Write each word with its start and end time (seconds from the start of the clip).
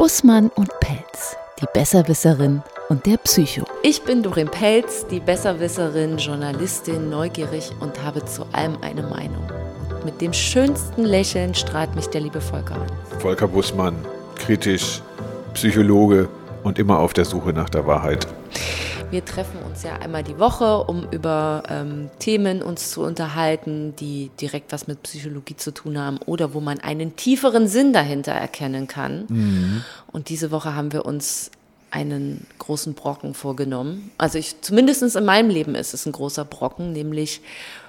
Bussmann 0.00 0.48
und 0.54 0.70
Pelz, 0.80 1.36
die 1.60 1.66
Besserwisserin 1.74 2.62
und 2.88 3.04
der 3.04 3.18
Psycho. 3.18 3.66
Ich 3.82 4.00
bin 4.02 4.22
Dorin 4.22 4.48
Pelz, 4.48 5.06
die 5.06 5.20
Besserwisserin, 5.20 6.16
Journalistin, 6.16 7.10
neugierig 7.10 7.70
und 7.80 8.02
habe 8.02 8.24
zu 8.24 8.46
allem 8.52 8.78
eine 8.80 9.02
Meinung. 9.02 9.46
Mit 10.02 10.22
dem 10.22 10.32
schönsten 10.32 11.04
Lächeln 11.04 11.54
strahlt 11.54 11.94
mich 11.94 12.06
der 12.06 12.22
liebe 12.22 12.40
Volker 12.40 12.76
an. 12.76 12.86
Volker 13.18 13.46
Bussmann, 13.46 13.94
kritisch, 14.36 15.02
Psychologe 15.52 16.30
und 16.64 16.78
immer 16.78 16.98
auf 16.98 17.12
der 17.12 17.26
Suche 17.26 17.52
nach 17.52 17.68
der 17.68 17.86
Wahrheit. 17.86 18.26
Wir 19.10 19.24
treffen 19.24 19.60
uns 19.64 19.82
ja 19.82 19.96
einmal 19.96 20.22
die 20.22 20.38
Woche, 20.38 20.84
um 20.84 21.04
über 21.10 21.64
ähm, 21.68 22.10
Themen 22.20 22.62
uns 22.62 22.92
zu 22.92 23.02
unterhalten, 23.02 23.96
die 23.96 24.30
direkt 24.40 24.70
was 24.70 24.86
mit 24.86 25.02
Psychologie 25.02 25.56
zu 25.56 25.74
tun 25.74 25.98
haben 25.98 26.18
oder 26.26 26.54
wo 26.54 26.60
man 26.60 26.78
einen 26.78 27.16
tieferen 27.16 27.66
Sinn 27.66 27.92
dahinter 27.92 28.30
erkennen 28.30 28.86
kann. 28.86 29.26
Mhm. 29.28 29.84
Und 30.12 30.28
diese 30.28 30.52
Woche 30.52 30.76
haben 30.76 30.92
wir 30.92 31.06
uns 31.06 31.50
einen 31.90 32.46
großen 32.60 32.94
Brocken 32.94 33.34
vorgenommen. 33.34 34.12
Also 34.16 34.38
ich, 34.38 34.60
zumindest 34.60 35.02
in 35.16 35.24
meinem 35.24 35.50
Leben 35.50 35.74
ist 35.74 35.92
es 35.92 36.06
ein 36.06 36.12
großer 36.12 36.44
Brocken, 36.44 36.92
nämlich 36.92 37.40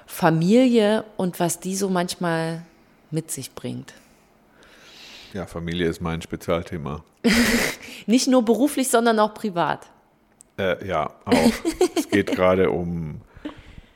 Familie 0.08 1.04
und 1.18 1.40
was 1.40 1.60
die 1.60 1.76
so 1.76 1.88
manchmal 1.90 2.64
mit 3.12 3.30
sich 3.30 3.54
bringt. 3.54 3.94
Ja, 5.34 5.46
Familie 5.46 5.88
ist 5.88 6.02
mein 6.02 6.24
Spezialthema. 6.24 7.04
Nicht 8.08 8.28
nur 8.28 8.44
beruflich, 8.44 8.90
sondern 8.90 9.20
auch 9.20 9.36
privat. 9.36 9.88
Äh, 10.58 10.88
ja, 10.88 11.12
auch. 11.26 11.52
es 11.96 12.10
geht 12.10 12.28
gerade 12.36 12.70
um 12.72 13.22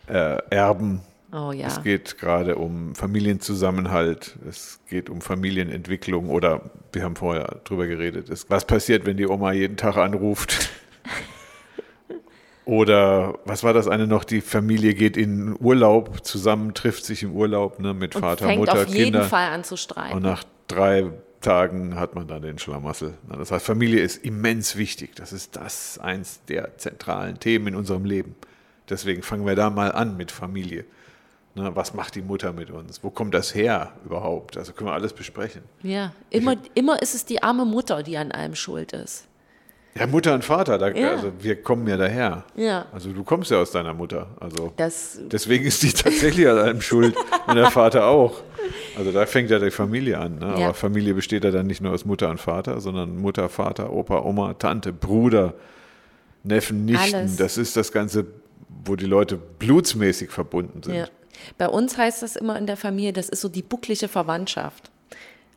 äh, 0.07 0.37
Erben. 0.49 1.01
Oh, 1.31 1.51
ja. 1.51 1.67
Es 1.67 1.83
geht 1.83 2.17
gerade 2.17 2.55
um 2.55 2.95
Familienzusammenhalt. 2.95 4.37
Es 4.47 4.79
geht 4.89 5.09
um 5.09 5.21
Familienentwicklung. 5.21 6.29
Oder 6.29 6.71
wir 6.93 7.03
haben 7.03 7.15
vorher 7.15 7.59
drüber 7.65 7.87
geredet. 7.87 8.29
Es, 8.29 8.49
was 8.49 8.65
passiert, 8.65 9.05
wenn 9.05 9.17
die 9.17 9.27
Oma 9.27 9.51
jeden 9.51 9.75
Tag 9.75 9.97
anruft? 9.97 10.69
Oder 12.65 13.37
was 13.45 13.63
war 13.63 13.73
das 13.73 13.87
eine 13.87 14.07
noch? 14.07 14.23
Die 14.23 14.41
Familie 14.41 14.95
geht 14.95 15.17
in 15.17 15.55
Urlaub 15.59 16.25
zusammen, 16.25 16.73
trifft 16.73 17.05
sich 17.05 17.21
im 17.21 17.33
Urlaub 17.33 17.79
ne, 17.79 17.93
mit 17.93 18.15
und 18.15 18.21
Vater, 18.21 18.45
fängt 18.45 18.59
Mutter, 18.59 18.73
auf 18.73 18.85
Kinder. 18.85 18.99
jeden 18.99 19.21
Fall 19.23 19.49
an 19.49 19.63
zu 19.63 19.77
streiten. 19.77 20.15
Und 20.15 20.23
nach 20.23 20.43
drei 20.67 21.11
Tagen 21.45 21.95
hat 21.95 22.15
man 22.15 22.27
dann 22.27 22.41
den 22.41 22.57
Schlamassel. 22.57 23.13
Das 23.29 23.51
heißt, 23.51 23.65
Familie 23.65 24.01
ist 24.01 24.23
immens 24.25 24.75
wichtig. 24.75 25.15
Das 25.15 25.31
ist 25.31 25.55
das 25.55 25.99
eins 25.99 26.41
der 26.47 26.77
zentralen 26.77 27.39
Themen 27.39 27.67
in 27.67 27.75
unserem 27.75 28.03
Leben. 28.03 28.35
Deswegen 28.89 29.21
fangen 29.21 29.45
wir 29.45 29.55
da 29.55 29.69
mal 29.69 29.91
an 29.91 30.17
mit 30.17 30.31
Familie. 30.31 30.85
was 31.53 31.93
macht 31.93 32.15
die 32.15 32.23
Mutter 32.23 32.51
mit 32.51 32.71
uns? 32.71 33.03
Wo 33.03 33.11
kommt 33.11 33.33
das 33.33 33.53
her 33.53 33.93
überhaupt? 34.05 34.57
Also 34.57 34.73
können 34.73 34.89
wir 34.89 34.93
alles 34.93 35.13
besprechen. 35.13 35.61
Ja, 35.83 36.13
immer, 36.31 36.55
immer 36.73 37.01
ist 37.01 37.13
es 37.13 37.25
die 37.25 37.43
arme 37.43 37.65
Mutter, 37.65 38.01
die 38.01 38.17
an 38.17 38.31
allem 38.31 38.55
schuld 38.55 38.91
ist. 38.93 39.27
Ja, 39.97 40.07
Mutter 40.07 40.33
und 40.33 40.43
Vater, 40.43 40.77
da, 40.77 40.89
Ja. 40.89 41.11
also 41.11 41.31
wir 41.39 41.61
kommen 41.61 41.87
ja 41.87 41.95
daher. 41.95 42.43
Ja. 42.55 42.85
Also 42.91 43.13
du 43.13 43.23
kommst 43.23 43.49
ja 43.51 43.59
aus 43.61 43.71
deiner 43.71 43.93
Mutter. 43.93 44.27
Also 44.41 44.73
Das, 44.75 45.19
deswegen 45.31 45.63
ist 45.65 45.83
die 45.83 45.93
tatsächlich 45.93 46.47
an 46.49 46.57
allem 46.57 46.81
schuld 46.81 47.15
und 47.47 47.55
der 47.55 47.71
Vater 47.71 48.05
auch. 48.07 48.41
Also 48.97 49.11
da 49.13 49.25
fängt 49.25 49.49
ja 49.51 49.59
die 49.59 49.71
Familie 49.71 50.17
an. 50.17 50.39
Ne? 50.39 50.47
Ja. 50.57 50.65
Aber 50.65 50.73
Familie 50.73 51.13
besteht 51.13 51.45
ja 51.45 51.51
dann 51.51 51.67
nicht 51.67 51.79
nur 51.81 51.93
aus 51.93 52.03
Mutter 52.03 52.29
und 52.29 52.41
Vater, 52.41 52.81
sondern 52.81 53.17
Mutter, 53.17 53.47
Vater, 53.47 53.93
Opa, 53.93 54.19
Oma, 54.21 54.53
Tante, 54.55 54.91
Bruder, 54.91 55.53
Neffen, 56.43 56.83
Nichten. 56.85 57.15
Alles. 57.15 57.37
Das 57.37 57.57
ist 57.57 57.77
das 57.77 57.91
Ganze, 57.93 58.25
wo 58.83 58.97
die 58.97 59.05
Leute 59.05 59.37
blutsmäßig 59.37 60.29
verbunden 60.29 60.83
sind. 60.83 60.95
ja. 60.95 61.07
Bei 61.57 61.67
uns 61.67 61.97
heißt 61.97 62.21
das 62.23 62.35
immer 62.37 62.57
in 62.57 62.65
der 62.65 62.77
Familie, 62.77 63.13
das 63.13 63.29
ist 63.29 63.41
so 63.41 63.49
die 63.49 63.61
bucklige 63.61 64.07
Verwandtschaft. 64.07 64.89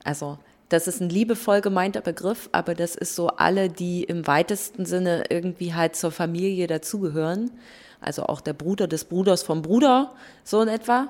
Also, 0.04 0.38
das 0.68 0.86
ist 0.86 1.00
ein 1.00 1.08
liebevoll 1.08 1.60
gemeinter 1.60 2.00
Begriff, 2.00 2.48
aber 2.52 2.74
das 2.74 2.94
ist 2.94 3.14
so 3.14 3.28
alle, 3.28 3.68
die 3.68 4.04
im 4.04 4.26
weitesten 4.26 4.84
Sinne 4.84 5.24
irgendwie 5.30 5.74
halt 5.74 5.96
zur 5.96 6.10
Familie 6.10 6.66
dazugehören. 6.66 7.50
Also 8.00 8.24
auch 8.24 8.40
der 8.40 8.52
Bruder 8.52 8.86
des 8.86 9.04
Bruders 9.04 9.42
vom 9.42 9.62
Bruder, 9.62 10.14
so 10.44 10.60
in 10.60 10.68
etwa. 10.68 11.08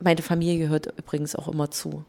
Meine 0.00 0.22
Familie 0.22 0.58
gehört 0.58 0.92
übrigens 0.98 1.34
auch 1.36 1.48
immer 1.48 1.70
zu. 1.70 2.04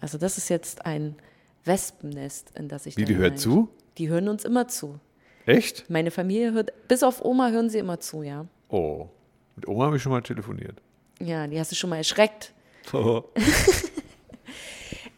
Also 0.00 0.18
das 0.18 0.38
ist 0.38 0.48
jetzt 0.48 0.86
ein 0.86 1.16
Wespennest, 1.64 2.52
in 2.56 2.68
das 2.68 2.86
ich 2.86 2.96
Wie, 2.96 3.04
die 3.04 3.16
hört 3.16 3.38
zu? 3.38 3.68
Die 3.98 4.08
hören 4.08 4.28
uns 4.28 4.44
immer 4.44 4.66
zu. 4.66 4.98
Echt? 5.46 5.88
Meine 5.90 6.10
Familie 6.10 6.52
hört, 6.52 6.72
bis 6.88 7.02
auf 7.02 7.24
Oma 7.24 7.50
hören 7.50 7.70
sie 7.70 7.78
immer 7.78 8.00
zu, 8.00 8.22
ja. 8.22 8.46
Oh. 8.68 9.08
Mit 9.56 9.68
Oma 9.68 9.86
habe 9.86 9.96
ich 9.96 10.02
schon 10.02 10.12
mal 10.12 10.22
telefoniert. 10.22 10.80
Ja, 11.20 11.46
die 11.46 11.58
hast 11.60 11.70
du 11.70 11.76
schon 11.76 11.90
mal 11.90 11.96
erschreckt. 11.96 12.52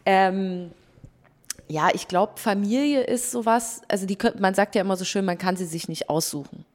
Ähm, 0.05 0.71
ja, 1.67 1.89
ich 1.93 2.07
glaube, 2.07 2.33
Familie 2.37 3.03
ist 3.03 3.31
sowas, 3.31 3.81
also 3.87 4.05
die, 4.05 4.17
man 4.39 4.53
sagt 4.53 4.75
ja 4.75 4.81
immer 4.81 4.97
so 4.97 5.05
schön, 5.05 5.25
man 5.25 5.37
kann 5.37 5.55
sie 5.55 5.65
sich 5.65 5.87
nicht 5.87 6.09
aussuchen. 6.09 6.65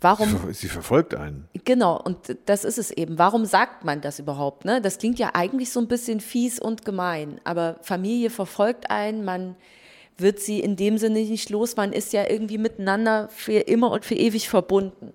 Warum, 0.00 0.52
Sie 0.52 0.68
verfolgt 0.68 1.14
einen. 1.14 1.48
genau, 1.64 1.98
und 2.00 2.36
das 2.44 2.64
ist 2.64 2.76
es 2.78 2.90
eben. 2.90 3.18
Warum 3.18 3.46
sagt 3.46 3.84
man 3.84 4.02
das 4.02 4.18
überhaupt? 4.18 4.66
Ne? 4.66 4.82
Das 4.82 4.98
klingt 4.98 5.18
ja 5.18 5.30
eigentlich 5.32 5.72
so 5.72 5.80
ein 5.80 5.88
bisschen 5.88 6.20
fies 6.20 6.60
und 6.60 6.84
gemein, 6.84 7.40
aber 7.44 7.76
Familie 7.80 8.28
verfolgt 8.28 8.90
einen, 8.90 9.24
man 9.24 9.56
wird 10.18 10.38
sie 10.38 10.60
in 10.60 10.76
dem 10.76 10.98
Sinne 10.98 11.20
nicht 11.20 11.50
los, 11.50 11.76
man 11.76 11.92
ist 11.92 12.12
ja 12.12 12.28
irgendwie 12.28 12.58
miteinander 12.58 13.28
für 13.28 13.60
immer 13.60 13.90
und 13.90 14.04
für 14.04 14.14
ewig 14.14 14.48
verbunden. 14.48 15.12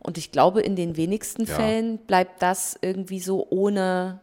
Und 0.00 0.18
ich 0.18 0.32
glaube, 0.32 0.60
in 0.60 0.76
den 0.76 0.96
wenigsten 0.96 1.44
Ja. 1.44 1.54
Fällen 1.54 1.98
bleibt 1.98 2.42
das 2.42 2.78
irgendwie 2.80 3.20
so 3.20 3.46
ohne, 3.50 4.20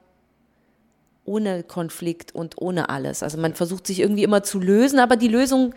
ohne 1.28 1.64
Konflikt 1.64 2.34
und 2.34 2.58
ohne 2.58 2.90
alles. 2.90 3.22
Also 3.22 3.38
man 3.38 3.54
versucht 3.54 3.86
sich 3.86 4.00
irgendwie 4.00 4.24
immer 4.24 4.44
zu 4.44 4.60
lösen, 4.60 5.00
aber 5.00 5.16
die 5.16 5.28
Lösung, 5.28 5.76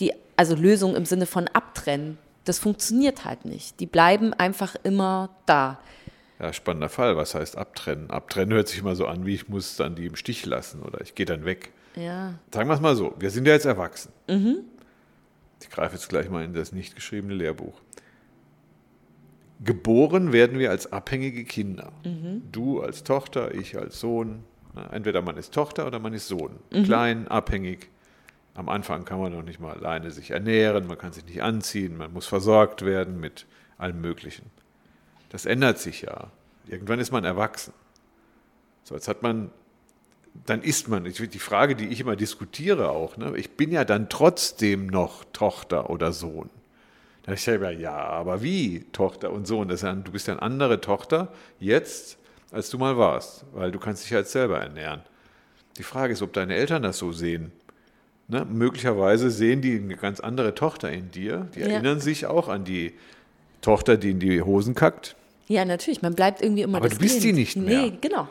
die, 0.00 0.12
also 0.36 0.54
Lösung 0.54 0.96
im 0.96 1.04
Sinne 1.04 1.26
von 1.26 1.48
abtrennen, 1.48 2.18
das 2.44 2.58
funktioniert 2.58 3.24
halt 3.24 3.44
nicht. 3.44 3.78
Die 3.78 3.86
bleiben 3.86 4.32
einfach 4.32 4.74
immer 4.82 5.30
da. 5.46 5.78
Ja, 6.40 6.52
spannender 6.52 6.88
Fall. 6.88 7.16
Was 7.16 7.34
heißt 7.34 7.58
abtrennen? 7.58 8.10
Abtrennen 8.10 8.54
hört 8.54 8.68
sich 8.68 8.78
immer 8.78 8.96
so 8.96 9.06
an, 9.06 9.26
wie 9.26 9.34
ich 9.34 9.48
muss 9.48 9.76
dann 9.76 9.94
die 9.94 10.06
im 10.06 10.16
Stich 10.16 10.46
lassen 10.46 10.82
oder 10.82 11.00
ich 11.00 11.14
gehe 11.14 11.26
dann 11.26 11.44
weg. 11.44 11.72
Ja. 11.96 12.34
Sagen 12.54 12.68
wir 12.68 12.74
es 12.74 12.80
mal 12.80 12.96
so, 12.96 13.14
wir 13.18 13.30
sind 13.30 13.46
ja 13.46 13.54
jetzt 13.54 13.66
erwachsen. 13.66 14.12
Ich 15.60 15.68
greife 15.70 15.96
jetzt 15.96 16.08
gleich 16.08 16.30
mal 16.30 16.44
in 16.44 16.54
das 16.54 16.72
nicht 16.72 16.94
geschriebene 16.94 17.34
Lehrbuch. 17.34 17.74
Geboren 19.64 20.32
werden 20.32 20.60
wir 20.60 20.70
als 20.70 20.92
abhängige 20.92 21.44
Kinder. 21.44 21.92
Du 22.52 22.80
als 22.80 23.02
Tochter, 23.02 23.54
ich 23.54 23.76
als 23.76 23.98
Sohn. 23.98 24.44
Na, 24.74 24.90
Entweder 24.92 25.22
man 25.22 25.36
ist 25.36 25.54
Tochter 25.54 25.86
oder 25.86 25.98
man 25.98 26.12
ist 26.12 26.28
Sohn. 26.28 26.58
Klein, 26.70 27.28
abhängig. 27.28 27.88
Am 28.54 28.68
Anfang 28.68 29.04
kann 29.04 29.20
man 29.20 29.32
noch 29.32 29.42
nicht 29.44 29.60
mal 29.60 29.74
alleine 29.74 30.10
sich 30.10 30.32
ernähren, 30.32 30.86
man 30.86 30.98
kann 30.98 31.12
sich 31.12 31.24
nicht 31.24 31.42
anziehen, 31.42 31.96
man 31.96 32.12
muss 32.12 32.26
versorgt 32.26 32.84
werden 32.84 33.20
mit 33.20 33.46
allem 33.76 34.00
Möglichen. 34.00 34.46
Das 35.30 35.46
ändert 35.46 35.78
sich 35.78 36.02
ja. 36.02 36.28
Irgendwann 36.66 36.98
ist 36.98 37.12
man 37.12 37.24
erwachsen. 37.24 37.72
So, 38.82 38.94
jetzt 38.94 39.06
hat 39.06 39.22
man 39.22 39.50
dann 40.46 40.62
ist 40.62 40.88
man, 40.88 41.06
ich, 41.06 41.16
die 41.16 41.38
Frage, 41.38 41.76
die 41.76 41.88
ich 41.88 42.00
immer 42.00 42.16
diskutiere 42.16 42.90
auch, 42.90 43.16
ne, 43.16 43.32
ich 43.36 43.56
bin 43.56 43.70
ja 43.70 43.84
dann 43.84 44.08
trotzdem 44.08 44.86
noch 44.86 45.24
Tochter 45.32 45.90
oder 45.90 46.12
Sohn. 46.12 46.50
Da 47.24 47.32
ich 47.32 47.42
selber, 47.42 47.70
ja, 47.70 47.96
aber 47.96 48.42
wie 48.42 48.86
Tochter 48.92 49.32
und 49.32 49.46
Sohn? 49.46 49.68
Das 49.68 49.80
ist 49.80 49.82
ja, 49.82 49.92
du 49.94 50.12
bist 50.12 50.28
ja 50.28 50.34
eine 50.34 50.42
andere 50.42 50.80
Tochter 50.80 51.32
jetzt, 51.60 52.18
als 52.50 52.70
du 52.70 52.78
mal 52.78 52.96
warst, 52.96 53.44
weil 53.52 53.70
du 53.70 53.78
kannst 53.78 54.04
dich 54.04 54.12
halt 54.12 54.28
selber 54.28 54.58
ernähren. 54.60 55.02
Die 55.76 55.82
Frage 55.82 56.12
ist, 56.12 56.22
ob 56.22 56.32
deine 56.32 56.54
Eltern 56.54 56.82
das 56.82 56.98
so 56.98 57.12
sehen. 57.12 57.52
Ne? 58.26 58.44
Möglicherweise 58.44 59.30
sehen 59.30 59.60
die 59.62 59.76
eine 59.76 59.96
ganz 59.96 60.20
andere 60.20 60.54
Tochter 60.54 60.90
in 60.90 61.10
dir. 61.10 61.48
Die 61.54 61.60
Ja. 61.60 61.66
erinnern 61.68 62.00
sich 62.00 62.26
auch 62.26 62.48
an 62.48 62.64
die 62.64 62.94
Tochter, 63.60 63.96
die 63.96 64.10
in 64.10 64.20
die 64.20 64.42
Hosen 64.42 64.74
kackt. 64.74 65.14
Ja, 65.46 65.64
natürlich, 65.64 66.02
man 66.02 66.14
bleibt 66.14 66.42
irgendwie 66.42 66.62
immer 66.62 66.78
Aber 66.78 66.88
das 66.88 66.98
du 66.98 67.02
bist 67.02 67.14
Kind. 67.20 67.24
die 67.24 67.32
nicht 67.32 67.56
mehr. 67.56 67.82
Nee, 67.82 67.98
genau. 68.00 68.28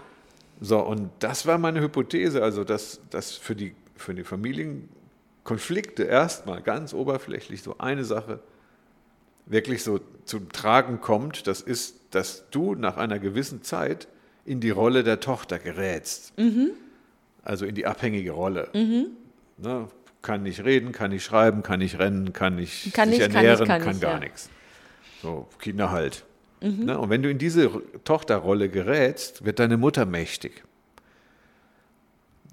So, 0.61 0.79
und 0.79 1.09
das 1.19 1.45
war 1.45 1.57
meine 1.57 1.81
Hypothese, 1.81 2.43
also 2.43 2.63
dass, 2.63 2.99
dass 3.09 3.31
für, 3.31 3.55
die, 3.55 3.73
für 3.95 4.13
die 4.13 4.23
Familienkonflikte 4.23 6.03
erstmal 6.03 6.61
ganz 6.61 6.93
oberflächlich 6.93 7.61
so 7.61 7.75
eine 7.77 8.03
Sache 8.05 8.39
wirklich 9.47 9.83
so 9.83 9.99
zum 10.25 10.51
Tragen 10.51 11.01
kommt, 11.01 11.47
das 11.47 11.61
ist, 11.61 11.95
dass 12.11 12.49
du 12.51 12.75
nach 12.75 12.97
einer 12.97 13.19
gewissen 13.19 13.63
Zeit 13.63 14.07
in 14.45 14.59
die 14.59 14.69
Rolle 14.69 15.03
der 15.03 15.19
Tochter 15.19 15.59
gerätst. 15.59 16.33
Also 17.43 17.65
in 17.65 17.75
die 17.75 17.85
abhängige 17.85 18.31
Rolle. 18.31 18.69
Ne, 19.57 19.87
kann 20.21 20.43
nicht 20.43 20.63
reden, 20.63 20.91
kann 20.91 21.11
nicht 21.11 21.23
schreiben, 21.23 21.63
kann 21.63 21.79
nicht 21.79 21.99
rennen, 21.99 22.33
kann 22.33 22.55
nicht 22.55 22.93
Kann 22.93 23.09
sich 23.09 23.19
kann 23.19 23.31
ernähren, 23.31 23.59
nicht, 23.59 23.67
kann, 23.67 23.81
kann 23.81 23.89
nicht, 23.91 24.01
gar 24.01 24.13
ja. 24.13 24.19
nichts. 24.19 24.49
So, 25.21 25.47
Kinder 25.59 25.91
halt. 25.91 26.25
Ne? 26.59 26.97
Und 26.97 27.09
wenn 27.09 27.21
du 27.21 27.29
in 27.29 27.37
diese 27.37 27.69
Tochterrolle 28.03 28.69
gerätst, 28.69 29.45
wird 29.45 29.59
deine 29.59 29.77
Mutter 29.77 30.05
mächtig. 30.05 30.63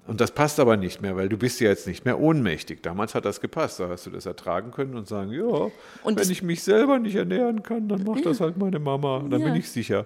Und 0.07 0.21
das 0.21 0.31
passt 0.31 0.59
aber 0.59 0.77
nicht 0.77 1.01
mehr, 1.01 1.15
weil 1.15 1.29
du 1.29 1.37
bist 1.37 1.59
ja 1.59 1.69
jetzt 1.69 1.87
nicht 1.87 2.05
mehr 2.05 2.19
ohnmächtig. 2.19 2.83
Damals 2.83 3.15
hat 3.15 3.25
das 3.25 3.41
gepasst, 3.41 3.79
da 3.79 3.89
hast 3.89 4.05
du 4.05 4.11
das 4.11 4.25
ertragen 4.27 4.71
können 4.71 4.95
und 4.95 5.07
sagen, 5.07 5.31
ja, 5.31 5.69
Und 6.03 6.19
wenn 6.19 6.29
ich 6.29 6.43
mich 6.43 6.61
selber 6.63 6.99
nicht 6.99 7.15
ernähren 7.15 7.63
kann, 7.63 7.87
dann 7.87 8.03
macht 8.03 8.25
das 8.25 8.39
halt 8.39 8.57
meine 8.57 8.77
Mama, 8.79 9.23
dann 9.29 9.41
Ja. 9.41 9.47
bin 9.47 9.55
ich 9.55 9.69
sicher. 9.71 10.05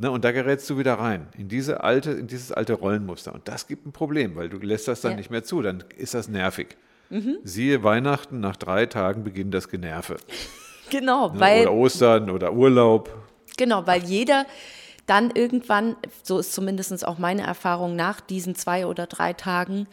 Ne, 0.00 0.10
und 0.10 0.24
da 0.24 0.30
gerätst 0.32 0.68
du 0.70 0.78
wieder 0.78 0.94
rein, 0.94 1.26
in, 1.36 1.48
diese 1.48 1.82
alte, 1.82 2.12
in 2.12 2.26
dieses 2.28 2.52
alte 2.52 2.74
Rollenmuster. 2.74 3.34
Und 3.34 3.48
das 3.48 3.66
gibt 3.66 3.84
ein 3.86 3.90
Problem, 3.92 4.36
weil 4.36 4.48
du 4.48 4.58
lässt 4.58 4.86
das 4.86 5.00
dann 5.00 5.12
Ja. 5.12 5.16
nicht 5.16 5.30
mehr 5.30 5.42
zu, 5.42 5.60
dann 5.62 5.82
ist 5.96 6.14
das 6.14 6.28
nervig. 6.28 6.76
Mhm. 7.10 7.38
Siehe 7.42 7.82
Weihnachten, 7.82 8.38
nach 8.38 8.54
drei 8.56 8.86
Tagen 8.86 9.24
beginnt 9.24 9.54
das 9.54 9.68
Generve. 9.68 10.16
Genau, 10.90 11.32
Ne? 11.34 11.40
weil 11.40 11.62
oder 11.62 11.72
Ostern 11.72 12.30
oder 12.30 12.52
Urlaub. 12.54 13.10
Genau, 13.58 13.86
weil 13.86 14.02
jeder 14.04 14.46
dann 15.08 15.30
irgendwann, 15.30 15.96
so 16.22 16.38
ist 16.38 16.52
zumindest 16.52 17.06
auch 17.06 17.18
meine 17.18 17.42
Erfahrung, 17.42 17.96
nach 17.96 18.20
diesen 18.20 18.54
zwei 18.54 18.86
oder 18.86 19.06
drei 19.06 19.32
Tagen 19.32 19.86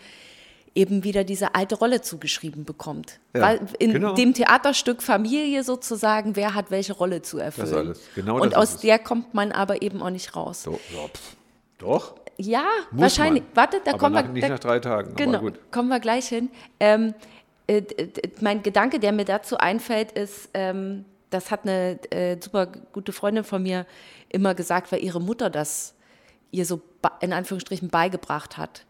eben 0.75 1.03
wieder 1.05 1.23
diese 1.23 1.55
alte 1.55 1.75
Rolle 1.75 2.01
zugeschrieben 2.01 2.65
bekommt. 2.65 3.19
Ja, 3.33 3.41
weil 3.41 3.61
in 3.79 3.93
genau. 3.93 4.13
dem 4.13 4.33
Theaterstück 4.33 5.01
Familie 5.01 5.63
sozusagen, 5.63 6.35
wer 6.35 6.53
hat 6.53 6.69
welche 6.69 6.93
Rolle 6.93 7.21
zu 7.21 7.37
erfüllen. 7.37 7.73
alles, 7.73 8.01
genau 8.13 8.41
Und 8.41 8.53
das 8.53 8.75
aus 8.75 8.81
der 8.81 8.99
kommt 8.99 9.33
man 9.33 9.51
aber 9.53 9.81
eben 9.81 10.01
auch 10.01 10.09
nicht 10.09 10.35
raus. 10.35 10.63
So, 10.63 10.73
pf, 10.73 11.35
doch, 11.77 12.15
Ja, 12.37 12.65
muss 12.91 13.01
wahrscheinlich. 13.03 13.43
man. 13.43 13.55
Warte, 13.55 13.81
da 13.83 13.91
aber 13.91 13.99
kommen 13.99 14.15
nach, 14.15 14.23
wir. 14.23 14.29
nicht 14.33 14.43
da, 14.43 14.49
nach 14.49 14.59
drei 14.59 14.79
Tagen. 14.79 15.15
Genau, 15.15 15.37
Aber 15.37 15.51
gut. 15.51 15.71
kommen 15.71 15.87
wir 15.87 16.01
gleich 16.01 16.27
hin. 16.27 16.49
Ähm, 16.81 17.13
äh, 17.67 17.81
mein 18.41 18.61
Gedanke, 18.61 18.99
der 18.99 19.13
mir 19.13 19.25
dazu 19.25 19.57
einfällt, 19.57 20.11
ist, 20.11 20.49
ähm, 20.53 21.05
das 21.35 21.51
hat 21.51 21.63
eine 21.63 21.99
äh, 22.11 22.37
super 22.41 22.67
gute 22.67 23.11
Freundin 23.11 23.43
von 23.43 23.61
mir 23.61 23.85
immer 24.29 24.55
gesagt, 24.55 24.91
weil 24.91 25.03
ihre 25.03 25.21
Mutter 25.21 25.49
das 25.49 25.95
ihr 26.51 26.65
so 26.65 26.81
in 27.19 27.33
Anführungsstrichen 27.33 27.89
beigebracht 27.89 28.57
hat. 28.57 28.85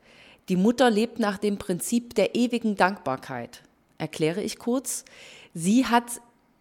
Die 0.50 0.56
Mutter 0.56 0.90
lebt 0.90 1.20
nach 1.20 1.38
dem 1.38 1.58
Prinzip 1.58 2.14
der 2.14 2.36
ewigen 2.36 2.76
Dankbarkeit. 2.76 3.64
Erkläre 3.98 4.42
ich 4.42 4.60
kurz. 4.60 5.06
Sie 5.54 5.86
hat 5.86 6.04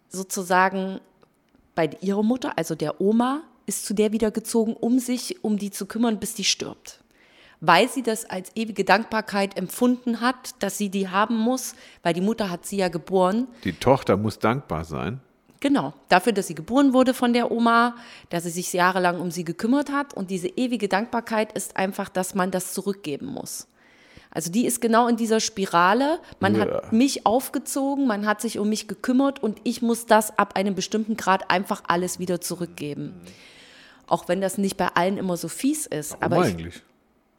sozusagen 0.09 0.99
bei 1.75 1.89
ihrer 2.01 2.23
Mutter, 2.23 2.57
also 2.57 2.73
der 2.73 2.99
Oma, 2.99 3.43
ist 3.65 3.85
zu 3.85 3.93
der 3.93 4.11
wieder 4.11 4.31
gezogen, 4.31 4.73
um 4.73 4.99
sich 4.99 5.43
um 5.43 5.57
die 5.57 5.71
zu 5.71 5.85
kümmern, 5.85 6.19
bis 6.19 6.33
die 6.33 6.43
stirbt. 6.43 6.99
Weil 7.61 7.89
sie 7.89 8.03
das 8.03 8.25
als 8.25 8.51
ewige 8.55 8.83
Dankbarkeit 8.83 9.57
empfunden 9.57 10.21
hat, 10.21 10.55
dass 10.59 10.77
sie 10.77 10.89
die 10.89 11.09
haben 11.09 11.35
muss, 11.35 11.75
weil 12.03 12.13
die 12.13 12.21
Mutter 12.21 12.49
hat 12.49 12.65
sie 12.65 12.77
ja 12.77 12.89
geboren. 12.89 13.47
Die 13.63 13.73
Tochter 13.73 14.17
muss 14.17 14.39
dankbar 14.39 14.85
sein. 14.85 15.19
Genau, 15.61 15.93
dafür, 16.09 16.33
dass 16.33 16.47
sie 16.47 16.55
geboren 16.55 16.93
wurde 16.93 17.13
von 17.13 17.33
der 17.33 17.51
Oma, 17.51 17.95
dass 18.29 18.43
sie 18.43 18.49
sich 18.51 18.71
jahrelang 18.73 19.19
um 19.19 19.31
sie 19.31 19.43
gekümmert 19.43 19.91
hat. 19.91 20.13
Und 20.13 20.29
diese 20.29 20.47
ewige 20.47 20.87
Dankbarkeit 20.87 21.53
ist 21.53 21.77
einfach, 21.77 22.09
dass 22.09 22.35
man 22.35 22.51
das 22.51 22.73
zurückgeben 22.73 23.27
muss. 23.27 23.67
Also 24.31 24.51
die 24.51 24.65
ist 24.65 24.81
genau 24.81 25.07
in 25.07 25.15
dieser 25.15 25.39
Spirale. 25.39 26.19
Man 26.41 26.55
Ja. 26.55 26.61
hat 26.61 26.91
mich 26.93 27.25
aufgezogen, 27.25 28.05
man 28.05 28.25
hat 28.25 28.41
sich 28.41 28.59
um 28.59 28.67
mich 28.67 28.87
gekümmert 28.87 29.41
und 29.41 29.59
ich 29.63 29.81
muss 29.81 30.05
das 30.07 30.37
ab 30.37 30.57
einem 30.57 30.75
bestimmten 30.75 31.15
Grad 31.15 31.49
einfach 31.49 31.83
alles 31.87 32.19
wieder 32.19 32.41
zurückgeben. 32.41 33.13
Auch 34.07 34.27
wenn 34.27 34.41
das 34.41 34.57
nicht 34.57 34.75
bei 34.75 34.89
allen 34.89 35.17
immer 35.17 35.37
so 35.37 35.47
fies 35.47 35.85
ist. 35.85 36.11
Warum 36.19 36.23
aber 36.33 36.47
ich, 36.47 36.53
eigentlich? 36.53 36.83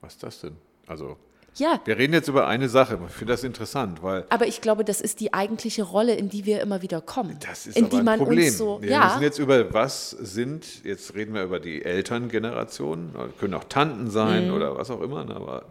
Was 0.00 0.14
ist 0.14 0.22
das 0.22 0.40
denn? 0.40 0.56
Also, 0.86 1.16
ja, 1.58 1.80
wir 1.84 1.96
reden 1.98 2.12
jetzt 2.12 2.28
über 2.28 2.46
eine 2.46 2.68
Sache. 2.68 2.98
Ich 3.08 3.14
finde 3.14 3.32
das 3.32 3.44
interessant, 3.44 4.02
weil 4.02 4.24
aber 4.28 4.46
ich 4.46 4.60
glaube, 4.60 4.84
das 4.84 5.00
ist 5.00 5.20
die 5.20 5.32
eigentliche 5.34 5.82
Rolle, 5.82 6.14
in 6.14 6.28
die 6.28 6.44
wir 6.46 6.60
immer 6.60 6.82
wieder 6.82 7.00
kommen. 7.00 7.38
das 7.46 7.66
ist 7.66 7.76
in 7.76 7.84
aber 7.84 7.90
die 7.90 7.96
ein 7.98 8.04
man 8.04 8.18
Problem. 8.18 8.46
uns 8.46 8.58
so, 8.58 8.78
wir 8.82 8.90
ja, 8.90 9.06
müssen 9.06 9.22
jetzt 9.22 9.38
über 9.38 9.72
was 9.72 10.10
sind, 10.10 10.84
jetzt 10.84 11.14
reden 11.14 11.34
wir 11.34 11.42
über 11.42 11.58
die 11.60 11.84
Elterngeneration, 11.84 13.12
können 13.38 13.54
auch 13.54 13.64
Tanten 13.64 14.04
Mhm. 14.04 14.10
sein 14.10 14.50
oder 14.50 14.76
was 14.76 14.90
auch 14.90 15.00
immer, 15.00 15.24
ne, 15.24 15.34
aber 15.36 15.64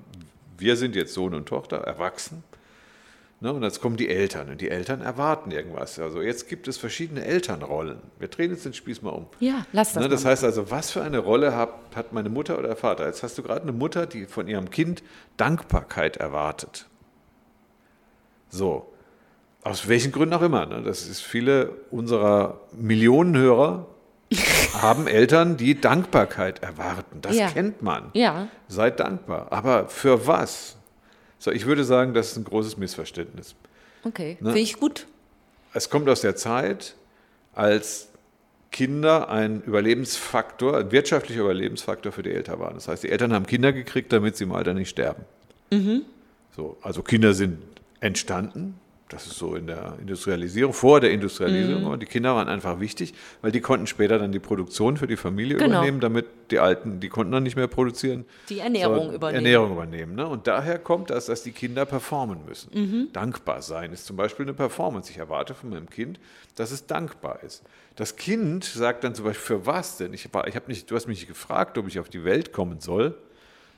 wir 0.58 0.76
sind 0.78 0.96
jetzt 0.96 1.14
Sohn 1.14 1.34
und 1.34 1.48
Tochter, 1.48 1.78
erwachsen. 1.78 2.44
Ne, 3.42 3.52
und 3.52 3.64
jetzt 3.64 3.82
kommen 3.82 3.98
die 3.98 4.08
Eltern 4.10 4.50
und 4.50 4.62
die 4.62 4.70
Eltern 4.70 5.02
erwarten 5.02 5.52
irgendwas. 5.52 6.00
Also 6.00 6.22
jetzt 6.22 6.48
gibt 6.48 6.68
es 6.70 6.78
verschiedene 6.78 7.26
Elternrollen. 7.26 7.98
Wir 8.18 8.30
drehen 8.30 8.52
jetzt 8.52 8.64
den 8.66 8.74
Spieß 8.74 9.02
mal 9.02 9.10
um. 9.12 9.28
ja, 9.42 9.66
lass 9.74 9.92
das. 9.94 10.02
Ne, 10.04 10.10
das 10.10 10.24
heißt 10.24 10.44
also, 10.46 10.72
was 10.72 10.92
für 10.92 11.04
eine 11.04 11.20
Rolle 11.20 11.56
hat, 11.56 11.70
hat 11.96 12.14
meine 12.14 12.30
Mutter 12.30 12.58
oder 12.58 12.76
Vater? 12.78 13.06
Jetzt 13.06 13.24
hast 13.24 13.38
du 13.38 13.44
gerade 13.44 13.62
eine 13.64 13.74
Mutter, 13.74 14.06
die 14.08 14.26
von 14.26 14.48
ihrem 14.48 14.70
Kind 14.70 15.04
Dankbarkeit 15.36 16.16
erwartet. 16.18 16.88
So, 18.50 18.94
aus 19.64 19.88
welchen 19.90 20.12
Gründen 20.14 20.34
auch 20.36 20.42
immer. 20.42 20.66
Ne? 20.66 20.82
Das 20.84 21.06
ist 21.08 21.22
viele 21.22 21.72
unserer 21.92 22.62
Millionen 22.72 23.36
Hörer 23.36 23.88
haben 24.82 25.08
Eltern, 25.08 25.58
die 25.58 25.80
Dankbarkeit 25.80 26.64
erwarten. 26.64 27.20
Das 27.22 27.36
Ja. 27.36 27.50
kennt 27.50 27.82
man. 27.82 28.12
ja, 28.14 28.48
Seid 28.70 29.00
dankbar. 29.02 29.48
Aber 29.52 29.88
für 29.90 30.26
was? 30.26 30.78
So, 31.40 31.52
ich 31.52 31.66
würde 31.66 31.84
sagen, 31.84 32.14
das 32.14 32.32
ist 32.32 32.38
ein 32.38 32.44
großes 32.44 32.78
Missverständnis. 32.78 33.56
okay, 34.04 34.38
Ne? 34.40 34.50
finde 34.50 34.60
ich 34.60 34.80
gut. 34.80 35.06
Es 35.74 35.90
kommt 35.90 36.08
aus 36.10 36.22
der 36.22 36.36
Zeit, 36.36 36.96
als 37.54 38.10
Kinder 38.72 39.30
ein 39.30 39.62
Überlebensfaktor, 39.62 40.78
ein 40.78 40.92
wirtschaftlicher 40.92 41.42
Überlebensfaktor 41.42 42.12
für 42.12 42.24
die 42.24 42.32
Eltern 42.32 42.60
waren. 42.60 42.74
Das 42.76 42.88
heißt, 42.88 43.04
die 43.04 43.10
Eltern 43.10 43.34
haben 43.34 43.46
Kinder 43.46 43.72
gekriegt, 43.74 44.12
damit 44.12 44.36
sie 44.38 44.46
im 44.46 44.52
Alter 44.54 44.74
nicht 44.74 44.90
sterben. 44.90 45.24
So, 46.56 46.78
also 46.82 47.02
Kinder 47.04 47.34
sind 47.34 47.60
entstanden. 48.00 48.80
Das 49.10 49.28
ist 49.28 49.38
so 49.38 49.54
in 49.56 49.68
der 49.68 49.98
Industrialisierung, 50.02 50.74
vor 50.74 51.00
der 51.00 51.12
Industrialisierung. 51.12 51.86
Und 51.86 52.02
die 52.02 52.08
Kinder 52.08 52.34
waren 52.36 52.48
einfach 52.48 52.80
wichtig, 52.80 53.14
weil 53.44 53.52
die 53.52 53.62
konnten 53.62 53.86
später 53.86 54.18
dann 54.18 54.32
die 54.32 54.40
Produktion 54.40 54.98
für 54.98 55.06
die 55.06 55.16
Familie 55.16 55.58
Genau. 55.58 55.78
übernehmen, 55.78 56.00
damit 56.00 56.26
die 56.50 56.58
Alten, 56.58 57.00
die 57.00 57.08
konnten 57.10 57.32
dann 57.32 57.44
nicht 57.44 57.56
mehr 57.56 57.68
produzieren. 57.68 58.26
Die 58.50 58.60
Ernährung 58.60 59.14
übernehmen. 59.14 59.46
Ernährung 59.46 59.72
übernehmen. 59.74 60.16
Ne? 60.16 60.26
Und 60.26 60.48
daher 60.48 60.80
kommt 60.80 61.12
das, 61.12 61.28
dass 61.28 61.44
die 61.44 61.52
Kinder 61.52 61.86
performen 61.86 62.40
müssen. 62.48 62.70
Mhm. 62.74 63.08
Dankbar 63.14 63.62
sein 63.62 63.94
ist 63.94 64.08
zum 64.08 64.16
Beispiel 64.18 64.46
eine 64.46 64.54
Performance. 64.56 65.12
Ich 65.12 65.20
erwarte 65.20 65.54
von 65.54 65.70
meinem 65.70 65.90
Kind, 65.90 66.20
dass 66.56 66.72
es 66.72 66.88
dankbar 66.88 67.44
ist. 67.44 67.62
Das 67.98 68.16
Kind 68.16 68.64
sagt 68.64 69.04
dann 69.04 69.14
zum 69.14 69.26
Beispiel, 69.26 69.58
für 69.60 69.66
was 69.68 69.98
denn? 69.98 70.14
Ich, 70.16 70.34
war- 70.34 70.48
ich 70.48 70.56
hab 70.56 70.68
nicht, 70.68 70.90
du 70.90 70.96
hast 70.96 71.06
mich 71.08 71.20
nicht 71.20 71.28
gefragt, 71.28 71.78
ob 71.78 71.88
ich 71.88 72.00
auf 72.00 72.10
die 72.10 72.24
Welt 72.24 72.52
kommen 72.54 72.80
soll. 72.80 73.16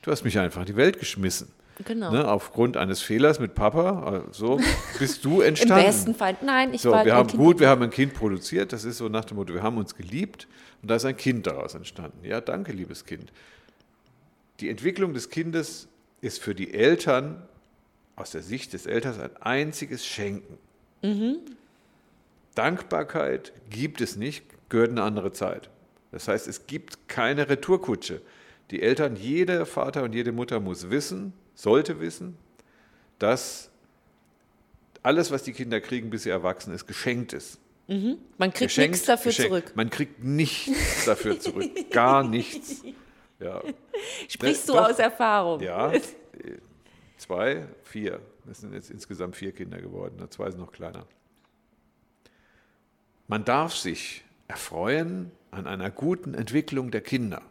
Du 0.00 0.10
hast 0.10 0.24
mich 0.24 0.38
einfach 0.38 0.60
in 0.62 0.66
die 0.68 0.76
Welt 0.76 0.98
geschmissen. 0.98 1.48
Genau. 1.84 2.10
Ne? 2.10 2.28
Aufgrund 2.28 2.76
eines 2.76 3.00
Fehlers 3.00 3.38
mit 3.38 3.54
Papa, 3.54 4.24
äh, 4.26 4.32
so 4.32 4.60
bist 4.98 5.24
du 5.24 5.40
Im 5.40 5.48
entstanden. 5.48 5.84
besten 5.84 6.14
Fall, 6.14 6.36
nein, 6.42 6.74
ich 6.74 6.82
So, 6.82 6.90
war 6.90 7.04
wir 7.04 7.14
haben 7.14 7.28
Kind. 7.28 7.40
gut, 7.42 7.60
wir 7.60 7.68
haben 7.68 7.82
ein 7.82 7.90
Kind 7.90 8.14
produziert. 8.14 8.72
Das 8.72 8.84
ist 8.84 8.98
so 8.98 9.08
nach 9.08 9.24
dem 9.24 9.36
Motto, 9.36 9.54
wir 9.54 9.62
haben 9.62 9.76
uns 9.78 9.94
geliebt 9.94 10.48
und 10.82 10.90
da 10.90 10.96
ist 10.96 11.04
ein 11.04 11.16
Kind 11.16 11.46
daraus 11.46 11.74
entstanden. 11.74 12.24
Ja, 12.24 12.40
danke, 12.40 12.72
liebes 12.72 13.04
Kind. 13.04 13.32
Die 14.60 14.68
Entwicklung 14.68 15.14
des 15.14 15.30
Kindes 15.30 15.88
ist 16.20 16.40
für 16.40 16.54
die 16.54 16.74
Eltern 16.74 17.42
aus 18.16 18.32
der 18.32 18.42
Sicht 18.42 18.72
des 18.72 18.86
Elterns 18.86 19.20
ein 19.20 19.36
einziges 19.40 20.04
Schenken. 20.04 20.58
Dankbarkeit 22.54 23.52
gibt 23.70 24.00
es 24.00 24.16
nicht, 24.16 24.44
gehört 24.68 24.90
in 24.90 24.98
eine 24.98 25.06
andere 25.06 25.32
Zeit. 25.32 25.70
Das 26.10 26.26
heißt, 26.26 26.48
es 26.48 26.66
gibt 26.66 27.08
keine 27.08 27.48
Retourkutsche. 27.48 28.20
Die 28.70 28.82
Eltern, 28.82 29.16
jeder 29.16 29.64
Vater 29.66 30.02
und 30.02 30.14
jede 30.14 30.32
Mutter 30.32 30.58
muss 30.60 30.90
wissen, 30.90 31.32
sollte 31.58 31.98
wissen, 32.00 32.36
dass 33.18 33.68
alles, 35.02 35.30
was 35.32 35.42
die 35.42 35.52
Kinder 35.52 35.80
kriegen, 35.80 36.08
bis 36.08 36.22
sie 36.22 36.30
erwachsen 36.30 36.72
ist, 36.72 36.86
geschenkt 36.86 37.32
ist. 37.32 37.58
Man 37.88 38.52
kriegt 38.52 38.58
Geschenkt, 38.58 38.90
nichts 38.92 39.06
dafür 39.06 39.30
geschenkt. 39.30 39.50
zurück. 39.50 39.72
Man 39.76 39.90
kriegt 39.90 40.22
nichts 40.22 41.04
dafür 41.06 41.40
zurück. 41.40 41.70
Gar 41.90 42.22
nichts. 42.22 42.82
Ja, 43.40 43.62
Sprichst 44.28 44.68
Ne, 44.68 44.72
du 44.74 44.78
doch. 44.78 44.90
aus 44.90 44.98
Erfahrung? 44.98 45.60
ja 45.60 45.92
zwei, 47.16 47.66
vier. 47.82 48.20
Das 48.46 48.60
sind 48.60 48.72
jetzt 48.74 48.90
insgesamt 48.90 49.36
vier 49.36 49.52
Kinder 49.52 49.80
geworden. 49.80 50.16
Zwei 50.30 50.50
sind 50.50 50.60
noch 50.60 50.72
kleiner. 50.72 51.06
Man 53.26 53.44
darf 53.44 53.74
sich 53.74 54.22
erfreuen 54.48 55.30
an 55.50 55.66
einer 55.66 55.90
guten 55.90 56.34
Entwicklung 56.34 56.90
der 56.90 57.00
Kinder. 57.00 57.42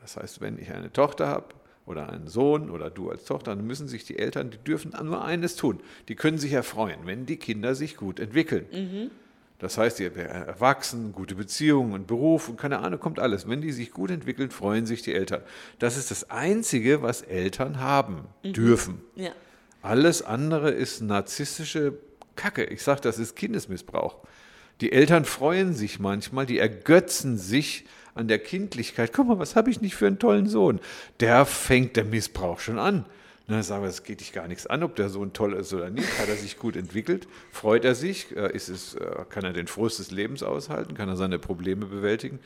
Das 0.00 0.16
heißt, 0.16 0.40
wenn 0.40 0.58
ich 0.58 0.72
eine 0.72 0.92
Tochter 0.92 1.28
habe 1.28 1.54
oder 1.86 2.08
einen 2.08 2.28
Sohn 2.28 2.70
oder 2.70 2.90
du 2.90 3.10
als 3.10 3.24
Tochter, 3.24 3.54
dann 3.54 3.66
müssen 3.66 3.88
sich 3.88 4.04
die 4.04 4.18
Eltern, 4.18 4.50
die 4.50 4.58
dürfen 4.58 4.92
nur 5.04 5.24
eines 5.24 5.56
tun. 5.56 5.80
Die 6.08 6.14
können 6.14 6.38
sich 6.38 6.52
erfreuen, 6.52 7.00
wenn 7.04 7.26
die 7.26 7.36
Kinder 7.36 7.74
sich 7.74 7.96
gut 7.96 8.20
entwickeln. 8.20 9.10
Das 9.58 9.78
heißt, 9.78 9.98
die 9.98 10.14
werden 10.14 10.46
erwachsen, 10.46 11.12
gute 11.12 11.34
Beziehungen 11.34 11.92
und 11.92 12.06
Beruf 12.06 12.48
und 12.48 12.56
keine 12.58 12.80
Ahnung, 12.80 13.00
kommt 13.00 13.18
alles. 13.18 13.48
Wenn 13.48 13.60
die 13.60 13.72
sich 13.72 13.92
gut 13.92 14.10
entwickeln, 14.10 14.50
freuen 14.50 14.84
sich 14.84 15.02
die 15.02 15.14
Eltern. 15.14 15.42
Das 15.78 15.96
ist 15.96 16.10
das 16.10 16.30
Einzige, 16.30 17.02
was 17.02 17.22
Eltern 17.22 17.80
haben 17.80 18.26
dürfen. 18.42 19.00
Ja. 19.14 19.30
Alles 19.80 20.22
andere 20.22 20.70
ist 20.70 21.02
narzisstische 21.02 21.98
Kacke. 22.36 22.64
Ich 22.64 22.82
sage, 22.82 23.02
das 23.02 23.18
ist 23.18 23.36
Kindesmissbrauch. 23.36 24.18
Die 24.80 24.92
Eltern 24.92 25.24
freuen 25.24 25.72
sich 25.72 26.00
manchmal, 26.00 26.46
die 26.46 26.58
ergötzen 26.58 27.38
sich 27.38 27.84
an 28.14 28.28
der 28.28 28.38
Kindlichkeit. 28.38 29.12
Guck 29.12 29.28
mal, 29.28 29.38
was 29.38 29.56
habe 29.56 29.70
ich 29.70 29.80
nicht 29.80 29.94
für 29.96 30.06
einen 30.06 30.18
tollen 30.18 30.46
Sohn? 30.46 30.80
Der 31.20 31.46
fängt 31.46 31.96
der 31.96 32.04
Missbrauch 32.04 32.60
schon 32.60 32.78
an. 32.78 33.04
Na, 33.46 33.62
sagen 33.62 33.82
wir, 33.82 33.90
es 33.90 34.04
geht 34.04 34.20
dich 34.20 34.32
gar 34.32 34.48
nichts 34.48 34.66
an, 34.66 34.82
ob 34.82 34.96
der 34.96 35.10
Sohn 35.10 35.34
toll 35.34 35.52
ist 35.52 35.74
oder 35.74 35.90
nicht. 35.90 36.18
Hat 36.18 36.28
er 36.28 36.36
sich 36.36 36.58
gut 36.58 36.76
entwickelt? 36.76 37.28
Freut 37.52 37.84
er 37.84 37.94
sich? 37.94 38.34
Äh, 38.34 38.52
Ist 38.54 38.68
es, 38.70 38.94
äh, 38.94 39.16
kann 39.28 39.44
er 39.44 39.52
den 39.52 39.66
Frust 39.66 39.98
des 39.98 40.10
Lebens 40.10 40.42
aushalten? 40.42 40.94
Kann 40.94 41.10
er 41.10 41.16
seine 41.16 41.38
Probleme 41.38 41.84
bewältigen? 41.84 42.38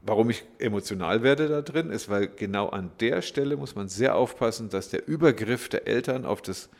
Warum 0.00 0.30
ich 0.30 0.44
emotional 0.58 1.22
werde 1.22 1.48
da 1.48 1.60
drin, 1.60 1.90
ist, 1.90 2.08
weil 2.08 2.28
genau 2.28 2.68
an 2.68 2.90
der 3.00 3.20
Stelle 3.20 3.56
muss 3.58 3.74
man 3.74 3.88
sehr 3.88 4.14
aufpassen, 4.14 4.70
dass 4.70 4.88
der 4.88 5.06
Übergriff 5.06 5.68
der 5.68 5.86
Eltern 5.86 6.24
auf 6.24 6.40
das, 6.40 6.70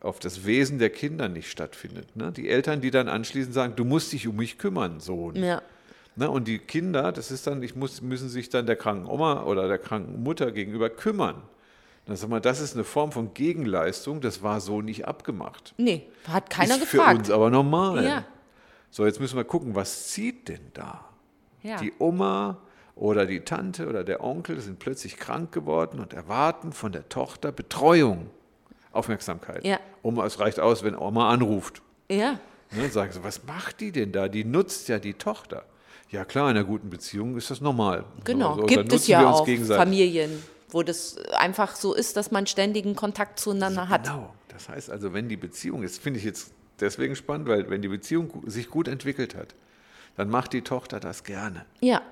auf 0.00 0.20
das 0.20 0.46
Wesen 0.46 0.78
der 0.78 0.90
Kinder 0.90 1.28
nicht 1.28 1.50
stattfindet. 1.50 2.14
Ne? 2.14 2.30
Die 2.30 2.48
Eltern, 2.48 2.80
die 2.80 2.92
dann 2.92 3.08
anschließend 3.08 3.54
sagen, 3.54 3.72
du 3.74 3.84
musst 3.84 4.12
dich 4.12 4.28
um 4.28 4.36
mich 4.36 4.58
kümmern, 4.58 5.00
Sohn. 5.00 5.34
Ja. 5.34 5.62
Ne? 6.16 6.30
Und 6.30 6.46
die 6.48 6.58
Kinder, 6.58 7.12
das 7.12 7.30
ist 7.30 7.46
dann, 7.46 7.62
ich 7.62 7.74
muss, 7.74 8.02
müssen 8.02 8.28
sich 8.28 8.48
dann 8.50 8.66
der 8.66 8.76
kranken 8.76 9.06
Oma 9.06 9.44
oder 9.44 9.68
der 9.68 9.78
kranken 9.78 10.22
Mutter 10.22 10.52
gegenüber 10.52 10.90
kümmern. 10.90 11.42
Dann 12.06 12.16
sag 12.16 12.28
mal, 12.30 12.40
das 12.40 12.60
ist 12.60 12.74
eine 12.74 12.84
Form 12.84 13.12
von 13.12 13.32
Gegenleistung, 13.32 14.20
das 14.20 14.42
war 14.42 14.60
so 14.60 14.80
nicht 14.82 15.06
abgemacht. 15.06 15.72
Nee, 15.78 16.06
hat 16.28 16.50
keiner 16.50 16.74
ist 16.74 16.80
gefragt. 16.80 17.10
für 17.10 17.18
uns 17.18 17.30
aber 17.30 17.48
normal. 17.48 18.04
Ja. 18.04 18.24
So, 18.90 19.06
jetzt 19.06 19.20
müssen 19.20 19.36
wir 19.36 19.44
gucken, 19.44 19.74
was 19.74 20.08
zieht 20.08 20.48
denn 20.48 20.70
da? 20.74 21.04
Ja. 21.62 21.76
Die 21.76 21.92
Oma 21.98 22.58
oder 22.96 23.24
die 23.24 23.40
Tante 23.40 23.88
oder 23.88 24.04
der 24.04 24.22
Onkel 24.22 24.60
sind 24.60 24.80
plötzlich 24.80 25.16
krank 25.16 25.52
geworden 25.52 26.00
und 26.00 26.12
erwarten 26.12 26.72
von 26.72 26.92
der 26.92 27.08
Tochter 27.08 27.52
Betreuung, 27.52 28.28
Aufmerksamkeit. 28.90 29.64
Ja. 29.64 29.78
Oma, 30.02 30.26
es 30.26 30.40
reicht 30.40 30.60
aus, 30.60 30.82
wenn 30.82 30.96
Oma 30.96 31.30
anruft. 31.30 31.82
ja. 32.10 32.38
Ne, 32.74 32.88
sagen 32.88 33.12
sie, 33.12 33.22
was 33.22 33.44
macht 33.44 33.80
die 33.80 33.92
denn 33.92 34.12
da? 34.12 34.28
Die 34.28 34.46
nutzt 34.46 34.88
ja 34.88 34.98
die 34.98 35.12
Tochter. 35.12 35.66
Ja 36.12 36.24
klar, 36.24 36.50
in 36.50 36.56
einer 36.56 36.64
guten 36.64 36.90
Beziehung 36.90 37.36
ist 37.36 37.50
das 37.50 37.60
normal. 37.60 38.04
Genau, 38.24 38.54
So, 38.54 38.60
dann 38.60 38.66
gibt 38.68 38.92
es 38.92 39.06
ja 39.08 39.28
auch. 39.30 39.46
Familien, 39.46 40.42
wo 40.70 40.82
das 40.82 41.16
einfach 41.32 41.74
so 41.74 41.94
ist, 41.94 42.16
dass 42.16 42.30
man 42.30 42.46
ständigen 42.46 42.94
Kontakt 42.94 43.40
zueinander 43.40 43.88
hat. 43.88 44.04
Genau. 44.04 44.32
Das 44.48 44.68
heißt 44.68 44.90
also, 44.90 45.12
wenn 45.14 45.28
die 45.28 45.36
Beziehung, 45.38 45.82
das 45.82 45.96
finde 45.98 46.18
ich 46.18 46.24
jetzt 46.24 46.52
deswegen 46.80 47.16
spannend, 47.16 47.48
weil 47.48 47.68
wenn 47.70 47.80
die 47.82 47.88
Beziehung 47.88 48.42
sich 48.46 48.68
gut 48.70 48.86
entwickelt 48.88 49.34
hat, 49.34 49.54
dann 50.16 50.28
macht 50.28 50.52
die 50.52 50.60
Tochter 50.62 51.00
das 51.00 51.24
gerne. 51.24 51.64
Ja, 51.80 52.02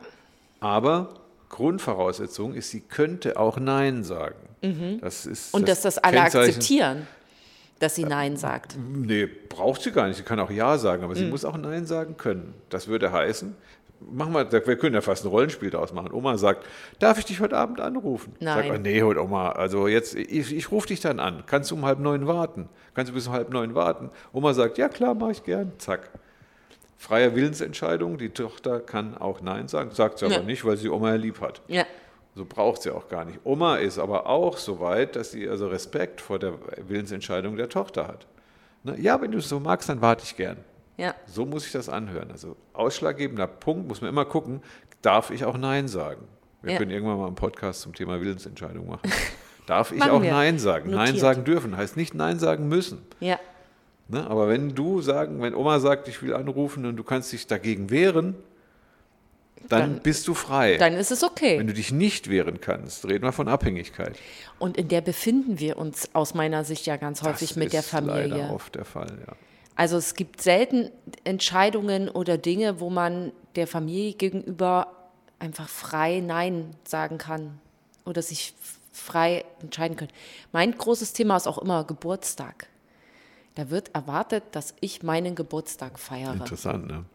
Aber 0.60 1.14
Grundvoraussetzung 1.50 2.54
ist, 2.54 2.70
sie 2.70 2.80
könnte 2.80 3.38
auch 3.38 3.58
Nein 3.58 4.02
sagen. 4.04 4.36
Das 5.00 5.26
ist 5.26 5.52
Mhm. 5.54 5.60
und 5.60 5.68
dass 5.68 5.82
das 5.82 5.98
alle 5.98 6.20
akzeptieren, 6.22 7.06
dass 7.78 7.94
sie 7.94 8.04
Nein 8.04 8.36
sagt. 8.36 8.76
Nee, 8.78 9.26
braucht 9.26 9.82
sie 9.82 9.90
gar 9.90 10.06
nicht. 10.08 10.16
Sie 10.18 10.22
kann 10.22 10.38
auch 10.40 10.50
Ja 10.50 10.76
sagen, 10.78 11.02
aber 11.02 11.14
sie 11.14 11.24
Mhm. 11.24 11.30
muss 11.30 11.44
auch 11.44 11.56
Nein 11.56 11.86
sagen 11.86 12.16
können. 12.18 12.54
Das 12.68 12.88
würde 12.88 13.10
heißen, 13.12 13.54
machen 14.10 14.32
wir, 14.34 14.50
wir 14.50 14.76
können 14.76 14.94
ja 14.94 15.00
fast 15.00 15.24
ein 15.24 15.28
Rollenspiel 15.28 15.70
daraus 15.70 15.92
machen. 15.92 16.12
Oma 16.12 16.38
sagt, 16.38 16.64
darf 16.98 17.18
ich 17.18 17.24
dich 17.26 17.40
heute 17.40 17.56
Abend 17.56 17.80
anrufen? 17.80 18.34
Nein. 18.40 18.68
Sag, 18.68 18.76
oh, 18.76 18.80
nee, 18.80 19.02
heute 19.02 19.22
Oma, 19.22 19.50
also 19.52 19.88
jetzt, 19.88 20.14
ich, 20.14 20.54
ich 20.54 20.70
rufe 20.72 20.88
dich 20.88 21.00
dann 21.00 21.20
an. 21.20 21.44
Kannst 21.46 21.70
du 21.70 21.74
um 21.74 21.84
halb 21.84 21.98
neun 21.98 22.26
warten? 22.26 22.68
Kannst 22.94 23.10
du 23.10 23.14
bis 23.14 23.26
um 23.26 23.32
halb 23.32 23.50
neun 23.50 23.74
warten? 23.74 24.10
Oma 24.32 24.54
sagt, 24.54 24.78
ja 24.78 24.88
klar, 24.88 25.14
mache 25.14 25.32
ich 25.32 25.44
gern. 25.44 25.72
Zack. 25.78 26.10
Freie 26.96 27.34
Willensentscheidung, 27.34 28.18
die 28.18 28.28
Tochter 28.30 28.78
kann 28.80 29.16
auch 29.16 29.40
Nein 29.40 29.68
sagen, 29.68 29.90
sagt 29.92 30.18
sie 30.18 30.26
Ja. 30.26 30.36
aber 30.36 30.44
nicht, 30.44 30.64
weil 30.64 30.76
sie 30.76 30.88
Oma 30.90 31.10
ja 31.10 31.14
lieb 31.16 31.40
hat. 31.40 31.62
Ja, 31.66 31.84
So 32.34 32.44
braucht 32.44 32.82
sie 32.82 32.90
auch 32.90 33.08
gar 33.08 33.24
nicht. 33.24 33.38
Oma 33.44 33.76
ist 33.76 33.98
aber 33.98 34.26
auch 34.26 34.56
so 34.58 34.80
weit, 34.80 35.16
dass 35.16 35.30
sie 35.32 35.48
also 35.48 35.68
Respekt 35.68 36.20
vor 36.20 36.38
der 36.38 36.54
Willensentscheidung 36.88 37.56
der 37.56 37.68
Tochter 37.70 38.06
hat. 38.06 38.26
Ne? 38.82 38.96
Ja, 39.00 39.20
wenn 39.20 39.32
du 39.32 39.38
es 39.38 39.48
so 39.48 39.60
magst, 39.60 39.88
dann 39.88 40.00
warte 40.02 40.24
ich 40.24 40.36
gern. 40.36 40.58
Ja, 41.00 41.14
So 41.26 41.46
muss 41.46 41.66
ich 41.66 41.72
das 41.72 41.88
anhören. 41.88 42.30
Also 42.30 42.56
ausschlaggebender 42.72 43.46
Punkt 43.46 43.88
muss 43.88 44.00
man 44.00 44.10
immer 44.10 44.24
gucken, 44.24 44.62
darf 45.02 45.30
ich 45.30 45.44
auch 45.44 45.56
Nein 45.56 45.88
sagen? 45.88 46.22
Wir 46.62 46.72
Ja. 46.72 46.78
können 46.78 46.90
irgendwann 46.90 47.16
mal 47.18 47.26
einen 47.26 47.34
Podcast 47.36 47.80
zum 47.80 47.94
Thema 47.94 48.20
Willensentscheidung 48.20 48.86
machen. 48.88 49.10
Darf 49.66 49.92
ich 49.92 50.02
auch 50.02 50.20
wir. 50.20 50.30
Nein 50.32 50.58
sagen? 50.58 50.90
Nein 50.90 50.98
Notiert. 51.06 51.18
sagen 51.20 51.44
dürfen, 51.44 51.76
heißt 51.76 51.96
nicht 51.96 52.12
Nein 52.14 52.38
sagen 52.38 52.68
müssen. 52.68 52.98
ja, 53.20 53.38
Ne? 54.08 54.28
Aber 54.28 54.48
wenn 54.48 54.74
du 54.74 55.00
sagen, 55.00 55.40
wenn 55.40 55.54
Oma 55.54 55.78
sagt, 55.78 56.08
ich 56.08 56.20
will 56.22 56.34
anrufen 56.34 56.84
und 56.86 56.96
du 56.96 57.04
kannst 57.04 57.32
dich 57.32 57.46
dagegen 57.46 57.90
wehren, 57.90 58.34
dann, 59.68 59.80
Dann- 59.94 60.00
bist 60.00 60.26
du 60.26 60.34
frei. 60.34 60.76
dann 60.78 60.94
ist 60.94 61.12
es 61.12 61.22
okay. 61.22 61.58
wenn 61.58 61.68
du 61.68 61.74
dich 61.74 61.92
nicht 61.92 62.28
wehren 62.28 62.60
kannst, 62.60 63.06
reden 63.06 63.22
wir 63.24 63.30
von 63.32 63.46
Abhängigkeit. 63.46 64.18
Und 64.58 64.76
in 64.76 64.88
der 64.88 65.00
befinden 65.02 65.60
wir 65.60 65.78
uns 65.78 66.10
aus 66.14 66.34
meiner 66.34 66.64
Sicht 66.64 66.86
ja 66.86 66.96
ganz 66.96 67.22
häufig 67.22 67.50
das 67.50 67.56
mit 67.56 67.72
der 67.72 67.80
ist 67.80 67.92
leider 67.92 68.06
Familie. 68.12 68.50
oft 68.50 68.74
der 68.74 68.84
Fall, 68.84 69.16
ja. 69.26 69.34
Also 69.80 69.96
es 69.96 70.14
gibt 70.14 70.42
selten 70.42 70.90
Entscheidungen 71.24 72.10
oder 72.10 72.36
Dinge, 72.36 72.80
wo 72.80 72.90
man 72.90 73.32
der 73.56 73.66
Familie 73.66 74.12
gegenüber 74.12 74.88
einfach 75.38 75.70
frei 75.70 76.20
Nein 76.20 76.76
sagen 76.84 77.16
kann 77.16 77.58
oder 78.04 78.20
sich 78.20 78.52
frei 78.92 79.42
entscheiden 79.62 79.96
können. 79.96 80.10
Mein 80.52 80.76
großes 80.76 81.14
Thema 81.14 81.38
ist 81.38 81.46
auch 81.46 81.56
immer 81.56 81.84
Geburtstag. 81.84 82.66
Da 83.54 83.70
wird 83.70 83.94
erwartet, 83.94 84.44
dass 84.52 84.74
ich 84.80 85.02
meinen 85.02 85.34
Geburtstag 85.34 85.98
feiere. 85.98 86.34
Interessant, 86.34 86.86
ne? 86.86 87.06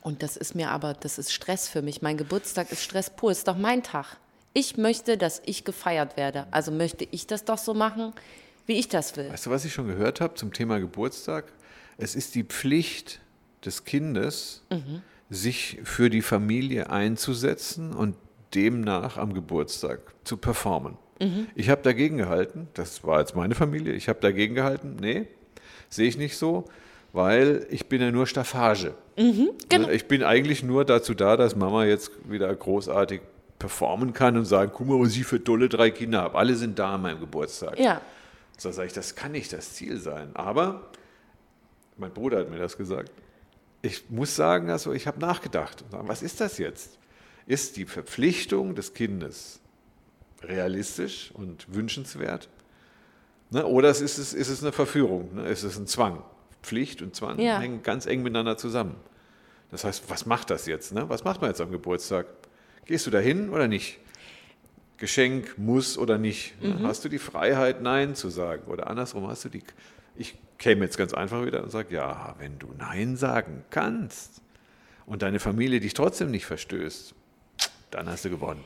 Und 0.00 0.22
das 0.22 0.38
ist 0.38 0.54
mir 0.54 0.70
aber, 0.70 0.94
das 0.94 1.18
ist 1.18 1.34
Stress 1.34 1.68
für 1.68 1.82
mich. 1.82 2.00
Mein 2.00 2.16
Geburtstag 2.16 2.72
ist 2.72 2.82
Stress 2.82 3.10
pur, 3.10 3.30
ist 3.30 3.46
doch 3.46 3.58
mein 3.58 3.82
Tag. 3.82 4.16
Ich 4.54 4.78
möchte, 4.78 5.18
dass 5.18 5.42
ich 5.44 5.64
gefeiert 5.64 6.16
werde. 6.16 6.46
Also 6.50 6.72
möchte 6.72 7.06
ich 7.10 7.26
das 7.26 7.44
doch 7.44 7.58
so 7.58 7.74
machen, 7.74 8.14
wie 8.64 8.78
ich 8.78 8.88
das 8.88 9.18
will. 9.18 9.30
Weißt 9.30 9.44
du, 9.44 9.50
was 9.50 9.66
ich 9.66 9.74
schon 9.74 9.86
gehört 9.86 10.22
habe 10.22 10.34
zum 10.34 10.54
Thema 10.54 10.80
Geburtstag? 10.80 11.44
Es 11.98 12.14
ist 12.14 12.34
die 12.34 12.44
Pflicht 12.44 13.20
des 13.64 13.84
Kindes, 13.84 14.62
Mhm. 14.70 15.02
sich 15.30 15.78
für 15.84 16.08
die 16.08 16.22
Familie 16.22 16.88
einzusetzen 16.90 17.92
und 17.92 18.16
demnach 18.54 19.18
am 19.18 19.34
Geburtstag 19.34 20.00
zu 20.24 20.36
performen. 20.38 20.96
Mhm. 21.20 21.48
Ich 21.54 21.68
habe 21.68 21.82
dagegen 21.82 22.16
gehalten, 22.16 22.68
das 22.74 23.04
war 23.04 23.20
jetzt 23.20 23.34
meine 23.36 23.54
Familie, 23.54 23.92
ich 23.92 24.08
habe 24.08 24.20
dagegen 24.20 24.54
gehalten, 24.54 24.96
nee, 25.00 25.26
sehe 25.90 26.08
ich 26.08 26.16
nicht 26.16 26.38
so, 26.38 26.64
weil 27.12 27.66
ich 27.70 27.86
bin 27.86 28.00
ja 28.00 28.10
nur 28.10 28.26
Staffage. 28.26 28.94
genau. 29.68 29.88
Ich 29.88 30.06
bin 30.06 30.22
eigentlich 30.22 30.62
nur 30.62 30.84
dazu 30.84 31.12
da, 31.14 31.36
dass 31.36 31.56
Mama 31.56 31.84
jetzt 31.84 32.12
wieder 32.30 32.54
großartig 32.54 33.20
performen 33.58 34.12
kann 34.12 34.36
und 34.36 34.44
sagen, 34.44 34.70
guck 34.72 34.86
mal, 34.86 35.00
was 35.00 35.16
ich 35.16 35.24
für 35.24 35.42
tolle 35.42 35.68
drei 35.68 35.90
Kinder 35.90 36.22
habe. 36.22 36.38
Alle 36.38 36.54
sind 36.54 36.78
da 36.78 36.94
an 36.94 37.02
meinem 37.02 37.18
Geburtstag. 37.20 37.78
Ja, 37.80 38.00
So 38.56 38.70
sage 38.70 38.86
ich, 38.86 38.92
das 38.94 39.16
kann 39.16 39.32
nicht 39.32 39.52
das 39.52 39.74
Ziel 39.74 39.98
sein. 39.98 40.30
Aber 40.34 40.90
mein 41.98 42.12
Bruder 42.12 42.38
hat 42.38 42.50
mir 42.50 42.58
das 42.58 42.76
gesagt. 42.76 43.10
Ich 43.82 44.10
muss 44.10 44.34
sagen, 44.34 44.70
also 44.70 44.92
ich 44.92 45.06
habe 45.06 45.20
nachgedacht 45.20 45.82
und 45.82 45.90
sagen, 45.92 46.08
was 46.08 46.22
ist 46.22 46.40
das 46.40 46.58
jetzt? 46.58 46.98
Ist 47.46 47.76
die 47.76 47.86
Verpflichtung 47.86 48.74
des 48.74 48.92
Kindes 48.94 49.60
realistisch 50.42 51.30
und 51.34 51.72
wünschenswert? 51.74 52.48
Ne? 53.50 53.64
Oder 53.66 53.90
ist 53.90 54.00
es, 54.00 54.18
ist 54.34 54.48
es 54.48 54.62
eine 54.62 54.72
Verführung? 54.72 55.34
Ne? 55.34 55.48
Ist 55.48 55.62
es 55.62 55.78
ein 55.78 55.86
Zwang? 55.86 56.22
Pflicht 56.62 57.02
und 57.02 57.14
Zwang 57.14 57.38
Ja. 57.38 57.58
hängen 57.60 57.82
ganz 57.82 58.06
eng 58.06 58.22
miteinander 58.22 58.56
zusammen. 58.56 58.96
Das 59.70 59.84
heißt, 59.84 60.04
was 60.08 60.26
macht 60.26 60.50
das 60.50 60.66
jetzt? 60.66 60.92
Ne? 60.92 61.08
Was 61.08 61.24
macht 61.24 61.40
man 61.40 61.50
jetzt 61.50 61.60
am 61.60 61.70
Geburtstag? 61.70 62.26
Gehst 62.84 63.06
du 63.06 63.10
dahin 63.10 63.50
oder 63.50 63.68
nicht? 63.68 63.98
Geschenk 64.96 65.56
muss 65.56 65.96
oder 65.96 66.18
nicht? 66.18 66.60
Ne? 66.60 66.80
Hast 66.82 67.04
du 67.04 67.08
die 67.08 67.18
Freiheit, 67.18 67.80
Nein 67.80 68.14
zu 68.16 68.28
sagen? 68.30 68.64
Oder 68.66 68.88
andersrum, 68.88 69.28
hast 69.28 69.44
du 69.44 69.48
die. 69.48 69.62
Ich 70.16 70.36
käme 70.58 70.84
jetzt 70.84 70.98
ganz 70.98 71.14
einfach 71.14 71.44
wieder 71.44 71.62
und 71.62 71.70
sage: 71.70 71.94
Ja, 71.94 72.34
wenn 72.38 72.58
du 72.58 72.68
Nein 72.76 73.16
sagen 73.16 73.64
kannst 73.70 74.42
und 75.06 75.22
deine 75.22 75.40
Familie 75.40 75.80
dich 75.80 75.94
trotzdem 75.94 76.30
nicht 76.30 76.46
verstößt, 76.46 77.14
dann 77.90 78.08
hast 78.08 78.24
du 78.24 78.30
gewonnen. 78.30 78.64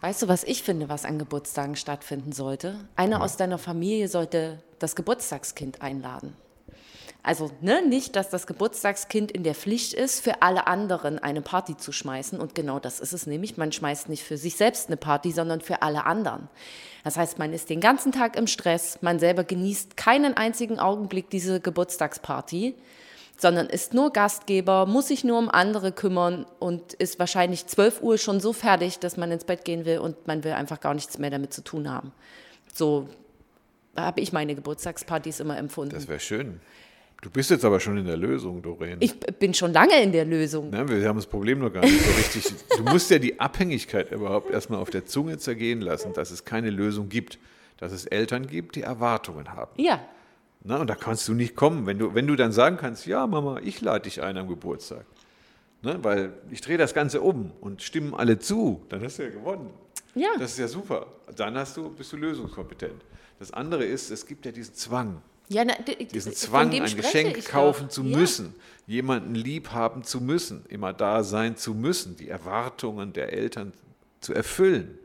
Weißt 0.00 0.22
du, 0.22 0.28
was 0.28 0.44
ich 0.44 0.62
finde, 0.62 0.88
was 0.90 1.06
an 1.06 1.18
Geburtstagen 1.18 1.76
stattfinden 1.76 2.32
sollte? 2.32 2.76
Einer 2.94 3.22
aus 3.22 3.38
deiner 3.38 3.56
Familie 3.56 4.08
sollte 4.08 4.62
das 4.78 4.96
Geburtstagskind 4.96 5.80
einladen. 5.80 6.36
Also 7.24 7.50
ne, 7.62 7.80
nicht, 7.80 8.16
dass 8.16 8.28
das 8.28 8.46
Geburtstagskind 8.46 9.32
in 9.32 9.44
der 9.44 9.54
Pflicht 9.54 9.94
ist, 9.94 10.20
für 10.20 10.42
alle 10.42 10.66
anderen 10.66 11.18
eine 11.18 11.40
Party 11.40 11.74
zu 11.74 11.90
schmeißen. 11.90 12.38
Und 12.38 12.54
genau 12.54 12.78
das 12.78 13.00
ist 13.00 13.14
es 13.14 13.26
nämlich. 13.26 13.56
Man 13.56 13.72
schmeißt 13.72 14.10
nicht 14.10 14.22
für 14.22 14.36
sich 14.36 14.56
selbst 14.56 14.88
eine 14.88 14.98
Party, 14.98 15.32
sondern 15.32 15.62
für 15.62 15.80
alle 15.80 16.04
anderen. 16.04 16.50
Das 17.02 17.16
heißt, 17.16 17.38
man 17.38 17.54
ist 17.54 17.70
den 17.70 17.80
ganzen 17.80 18.12
Tag 18.12 18.36
im 18.36 18.46
Stress, 18.46 18.98
man 19.00 19.18
selber 19.18 19.42
genießt 19.42 19.96
keinen 19.96 20.36
einzigen 20.36 20.78
Augenblick 20.78 21.30
diese 21.30 21.60
Geburtstagsparty, 21.60 22.74
sondern 23.38 23.68
ist 23.68 23.94
nur 23.94 24.12
Gastgeber, 24.12 24.84
muss 24.84 25.08
sich 25.08 25.24
nur 25.24 25.38
um 25.38 25.48
andere 25.48 25.92
kümmern 25.92 26.44
und 26.58 26.92
ist 26.92 27.18
wahrscheinlich 27.18 27.66
12 27.66 28.02
Uhr 28.02 28.18
schon 28.18 28.38
so 28.38 28.52
fertig, 28.52 28.98
dass 28.98 29.16
man 29.16 29.32
ins 29.32 29.44
Bett 29.44 29.64
gehen 29.64 29.86
will 29.86 29.98
und 29.98 30.26
man 30.26 30.44
will 30.44 30.52
einfach 30.52 30.78
gar 30.78 30.92
nichts 30.92 31.18
mehr 31.18 31.30
damit 31.30 31.54
zu 31.54 31.64
tun 31.64 31.90
haben. 31.90 32.12
So 32.74 33.08
habe 33.96 34.20
ich 34.20 34.34
meine 34.34 34.54
Geburtstagspartys 34.54 35.40
immer 35.40 35.56
empfunden. 35.56 35.94
Das 35.94 36.06
wäre 36.06 36.20
schön. 36.20 36.60
Du 37.22 37.30
bist 37.30 37.50
jetzt 37.50 37.64
aber 37.64 37.80
schon 37.80 37.96
in 37.96 38.04
der 38.06 38.18
Lösung, 38.18 38.60
Doreen. 38.60 38.98
Ich 39.00 39.18
bin 39.18 39.54
schon 39.54 39.72
lange 39.72 40.00
in 40.02 40.12
der 40.12 40.26
Lösung. 40.26 40.68
Ne, 40.70 40.86
wir 40.86 41.08
haben 41.08 41.16
das 41.16 41.26
Problem 41.26 41.58
noch 41.58 41.72
gar 41.72 41.80
nicht 41.82 42.04
so 42.04 42.10
richtig. 42.12 42.54
Du 42.76 42.82
musst 42.84 43.10
ja 43.10 43.18
die 43.18 43.40
Abhängigkeit 43.40 44.12
überhaupt 44.12 44.50
erstmal 44.50 44.78
auf 44.78 44.90
der 44.90 45.06
Zunge 45.06 45.38
zergehen 45.38 45.80
lassen, 45.80 46.12
dass 46.12 46.30
es 46.30 46.44
keine 46.44 46.70
Lösung 46.70 47.08
gibt. 47.08 47.38
Dass 47.78 47.92
es 47.92 48.06
Eltern 48.06 48.46
gibt, 48.46 48.76
die 48.76 48.82
Erwartungen 48.82 49.52
haben. 49.52 49.72
Ja, 49.76 50.00
Na, 50.62 50.76
und 50.78 50.88
da 50.88 50.94
kannst 50.94 51.26
du 51.26 51.34
nicht 51.34 51.56
kommen. 51.56 51.86
Wenn 51.86 51.98
du, 51.98 52.14
wenn 52.14 52.26
du 52.26 52.36
dann 52.36 52.52
sagen 52.52 52.76
kannst, 52.76 53.04
ja, 53.06 53.26
Mama, 53.26 53.58
ich 53.64 53.80
lade 53.80 54.04
dich 54.04 54.22
ein 54.22 54.36
am 54.38 54.46
Geburtstag. 54.46 55.04
Ne, 55.82 55.98
weil 56.02 56.32
ich 56.50 56.60
drehe 56.60 56.78
das 56.78 56.94
Ganze 56.94 57.20
um 57.20 57.50
und 57.60 57.82
stimmen 57.82 58.14
alle 58.14 58.38
zu, 58.38 58.84
dann 58.90 59.02
hast 59.02 59.18
du 59.18 59.24
ja 59.24 59.30
gewonnen. 59.30 59.70
Ja. 60.14 60.28
Das 60.38 60.52
ist 60.52 60.58
ja 60.58 60.68
super. 60.68 61.06
Dann 61.36 61.56
hast 61.56 61.76
du, 61.76 61.90
bist 61.90 62.12
du 62.12 62.16
lösungskompetent. 62.16 63.02
Das 63.38 63.50
andere 63.52 63.84
ist, 63.84 64.10
es 64.10 64.24
gibt 64.24 64.46
ja 64.46 64.52
diesen 64.52 64.74
Zwang. 64.74 65.20
Ja 65.48 65.64
na, 65.64 65.74
Diesen 66.12 66.32
Zwang, 66.32 66.70
ein 66.72 66.96
Geschenk 66.96 67.44
kaufen 67.46 67.90
zu 67.90 68.02
Ja. 68.02 68.16
müssen, 68.18 68.54
jemanden 68.86 69.34
lieb 69.34 69.70
haben 69.70 70.02
zu 70.04 70.20
müssen, 70.20 70.64
immer 70.68 70.92
da 70.92 71.22
sein 71.24 71.56
zu 71.56 71.74
müssen, 71.74 72.16
die 72.16 72.28
Erwartungen 72.28 73.12
der 73.12 73.32
Eltern 73.32 73.72
zu 74.20 74.34
erfüllen. 74.34 74.98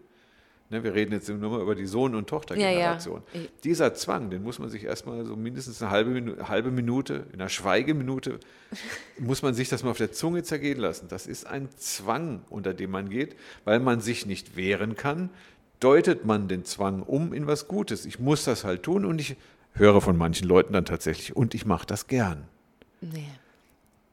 Ne, 0.72 0.84
wir 0.84 0.93
reden 0.93 1.13
jetzt 1.13 1.27
nur 1.27 1.50
mal 1.50 1.62
über 1.62 1.74
die 1.74 1.88
Sohn- 1.88 2.13
und 2.13 2.27
Tochtergeneration. 2.29 3.24
Ja, 3.34 3.39
ja. 3.41 3.48
Dieser 3.63 3.96
Zwang, 3.96 4.29
den 4.29 4.43
muss 4.43 4.60
man 4.60 4.69
sich 4.69 4.84
erstmal 4.84 5.25
so 5.25 5.36
mindestens 5.36 5.81
eine 5.81 5.89
halbe 5.89 6.12
Minute, 6.12 6.48
halbe 6.48 6.69
Minute, 6.69 7.25
in 7.34 7.41
einer 7.41 7.50
Schweigeminute, 7.50 8.39
muss 9.17 9.41
man 9.41 9.55
sich 9.55 9.67
das 9.67 9.81
mal 9.84 9.89
auf 9.89 9.98
der 9.98 10.12
Zunge 10.12 10.43
zergehen 10.43 10.79
lassen. 10.79 11.08
Das 11.10 11.25
ist 11.25 11.48
ein 11.48 11.69
Zwang, 11.77 12.43
unter 12.51 12.75
dem 12.75 12.91
man 12.91 13.10
geht, 13.10 13.36
weil 13.65 13.79
man 13.79 14.00
sich 14.00 14.27
nicht 14.27 14.55
wehren 14.55 14.96
kann. 14.96 15.31
deutet 15.79 16.25
man 16.25 16.48
den 16.48 16.65
Zwang 16.65 17.01
um 17.01 17.34
in 17.34 17.48
was 17.48 17.67
Gutes. 17.67 18.05
Ich 18.05 18.19
muss 18.19 18.43
das 18.43 18.63
halt 18.63 18.84
tun 18.84 19.05
und 19.05 19.19
ich 19.19 19.38
höre 19.73 20.01
von 20.01 20.17
manchen 20.17 20.47
Leuten 20.47 20.73
dann 20.73 20.85
tatsächlich, 20.85 21.35
und 21.35 21.53
ich 21.53 21.65
mache 21.65 21.85
das 21.88 22.07
gern. 22.07 22.45
Nee. 23.01 23.27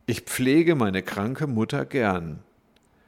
Ich 0.06 0.20
pflege 0.22 0.75
meine 0.76 1.02
kranke 1.02 1.46
Mutter 1.46 1.84
gern. 1.84 2.40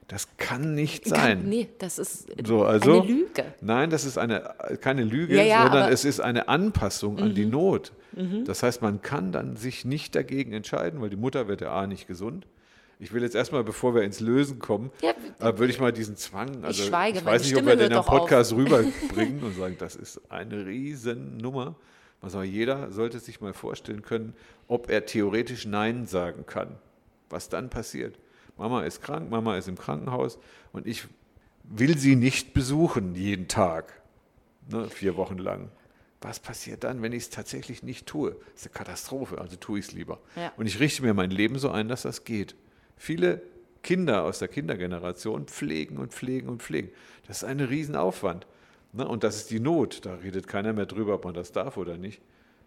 Das 0.09 0.27
kann 0.39 0.75
nicht 0.75 1.07
sein. 1.07 1.41
Kann, 1.41 1.49
nee, 1.51 1.69
das 1.79 1.99
ist 1.99 2.29
So, 2.47 2.65
also, 2.65 3.03
eine 3.03 3.13
Lüge. 3.13 3.45
Nein, 3.61 3.91
das 3.91 4.05
ist 4.07 4.17
eine, 4.17 4.55
keine 4.81 5.05
Lüge, 5.05 5.37
Ja, 5.37 5.43
ja, 5.43 5.63
sondern 5.65 5.87
Mhm. 5.89 5.93
es 5.93 6.05
ist 6.07 6.21
eine 6.21 6.49
Anpassung 6.49 7.19
an 7.19 7.35
die 7.35 7.45
Not. 7.45 7.93
Das 8.47 8.63
heißt, 8.65 8.81
man 8.83 9.01
kann 9.03 9.31
dann 9.33 9.57
sich 9.57 9.85
nicht 9.85 10.15
dagegen 10.17 10.53
entscheiden, 10.53 11.01
weil 11.01 11.11
die 11.11 11.17
Mutter 11.17 11.47
wird 11.47 11.61
ja 11.61 11.73
A 11.73 11.87
nicht 11.87 12.09
gesund. 12.09 12.47
Ich 12.99 13.13
will 13.13 13.23
jetzt 13.23 13.37
erstmal, 13.37 13.63
bevor 13.63 13.95
wir 13.95 14.03
ins 14.03 14.19
Lösen 14.19 14.59
kommen, 14.59 14.91
Ja, 15.03 15.11
äh, 15.47 15.57
würde 15.59 15.71
ich 15.73 15.79
mal 15.79 15.93
diesen 15.93 16.17
Zwang, 16.17 16.65
also 16.65 16.83
schweige, 16.83 17.19
ich 17.19 17.25
weiß 17.25 17.43
nicht, 17.43 17.53
ob 17.53 17.59
Stimme 17.59 17.71
wir 17.73 17.77
den 17.77 17.93
am 17.97 18.03
doch 18.03 18.09
auf. 18.09 18.19
Podcast 18.23 18.53
rüberbringen 18.57 19.41
und 19.45 19.57
sagen, 19.57 19.77
das 19.79 19.95
ist 19.95 20.21
eine 20.31 20.67
Riesennummer. 20.67 21.77
Also 22.21 22.43
jeder 22.43 22.91
sollte 22.91 23.21
sich 23.21 23.41
mal 23.41 23.55
vorstellen 23.55 24.03
können, 24.03 24.35
ob 24.67 24.91
er 24.91 25.07
theoretisch 25.07 25.67
Nein 25.67 26.07
sagen 26.07 26.47
kann. 26.47 26.77
Was 27.31 27.49
dann 27.49 27.71
passiert. 27.71 28.19
Mama 28.57 28.83
ist 28.83 29.03
krank, 29.03 29.31
Mama 29.31 29.57
ist 29.57 29.69
im 29.69 29.79
Krankenhaus 29.79 30.39
und 30.73 30.87
ich 30.87 31.07
will 31.63 31.97
sie 31.97 32.17
nicht 32.17 32.55
besuchen 32.55 33.15
jeden 33.15 33.47
Tag, 33.47 34.01
ne, 34.69 34.89
vier 34.89 35.17
Wochen 35.17 35.39
lang. 35.39 35.71
Was 36.21 36.41
passiert 36.41 36.83
dann, 36.83 37.01
wenn 37.01 37.13
ich 37.13 37.25
es 37.25 37.31
tatsächlich 37.31 37.85
nicht 37.85 38.07
tue? 38.07 38.31
Das 38.31 38.63
ist 38.63 38.67
eine 38.67 38.75
Katastrophe, 38.75 39.39
also 39.39 39.55
tue 39.57 39.79
ich 39.79 39.87
es 39.87 39.93
lieber. 39.93 40.19
Ja. 40.35 40.53
Und 40.57 40.67
ich 40.67 40.81
richte 40.81 41.03
mir 41.03 41.15
mein 41.15 41.31
Leben 41.31 41.59
so 41.59 41.71
ein, 41.71 41.89
dass 41.89 42.03
das 42.03 42.25
geht. 42.25 42.57
Viele 42.97 43.43
Kinder 43.83 44.25
aus 44.25 44.41
der 44.41 44.49
Kindergeneration 44.49 45.47
pflegen 45.47 45.99
und 45.99 46.13
pflegen 46.13 46.49
und 46.49 46.63
pflegen. 46.63 46.91
Das 47.29 47.39
ist 47.39 47.45
ein 47.45 47.61
Riesenaufwand. 47.61 48.49
Ne? 48.93 49.07
Und 49.07 49.25
das 49.25 49.37
ist 49.37 49.51
die 49.51 49.61
Not. 49.61 50.05
Da 50.05 50.15
redet 50.15 50.47
keiner 50.47 50.73
mehr 50.73 50.87
drüber, 50.87 51.15
ob 51.15 51.25
man 51.25 51.35
das 51.35 51.53
darf 51.53 51.77
oder 51.77 51.97
nicht. 51.97 52.21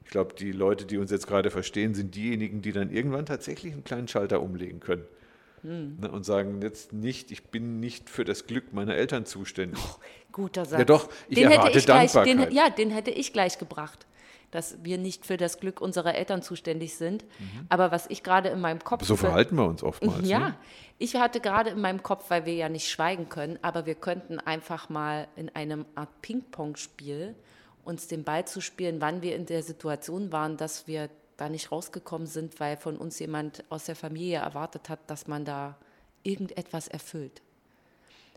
Ich 0.03 0.11
glaube, 0.11 0.33
die 0.33 0.51
Leute, 0.51 0.85
die 0.85 0.97
uns 0.97 1.11
jetzt 1.11 1.27
gerade 1.27 1.51
verstehen, 1.51 1.93
sind 1.93 2.15
diejenigen, 2.15 2.61
die 2.61 2.71
dann 2.71 2.91
irgendwann 2.91 3.25
tatsächlich 3.25 3.73
einen 3.73 3.83
kleinen 3.83 4.07
Schalter 4.07 4.41
umlegen 4.41 4.79
können. 4.79 5.05
Hm. 5.61 5.97
Ne? 6.01 6.11
Und 6.11 6.25
sagen 6.25 6.61
jetzt 6.61 6.91
nicht, 6.91 7.31
ich 7.31 7.43
bin 7.45 7.79
nicht 7.79 8.09
für 8.09 8.25
das 8.25 8.47
Glück 8.47 8.73
meiner 8.73 8.95
Eltern 8.95 9.25
zuständig. 9.25 9.79
Guter 10.31 10.65
Satz. 10.65 10.79
Ja 10.79 10.85
doch, 10.85 11.09
ich 11.29 11.35
den 11.35 11.49
hätte 11.49 11.59
erwarte 11.59 11.77
ich 11.77 11.85
gleich, 11.85 12.11
den, 12.11 12.25
Dankbarkeit. 12.25 12.53
Ja, 12.53 12.69
den 12.69 12.89
hätte 12.89 13.11
ich 13.11 13.31
gleich 13.31 13.59
gebracht, 13.59 14.07
dass 14.51 14.77
wir 14.83 14.97
nicht 14.97 15.25
für 15.25 15.37
das 15.37 15.59
Glück 15.59 15.81
unserer 15.81 16.15
Eltern 16.15 16.41
zuständig 16.41 16.95
sind. 16.95 17.25
Aber 17.69 17.91
was 17.91 18.07
ich 18.09 18.21
gerade 18.21 18.49
in 18.49 18.59
meinem 18.59 18.83
Kopf... 18.83 19.01
Mhm. 19.01 19.07
So 19.07 19.15
verhalten 19.15 19.55
wir 19.55 19.65
uns 19.65 19.81
oftmals. 19.81 20.27
Ja, 20.27 20.39
Ne? 20.39 20.55
ich 20.97 21.15
hatte 21.15 21.39
gerade 21.39 21.71
in 21.71 21.81
meinem 21.81 22.03
Kopf, 22.03 22.29
weil 22.29 22.45
wir 22.45 22.53
ja 22.53 22.69
nicht 22.69 22.89
schweigen 22.89 23.29
können, 23.29 23.57
aber 23.61 23.85
wir 23.85 23.95
könnten 23.95 24.39
einfach 24.39 24.89
mal 24.89 25.27
in 25.35 25.49
einem 25.55 25.85
Art 25.95 26.21
Ping-Pong-Spiel 26.21 27.35
uns 27.83 28.07
den 28.07 28.23
Ball 28.23 28.45
zu 28.45 28.61
spielen, 28.61 29.01
wann 29.01 29.21
wir 29.21 29.35
in 29.35 29.45
der 29.45 29.63
Situation 29.63 30.31
waren, 30.31 30.57
dass 30.57 30.87
wir 30.87 31.09
da 31.37 31.49
nicht 31.49 31.71
rausgekommen 31.71 32.27
sind, 32.27 32.59
weil 32.59 32.77
von 32.77 32.97
uns 32.97 33.17
jemand 33.17 33.63
aus 33.69 33.85
der 33.85 33.95
Familie 33.95 34.37
erwartet 34.39 34.89
hat, 34.89 34.99
dass 35.07 35.27
man 35.27 35.45
da 35.45 35.77
irgendetwas 36.23 36.87
erfüllt. 36.87 37.41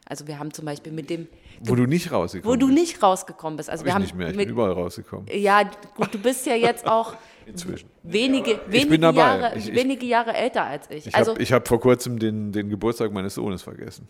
Also 0.06 0.26
wir 0.26 0.38
haben 0.38 0.52
zum 0.52 0.66
Beispiel 0.66 0.92
mit 0.92 1.08
dem, 1.08 1.28
Wo 1.60 1.74
du 1.74 1.86
nicht 1.86 2.12
rausgekommen 2.12 2.54
wo 2.54 2.60
du 2.60 2.66
bist. 2.66 2.78
nicht 2.78 3.02
rausgekommen 3.02 3.56
bist. 3.56 3.70
Also 3.70 3.80
Hab 3.80 3.86
wir 3.86 3.88
ich 3.90 3.94
haben 3.94 4.02
nicht 4.02 4.14
mehr, 4.14 4.28
ich 4.30 4.36
mit, 4.36 4.46
bin 4.46 4.54
überall 4.54 4.72
rausgekommen. 4.72 5.26
ja, 5.32 5.62
gut, 5.96 6.12
du 6.12 6.18
bist 6.18 6.44
ja 6.46 6.54
jetzt 6.54 6.86
auch 6.86 7.14
Inzwischen. 7.46 7.88
wenige, 8.02 8.56
bin 8.70 8.90
wenige. 8.90 9.12
Jahre, 9.18 9.56
Ich- 9.56 9.68
ich- 9.68 9.74
wenige 9.74 10.04
Jahre 10.06 10.34
älter 10.34 10.64
als 10.64 10.90
ich. 10.90 11.06
Ich 11.06 11.14
also 11.14 11.32
habe 11.34 11.44
hab 11.44 11.68
vor 11.68 11.80
kurzem 11.80 12.18
den, 12.18 12.52
den 12.52 12.68
Geburtstag 12.68 13.12
meines 13.12 13.34
Sohnes 13.34 13.62
vergessen. 13.62 14.08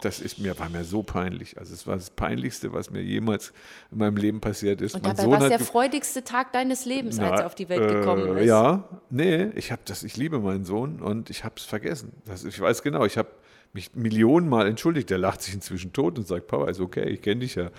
Das 0.00 0.18
ist 0.18 0.38
mir, 0.38 0.58
war 0.58 0.70
mir 0.70 0.82
so 0.82 1.02
peinlich. 1.02 1.58
Also 1.58 1.74
es 1.74 1.86
war 1.86 1.94
das 1.94 2.08
Peinlichste, 2.08 2.72
was 2.72 2.90
mir 2.90 3.02
jemals 3.02 3.52
in 3.92 3.98
meinem 3.98 4.16
Leben 4.16 4.40
passiert 4.40 4.80
ist. 4.80 4.94
Und 4.94 5.02
mein 5.02 5.10
dabei 5.14 5.22
Sohn 5.24 5.32
war 5.32 5.42
es 5.42 5.48
der 5.48 5.58
freudigste 5.60 6.24
Tag 6.24 6.52
deines 6.54 6.86
Lebens, 6.86 7.18
als 7.18 7.30
Na, 7.32 7.40
er 7.40 7.46
auf 7.46 7.54
die 7.54 7.68
Welt 7.68 7.86
gekommen 7.86 8.36
äh, 8.38 8.40
ist. 8.40 8.46
Ja, 8.48 8.84
nee, 9.10 9.50
ich 9.56 9.70
habe 9.70 9.82
das, 9.84 10.02
ich 10.02 10.16
liebe 10.16 10.38
meinen 10.40 10.64
Sohn 10.64 11.00
und 11.02 11.28
ich 11.28 11.44
habe 11.44 11.54
es 11.58 11.64
vergessen. 11.64 12.12
Das, 12.24 12.44
ich 12.44 12.58
weiß 12.58 12.82
genau, 12.82 13.04
ich 13.04 13.18
habe 13.18 13.28
mich 13.72 13.94
Millionenmal 13.94 14.66
entschuldigt. 14.66 15.10
Der 15.10 15.18
lacht 15.18 15.42
sich 15.42 15.54
inzwischen 15.54 15.92
tot 15.92 16.18
und 16.18 16.26
sagt, 16.26 16.46
Papa, 16.46 16.68
ist 16.68 16.80
okay, 16.80 17.08
ich 17.08 17.22
kenne 17.22 17.40
dich 17.40 17.54
ja. 17.54 17.70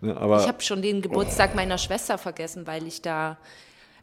Ne, 0.00 0.16
aber 0.16 0.40
Ich 0.42 0.48
habe 0.48 0.62
schon 0.62 0.82
den 0.82 1.02
Geburtstag 1.02 1.54
meiner 1.54 1.78
Schwester 1.78 2.18
vergessen, 2.18 2.66
weil 2.66 2.86
ich 2.86 3.02
da 3.02 3.36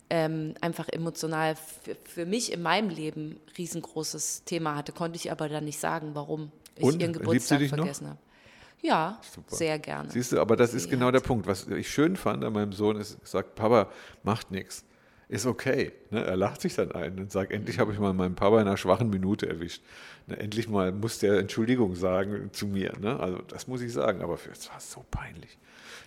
ähm, 0.09 0.53
einfach 0.61 0.87
emotional 0.89 1.55
für, 1.55 1.95
für 2.03 2.25
mich 2.25 2.51
in 2.51 2.61
meinem 2.61 2.89
Leben 2.89 3.39
riesengroßes 3.57 4.43
Thema 4.45 4.75
hatte. 4.75 4.91
Konnte 4.91 5.17
ich 5.17 5.31
aber 5.31 5.49
dann 5.49 5.65
nicht 5.65 5.79
sagen, 5.79 6.11
warum 6.13 6.51
ich 6.75 6.83
Und? 6.83 7.01
ihren 7.01 7.13
Geburtstag 7.13 7.61
vergessen 7.63 8.07
habe. 8.09 8.19
Ja, 8.81 9.19
Super. 9.33 9.55
sehr 9.55 9.79
gerne. 9.79 10.11
Siehst 10.11 10.31
du, 10.31 10.39
aber 10.39 10.55
das 10.55 10.73
ist 10.73 10.83
Sie 10.83 10.89
genau 10.89 11.09
der 11.09 11.21
Punkt. 11.21 11.47
Was 11.47 11.67
ich 11.67 11.89
schön 11.89 12.15
fand 12.15 12.43
an 12.43 12.53
meinem 12.53 12.71
Sohn 12.71 12.97
ist, 12.97 13.17
sagt, 13.25 13.55
Papa, 13.55 13.89
macht 14.21 14.51
nichts. 14.51 14.83
Ist 15.27 15.45
okay. 15.45 15.91
Ne? 16.11 16.23
Er 16.23 16.35
lacht 16.35 16.61
sich 16.61 16.75
dann 16.75 16.91
ein 16.91 17.17
und 17.19 17.31
sagt, 17.31 17.51
endlich 17.51 17.79
habe 17.79 17.91
ich 17.91 17.99
mal 17.99 18.13
meinen 18.13 18.35
Papa 18.35 18.61
in 18.61 18.67
einer 18.67 18.77
schwachen 18.77 19.09
Minute 19.09 19.49
erwischt. 19.49 19.81
Ne? 20.27 20.37
Endlich 20.37 20.69
mal 20.69 20.91
muss 20.91 21.19
der 21.19 21.39
Entschuldigung 21.39 21.95
sagen 21.95 22.49
zu 22.53 22.67
mir. 22.67 22.93
Ne? 22.99 23.19
Also 23.19 23.39
das 23.47 23.67
muss 23.67 23.81
ich 23.81 23.91
sagen, 23.91 24.21
aber 24.21 24.37
es 24.51 24.69
war 24.69 24.79
so 24.79 25.03
peinlich. 25.09 25.57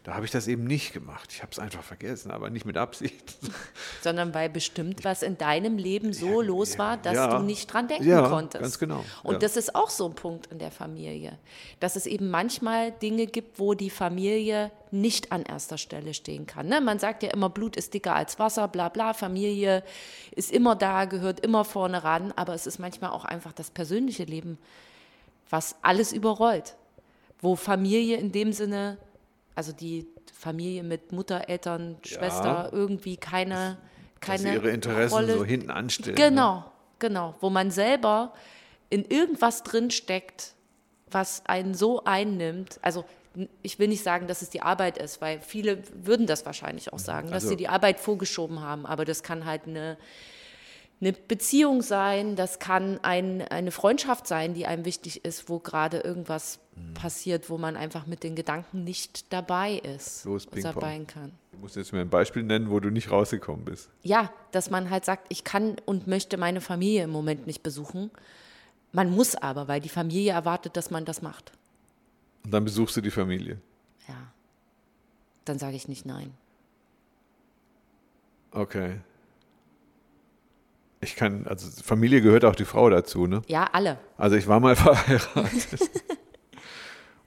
Da 0.04 0.14
habe 0.14 0.24
ich 0.24 0.30
das 0.30 0.46
eben 0.48 0.64
nicht 0.64 0.92
gemacht. 0.92 1.30
Ich 1.32 1.42
habe 1.42 1.52
es 1.52 1.58
einfach 1.58 1.82
vergessen, 1.82 2.30
aber 2.30 2.50
nicht 2.50 2.64
mit 2.64 2.76
Absicht. 2.76 3.36
sondern 4.02 4.32
weil 4.34 4.48
bestimmt 4.48 5.04
was 5.04 5.22
in 5.22 5.36
deinem 5.38 5.76
Leben 5.76 6.12
so 6.12 6.40
los 6.40 6.78
war, 6.78 6.96
dass 6.96 7.14
ja. 7.14 7.36
du 7.38 7.44
nicht 7.44 7.72
dran 7.72 7.88
denken 7.88 8.08
Ja, 8.08 8.28
konntest. 8.28 8.62
ganz 8.62 8.78
genau, 8.78 9.04
Und 9.22 9.34
ja. 9.34 9.38
das 9.38 9.56
ist 9.56 9.74
auch 9.74 9.90
so 9.90 10.06
ein 10.06 10.14
Punkt 10.14 10.46
in 10.46 10.58
der 10.58 10.70
Familie, 10.70 11.38
dass 11.80 11.96
es 11.96 12.06
eben 12.06 12.30
manchmal 12.30 12.92
Dinge 12.92 13.26
gibt, 13.26 13.58
wo 13.58 13.74
die 13.74 13.90
Familie 13.90 14.70
nicht 14.90 15.32
an 15.32 15.42
erster 15.42 15.78
Stelle 15.78 16.14
stehen 16.14 16.46
kann. 16.46 16.68
Ne? 16.68 16.80
Man 16.80 16.98
sagt 16.98 17.22
ja 17.22 17.30
immer, 17.30 17.50
Blut 17.50 17.76
ist 17.76 17.92
dicker 17.92 18.14
als 18.14 18.38
Wasser, 18.38 18.68
bla 18.68 18.88
bla, 18.88 19.12
Familie 19.12 19.82
ist 20.34 20.50
immer 20.50 20.76
da, 20.76 21.04
gehört 21.04 21.40
immer 21.40 21.64
vorne 21.64 22.04
ran, 22.04 22.32
aber 22.36 22.54
es 22.54 22.66
ist 22.66 22.78
manchmal 22.78 23.10
auch 23.10 23.24
einfach 23.24 23.52
das 23.52 23.70
persönliche 23.70 24.24
Leben, 24.24 24.58
was 25.50 25.76
alles 25.82 26.12
überrollt. 26.12 26.76
Wo 27.40 27.54
Familie 27.54 28.16
in 28.16 28.32
dem 28.32 28.52
Sinne, 28.52 28.98
also 29.58 29.72
die 29.72 30.06
Familie 30.32 30.84
mit 30.84 31.10
Mutter, 31.10 31.48
Eltern, 31.48 31.96
Schwester, 32.04 32.70
irgendwie 32.72 33.16
keine, 33.16 33.76
Dass 34.20 34.40
sie 34.40 34.44
keine 34.44 34.54
ihre 34.54 34.70
Interessen 34.70 35.12
Rolle 35.12 35.36
so 35.36 35.44
hinten 35.44 35.72
anstellen. 35.72 36.14
Ne? 36.14 36.28
Genau, 36.28 36.64
genau. 37.00 37.34
Wo 37.40 37.50
man 37.50 37.72
selber 37.72 38.32
in 38.88 39.04
irgendwas 39.04 39.64
drinsteckt, 39.64 40.54
was 41.10 41.42
einen 41.46 41.74
so 41.74 42.04
einnimmt. 42.04 42.78
Also 42.82 43.04
ich 43.62 43.80
will 43.80 43.88
nicht 43.88 44.04
sagen, 44.04 44.28
dass 44.28 44.42
es 44.42 44.50
die 44.50 44.62
Arbeit 44.62 44.96
ist, 44.96 45.20
weil 45.20 45.40
viele 45.40 45.82
würden 45.92 46.28
das 46.28 46.46
wahrscheinlich 46.46 46.92
auch 46.92 47.00
sagen, 47.00 47.26
dass 47.26 47.42
Also- 47.42 47.48
sie 47.48 47.56
die 47.56 47.68
Arbeit 47.68 47.98
vorgeschoben 47.98 48.60
haben. 48.60 48.86
Aber 48.86 49.04
das 49.04 49.24
kann 49.24 49.44
halt 49.44 49.66
eine, 49.66 49.98
eine 51.00 51.12
Beziehung 51.12 51.82
sein, 51.82 52.36
das 52.36 52.60
kann 52.60 53.00
ein, 53.02 53.42
eine 53.42 53.72
Freundschaft 53.72 54.28
sein, 54.28 54.54
die 54.54 54.66
einem 54.66 54.84
wichtig 54.84 55.24
ist, 55.24 55.48
wo 55.48 55.58
gerade 55.58 55.98
irgendwas 55.98 56.60
Mhm. 56.78 56.94
passiert, 56.94 57.50
wo 57.50 57.58
man 57.58 57.76
einfach 57.76 58.06
mit 58.06 58.22
den 58.22 58.34
Gedanken 58.34 58.84
nicht 58.84 59.32
dabei 59.32 59.74
ist, 59.74 60.26
was 60.26 60.46
Ping-Pong. 60.46 60.74
dabei 60.74 60.98
kann. 61.06 61.32
Du 61.52 61.58
musst 61.58 61.76
jetzt 61.76 61.92
mir 61.92 62.00
ein 62.00 62.08
Beispiel 62.10 62.42
nennen, 62.42 62.70
wo 62.70 62.80
du 62.80 62.90
nicht 62.90 63.10
rausgekommen 63.10 63.64
bist. 63.64 63.90
Ja, 64.02 64.32
dass 64.52 64.70
man 64.70 64.90
halt 64.90 65.04
sagt, 65.04 65.26
ich 65.28 65.44
kann 65.44 65.76
und 65.86 66.06
möchte 66.06 66.36
meine 66.36 66.60
Familie 66.60 67.04
im 67.04 67.10
Moment 67.10 67.46
nicht 67.46 67.62
besuchen. 67.62 68.10
Man 68.92 69.10
muss 69.10 69.34
aber, 69.34 69.68
weil 69.68 69.80
die 69.80 69.88
Familie 69.88 70.32
erwartet, 70.32 70.76
dass 70.76 70.90
man 70.90 71.04
das 71.04 71.20
macht. 71.22 71.52
Und 72.44 72.52
dann 72.52 72.64
besuchst 72.64 72.96
du 72.96 73.00
die 73.00 73.10
Familie. 73.10 73.58
Ja. 74.08 74.14
Dann 75.44 75.58
sage 75.58 75.76
ich 75.76 75.88
nicht 75.88 76.06
nein. 76.06 76.32
Okay. 78.50 79.00
Ich 81.00 81.14
kann, 81.14 81.46
also 81.46 81.68
Familie 81.82 82.20
gehört 82.20 82.44
auch 82.44 82.56
die 82.56 82.64
Frau 82.64 82.90
dazu, 82.90 83.26
ne? 83.26 83.42
Ja, 83.46 83.68
alle. 83.72 83.98
Also 84.16 84.36
ich 84.36 84.48
war 84.48 84.58
mal 84.58 84.74
verheiratet. 84.76 85.90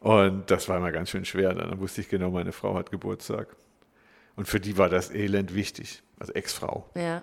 Und 0.02 0.50
das 0.50 0.68
war 0.68 0.78
immer 0.78 0.92
ganz 0.92 1.12
schön 1.12 1.26
schwer. 1.26 1.54
Dann 1.54 1.80
wusste 1.80 2.02
ich 2.02 2.10
genau, 2.10 2.32
meine 2.32 2.52
Frau 2.52 2.76
hat 2.76 2.92
Geburtstag. 2.92 3.56
Und 4.36 4.48
für 4.48 4.60
die 4.60 4.78
war 4.78 4.90
das 4.90 5.12
Elend 5.12 5.54
wichtig, 5.54 6.02
also 6.20 6.34
Ex-Frau. 6.34 6.90
Ja. 6.96 7.22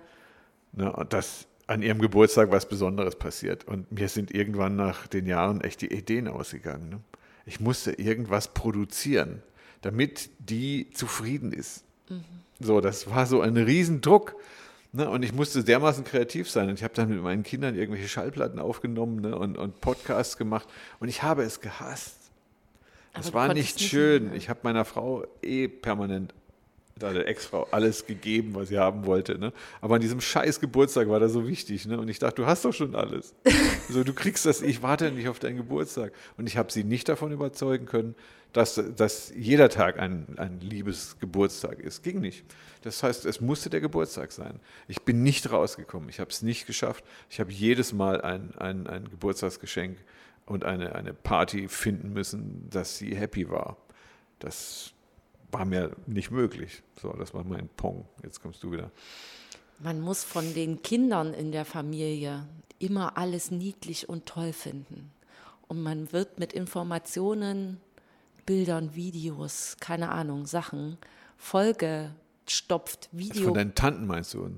Ne? 0.71 0.91
Und 0.91 1.11
dass 1.11 1.45
an 1.67 1.81
ihrem 1.81 1.99
Geburtstag 1.99 2.51
was 2.51 2.67
Besonderes 2.67 3.15
passiert. 3.15 3.67
Und 3.67 3.91
mir 3.91 4.07
sind 4.07 4.33
irgendwann 4.33 4.75
nach 4.75 5.07
den 5.07 5.27
Jahren 5.27 5.61
echt 5.61 5.81
die 5.81 5.93
Ideen 5.93 6.27
ausgegangen. 6.27 6.89
Ne? 6.89 6.99
Ich 7.45 7.59
musste 7.59 7.91
irgendwas 7.91 8.53
produzieren, 8.53 9.43
damit 9.81 10.29
die 10.39 10.89
zufrieden 10.91 11.51
ist. 11.51 11.83
So, 12.59 12.81
das 12.81 13.09
war 13.09 13.25
so 13.25 13.41
ein 13.41 13.57
Riesendruck. 13.57 14.35
Ne? 14.93 15.09
Und 15.09 15.23
ich 15.23 15.33
musste 15.33 15.63
dermaßen 15.63 16.05
kreativ 16.05 16.49
sein. 16.49 16.69
Und 16.69 16.75
ich 16.75 16.83
habe 16.83 16.93
dann 16.93 17.09
mit 17.09 17.21
meinen 17.21 17.43
Kindern 17.43 17.75
irgendwelche 17.75 18.07
Schallplatten 18.07 18.59
aufgenommen 18.59 19.21
ne? 19.21 19.37
und, 19.37 19.57
und 19.57 19.81
Podcasts 19.81 20.37
gemacht. 20.37 20.67
Und 20.99 21.09
ich 21.09 21.23
habe 21.23 21.43
es 21.43 21.61
gehasst. 21.61 22.18
Du 23.13 23.33
war 23.33 23.53
nicht 23.53 23.79
nicht 23.79 23.89
schön. 23.89 24.25
mehr. 24.25 24.35
Ich 24.35 24.49
habe 24.49 24.59
meiner 24.63 24.85
Frau 24.85 25.25
eh 25.41 25.67
permanent 25.67 26.33
der 26.99 27.27
Ex-Frau 27.27 27.67
alles 27.71 28.05
gegeben, 28.05 28.53
was 28.55 28.69
sie 28.69 28.77
haben 28.77 29.05
wollte. 29.05 29.37
Ne? 29.37 29.53
Aber 29.81 29.95
an 29.95 30.01
diesem 30.01 30.21
scheiß 30.21 30.59
Geburtstag 30.59 31.09
war 31.09 31.19
das 31.19 31.31
so 31.31 31.47
wichtig. 31.47 31.85
Ne? 31.85 31.99
Und 31.99 32.09
ich 32.09 32.19
dachte, 32.19 32.41
du 32.41 32.45
hast 32.45 32.65
doch 32.65 32.73
schon 32.73 32.95
alles. 32.95 33.33
so, 33.89 34.03
du 34.03 34.13
kriegst 34.13 34.45
das, 34.45 34.61
ich 34.61 34.81
warte 34.81 35.11
nicht 35.11 35.29
auf 35.29 35.39
deinen 35.39 35.57
Geburtstag. 35.57 36.11
Und 36.37 36.47
ich 36.47 36.57
habe 36.57 36.71
sie 36.71 36.83
nicht 36.83 37.07
davon 37.09 37.31
überzeugen 37.31 37.85
können, 37.85 38.15
dass, 38.53 38.81
dass 38.95 39.31
jeder 39.35 39.69
Tag 39.69 39.99
ein, 39.99 40.25
ein 40.37 40.59
Liebesgeburtstag 40.59 41.79
ist. 41.79 42.03
Ging 42.03 42.19
nicht. 42.19 42.43
Das 42.81 43.03
heißt, 43.03 43.25
es 43.25 43.41
musste 43.41 43.69
der 43.69 43.81
Geburtstag 43.81 44.31
sein. 44.31 44.59
Ich 44.87 45.01
bin 45.03 45.23
nicht 45.23 45.51
rausgekommen. 45.51 46.09
Ich 46.09 46.19
habe 46.19 46.31
es 46.31 46.41
nicht 46.41 46.65
geschafft. 46.65 47.03
Ich 47.29 47.39
habe 47.39 47.51
jedes 47.51 47.93
Mal 47.93 48.21
ein, 48.21 48.53
ein, 48.57 48.87
ein 48.87 49.09
Geburtstagsgeschenk 49.09 49.97
und 50.49 50.65
eine, 50.65 50.95
eine 50.95 51.13
Party 51.13 51.67
finden 51.67 52.11
müssen, 52.11 52.69
dass 52.69 52.97
sie 52.97 53.15
happy 53.15 53.49
war. 53.49 53.77
Das 54.39 54.91
war 55.51 55.65
mir 55.65 55.95
nicht 56.07 56.31
möglich. 56.31 56.81
So, 57.01 57.13
das 57.13 57.33
war 57.33 57.43
mein 57.43 57.69
Pong. 57.77 58.05
Jetzt 58.23 58.41
kommst 58.41 58.63
du 58.63 58.71
wieder. 58.71 58.91
Man 59.79 60.01
muss 60.01 60.23
von 60.23 60.53
den 60.53 60.81
Kindern 60.81 61.33
in 61.33 61.51
der 61.51 61.65
Familie 61.65 62.47
immer 62.79 63.17
alles 63.17 63.51
niedlich 63.51 64.09
und 64.09 64.25
toll 64.25 64.53
finden. 64.53 65.11
Und 65.67 65.83
man 65.83 66.11
wird 66.11 66.39
mit 66.39 66.51
Informationen, 66.53 67.79
Bildern, 68.45 68.95
Videos, 68.95 69.77
keine 69.79 70.09
Ahnung, 70.09 70.47
Sachen 70.47 70.97
vollgestopft. 71.37 73.09
Video. 73.11 73.45
Von 73.45 73.53
deinen 73.53 73.75
Tanten 73.75 74.07
meinst 74.07 74.33
du? 74.33 74.49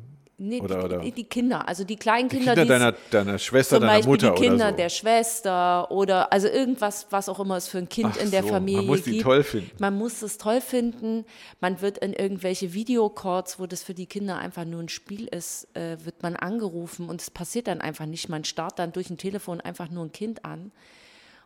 Nee, 0.44 0.60
Oder- 0.60 0.80
die, 0.80 0.96
oder- 0.96 1.00
die 1.12 1.24
Kinder, 1.24 1.68
also 1.68 1.84
die 1.84 1.96
kleinen 1.96 2.28
Die 2.30 2.38
Kinder, 2.38 2.56
Kinder 2.56 2.64
die 2.66 2.70
deiner, 2.70 2.96
deiner 3.26 3.38
Schwester, 3.38 3.76
zum 3.78 3.82
deiner 3.82 3.94
Beispiel 3.94 4.12
Mutter 4.12 4.32
die 4.34 4.42
Kinder 4.42 4.56
oder 4.66 4.70
so. 4.72 4.76
der 4.78 4.90
Schwester 4.90 5.92
oder 5.92 6.34
also 6.34 6.48
irgendwas, 6.48 7.08
was 7.12 7.30
auch 7.30 7.40
immer 7.40 7.58
es 7.58 7.68
für 7.68 7.78
ein 7.78 7.88
Kind 7.90 8.14
Ach 8.18 8.22
in 8.24 8.32
der 8.32 8.42
so, 8.44 8.50
Familie 8.50 8.78
man 8.82 8.88
muss 8.88 9.04
die 9.04 9.12
gibt. 9.12 9.24
toll 9.24 9.44
finden. 9.44 9.72
Man 9.80 9.96
muss 9.98 10.22
es 10.22 10.38
toll 10.38 10.62
finden. 10.62 11.26
Man 11.60 11.82
wird 11.82 12.00
in 12.00 12.14
irgendwelche 12.14 12.74
Videocalls, 12.74 13.60
wo 13.60 13.68
das 13.68 13.84
für 13.84 13.94
die 13.94 14.08
Kinder 14.08 14.38
einfach 14.38 14.66
nur 14.66 14.82
ein 14.82 14.90
Spiel 14.90 15.28
ist, 15.28 15.68
äh, 15.76 15.98
wird 16.04 16.24
man 16.24 16.36
angerufen 16.36 17.08
und 17.10 17.22
es 17.22 17.30
passiert 17.30 17.68
dann 17.68 17.80
einfach 17.82 18.06
nicht. 18.06 18.28
Man 18.30 18.44
starrt 18.44 18.80
dann 18.80 18.92
durch 18.94 19.10
ein 19.10 19.18
Telefon 19.18 19.62
einfach 19.62 19.90
nur 19.92 20.06
ein 20.06 20.12
Kind 20.12 20.44
an. 20.44 20.72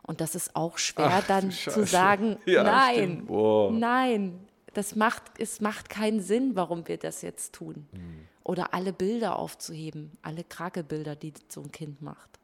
Und 0.02 0.20
das 0.20 0.34
ist 0.34 0.54
auch 0.54 0.78
schwer, 0.78 1.10
Ach, 1.22 1.26
dann 1.26 1.50
zu 1.50 1.84
sagen, 1.84 2.36
Ja, 2.46 2.62
nein, 2.62 3.26
nein, 3.72 4.38
das 4.72 4.94
macht, 4.94 5.22
es 5.38 5.60
macht 5.60 5.88
keinen 5.90 6.20
Sinn, 6.20 6.52
warum 6.54 6.86
wir 6.86 6.96
das 6.96 7.22
jetzt 7.22 7.54
tun. 7.54 7.86
Hm. 7.92 8.28
Oder 8.46 8.72
alle 8.74 8.92
Bilder 8.92 9.40
aufzuheben, 9.40 10.12
alle 10.22 10.44
Krakelbilder, 10.44 11.16
die 11.16 11.32
so 11.48 11.62
ein 11.62 11.72
Kind 11.72 12.00
macht. 12.00 12.38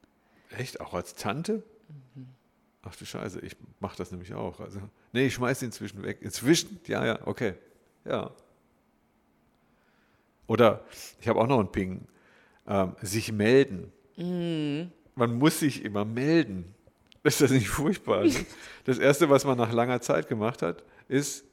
Echt? 0.51 0.81
Auch 0.81 0.95
als 0.95 1.15
Tante? 1.15 1.63
Mhm. 2.17 2.27
Ach 2.83 2.97
du 2.97 3.05
Scheiße, 3.05 3.39
ich 3.39 3.57
mache 3.79 3.99
das 3.99 4.11
nämlich 4.11 4.35
auch. 4.35 4.59
Also, 4.59 4.81
nee, 5.13 5.27
ich 5.27 5.35
schmeiß 5.35 5.63
ihn 5.63 5.67
inzwischen 5.67 6.03
weg. 6.03 6.19
Inzwischen? 6.21 6.81
Ja, 6.89 7.07
ja, 7.07 7.25
okay. 7.25 7.55
Ja. 8.05 8.33
Oder 10.49 10.85
ich 11.21 11.29
habe 11.29 11.41
auch 11.41 11.47
noch 11.47 11.61
einen 11.61 11.71
Ping. 11.71 12.09
Ähm, 12.67 12.97
sich 13.01 13.31
melden. 13.31 13.93
Mhm. 14.17 14.91
Man 15.15 15.39
muss 15.39 15.61
sich 15.61 15.85
immer 15.85 16.05
melden. 16.05 16.75
Ist 17.23 17.41
das 17.41 17.53
nicht 17.53 17.69
furchtbar? 17.69 18.25
Ne? 18.25 18.35
Das 18.87 18.99
Erste, 18.99 19.31
was 19.31 19.45
man 19.45 19.57
nach 19.57 19.73
langer 19.73 20.01
Zeit 20.01 20.29
gemacht 20.29 20.63
hat, 20.63 20.83
ist, 21.07 21.45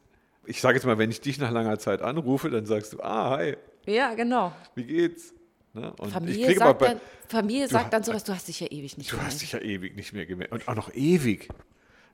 ich 0.45 0.59
sage 0.59 0.77
jetzt 0.77 0.85
mal, 0.85 0.97
wenn 0.97 1.11
ich 1.11 1.21
dich 1.21 1.37
nach 1.37 1.51
langer 1.51 1.77
Zeit 1.77 2.01
anrufe, 2.01 2.49
dann 2.49 2.65
sagst 2.65 2.93
du, 2.93 3.01
ah, 3.01 3.37
hi, 3.37 3.55
Ja, 3.89 4.13
genau. 4.13 4.51
wie 4.75 4.83
geht's? 4.83 5.33
Ne? 5.73 5.93
Familie, 6.11 6.55
sagt, 6.57 6.79
bei- 6.79 6.87
dann, 6.89 7.01
Familie 7.27 7.65
Du 7.67 7.73
sagt 7.73 7.85
ha- 7.85 7.89
dann 7.89 8.03
sowas, 8.03 8.23
du 8.23 8.33
hast 8.33 8.47
dich 8.47 8.59
ja 8.59 8.67
ewig 8.67 8.97
nicht 8.97 9.11
Du 9.11 9.15
gemeldet. 9.15 9.33
hast 9.33 9.41
dich 9.41 9.51
ja 9.51 9.59
ewig 9.59 9.95
nicht 9.95 10.13
mehr 10.13 10.25
gemeldet. 10.25 10.53
Und 10.53 10.67
auch 10.67 10.75
noch 10.75 10.93
ewig. 10.93 11.47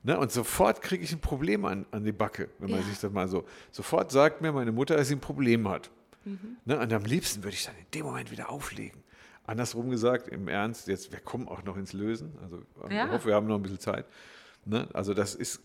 Ne? 0.02 0.18
Und 0.18 0.30
sofort 0.30 0.82
kriege 0.82 1.02
ich 1.02 1.12
ein 1.12 1.20
Problem 1.20 1.64
an, 1.64 1.86
an 1.90 2.04
die 2.04 2.12
Backe, 2.12 2.50
wenn 2.58 2.70
man 2.70 2.80
Ja. 2.80 2.86
sich 2.86 2.98
das 2.98 3.10
mal 3.12 3.28
so. 3.28 3.44
Sofort 3.70 4.12
sagt 4.12 4.40
mir 4.42 4.52
meine 4.52 4.72
Mutter, 4.72 4.96
dass 4.96 5.08
sie 5.08 5.14
ein 5.16 5.20
Problem 5.20 5.68
hat. 5.68 5.90
Mhm. 6.24 6.56
Ne? 6.64 6.78
Und 6.78 6.92
am 6.92 7.04
liebsten 7.04 7.42
würde 7.44 7.54
ich 7.56 7.64
dann 7.64 7.74
in 7.76 7.86
dem 7.94 8.04
Moment 8.06 8.30
wieder 8.30 8.50
auflegen. 8.50 9.02
Andersrum 9.46 9.90
gesagt, 9.90 10.28
im 10.28 10.48
Ernst, 10.48 10.86
jetzt, 10.88 11.12
wir 11.12 11.20
kommen 11.20 11.48
auch 11.48 11.62
noch 11.64 11.76
ins 11.76 11.92
Lösen. 11.92 12.32
Also 12.42 12.62
Ja. 12.90 13.06
ich 13.06 13.12
hoffe, 13.12 13.28
wir 13.28 13.34
haben 13.36 13.46
noch 13.46 13.56
ein 13.56 13.62
bisschen 13.62 13.78
Zeit. 13.80 14.04
Ne? 14.64 14.86
Also 14.92 15.14
das 15.14 15.34
ist 15.34 15.60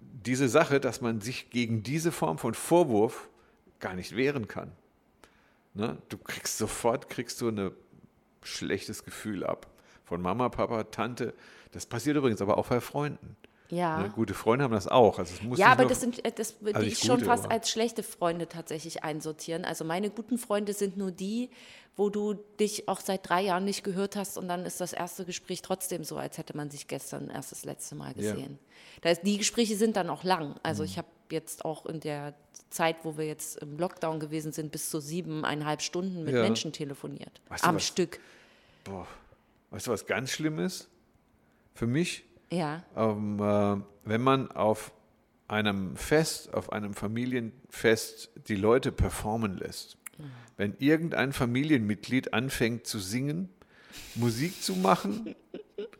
diese 0.00 0.48
Sache, 0.48 0.80
dass 0.80 1.00
man 1.00 1.20
sich 1.20 1.50
gegen 1.50 1.82
diese 1.82 2.10
Form 2.10 2.38
von 2.38 2.54
Vorwurf 2.54 3.28
gar 3.80 3.94
nicht 3.94 4.16
wehren 4.16 4.48
kann. 4.48 4.72
Ne? 5.74 5.98
Du 6.08 6.18
kriegst 6.18 6.58
sofort 6.58 7.08
kriegst 7.08 7.40
du 7.40 7.48
ein 7.48 7.70
schlechtes 8.42 9.04
Gefühl 9.04 9.44
ab. 9.44 9.66
Von 10.04 10.20
Mama, 10.20 10.48
Papa, 10.48 10.84
Tante. 10.84 11.32
Das 11.72 11.86
passiert 11.86 12.16
übrigens 12.16 12.42
aber 12.42 12.58
auch 12.58 12.66
bei 12.68 12.80
Freunden. 12.80 13.36
Ja. 13.70 14.00
Ne? 14.02 14.10
Gute 14.10 14.34
Freunde 14.34 14.64
haben 14.64 14.74
das 14.74 14.86
auch. 14.86 15.18
Also 15.18 15.32
es 15.34 15.42
muss 15.42 15.58
Ja, 15.58 15.68
aber 15.68 15.86
das 15.86 16.00
sind, 16.02 16.22
äh, 16.26 16.32
das 16.32 16.60
würde 16.60 16.76
Also 16.76 16.86
ich 16.88 16.98
schon 16.98 17.16
gute, 17.16 17.24
fast 17.24 17.44
aber- 17.46 17.54
als 17.54 17.70
schlechte 17.70 18.02
Freunde 18.02 18.46
tatsächlich 18.46 19.02
einsortieren. 19.02 19.64
Also 19.64 19.84
meine 19.86 20.10
guten 20.10 20.36
Freunde 20.36 20.74
sind 20.74 20.98
nur 20.98 21.10
die, 21.10 21.48
wo 21.96 22.10
du 22.10 22.34
dich 22.60 22.86
auch 22.88 23.00
seit 23.00 23.26
drei 23.26 23.40
Jahren 23.42 23.64
nicht 23.64 23.82
gehört 23.82 24.16
hast 24.16 24.36
und 24.36 24.48
dann 24.48 24.66
ist 24.66 24.80
das 24.82 24.92
erste 24.92 25.24
Gespräch 25.24 25.62
trotzdem 25.62 26.04
so, 26.04 26.18
als 26.18 26.36
hätte 26.36 26.54
man 26.54 26.70
sich 26.70 26.86
gestern 26.86 27.30
erst 27.30 27.52
das 27.52 27.64
letzte 27.64 27.94
Mal 27.94 28.12
Ja. 28.18 28.32
gesehen. 28.34 28.58
Da 29.00 29.08
ist, 29.10 29.22
die 29.22 29.38
Gespräche 29.38 29.76
sind 29.76 29.96
dann 29.96 30.10
auch 30.10 30.24
lang. 30.24 30.50
Mhm. 30.50 30.54
Also 30.62 30.84
ich 30.84 30.98
habe 30.98 31.08
jetzt 31.30 31.64
auch 31.64 31.86
in 31.86 32.00
der 32.00 32.34
Zeit, 32.72 32.96
wo 33.04 33.16
wir 33.16 33.26
jetzt 33.26 33.58
im 33.58 33.78
Lockdown 33.78 34.18
gewesen 34.20 34.52
sind, 34.52 34.72
bis 34.72 34.90
zu 34.90 35.00
siebeneinhalb 35.00 35.82
Stunden 35.82 36.24
mit 36.24 36.34
Ja. 36.34 36.42
Menschen 36.42 36.72
telefoniert. 36.72 37.40
Weißt 37.48 37.64
am 37.64 37.76
was? 37.76 37.86
Stück. 37.86 38.18
Boah. 38.84 39.06
Weißt 39.70 39.86
du, 39.86 39.90
was 39.92 40.06
ganz 40.06 40.30
schlimm 40.30 40.58
ist? 40.58 40.88
Für 41.74 41.86
mich, 41.86 42.24
Ja. 42.50 42.82
ähm, 42.96 43.38
äh, 43.40 43.76
wenn 44.04 44.20
man 44.20 44.50
auf 44.50 44.92
einem 45.48 45.96
Fest, 45.96 46.52
auf 46.54 46.72
einem 46.72 46.94
Familienfest 46.94 48.30
die 48.48 48.56
Leute 48.56 48.90
performen 48.92 49.56
lässt. 49.56 49.96
Wenn 50.56 50.74
irgendein 50.78 51.32
Familienmitglied 51.32 52.32
anfängt 52.32 52.86
zu 52.86 52.98
singen, 52.98 53.48
Musik 54.14 54.62
zu 54.62 54.74
machen, 54.74 55.34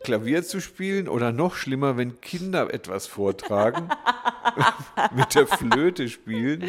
Klavier 0.02 0.42
zu 0.42 0.61
spielen 0.61 1.09
oder 1.09 1.33
noch 1.33 1.55
schlimmer, 1.55 1.96
wenn 1.96 2.20
Kinder 2.20 2.72
etwas 2.72 3.07
vortragen, 3.07 3.88
mit 5.16 5.35
der 5.35 5.46
Flöte 5.46 6.09
spielen 6.09 6.64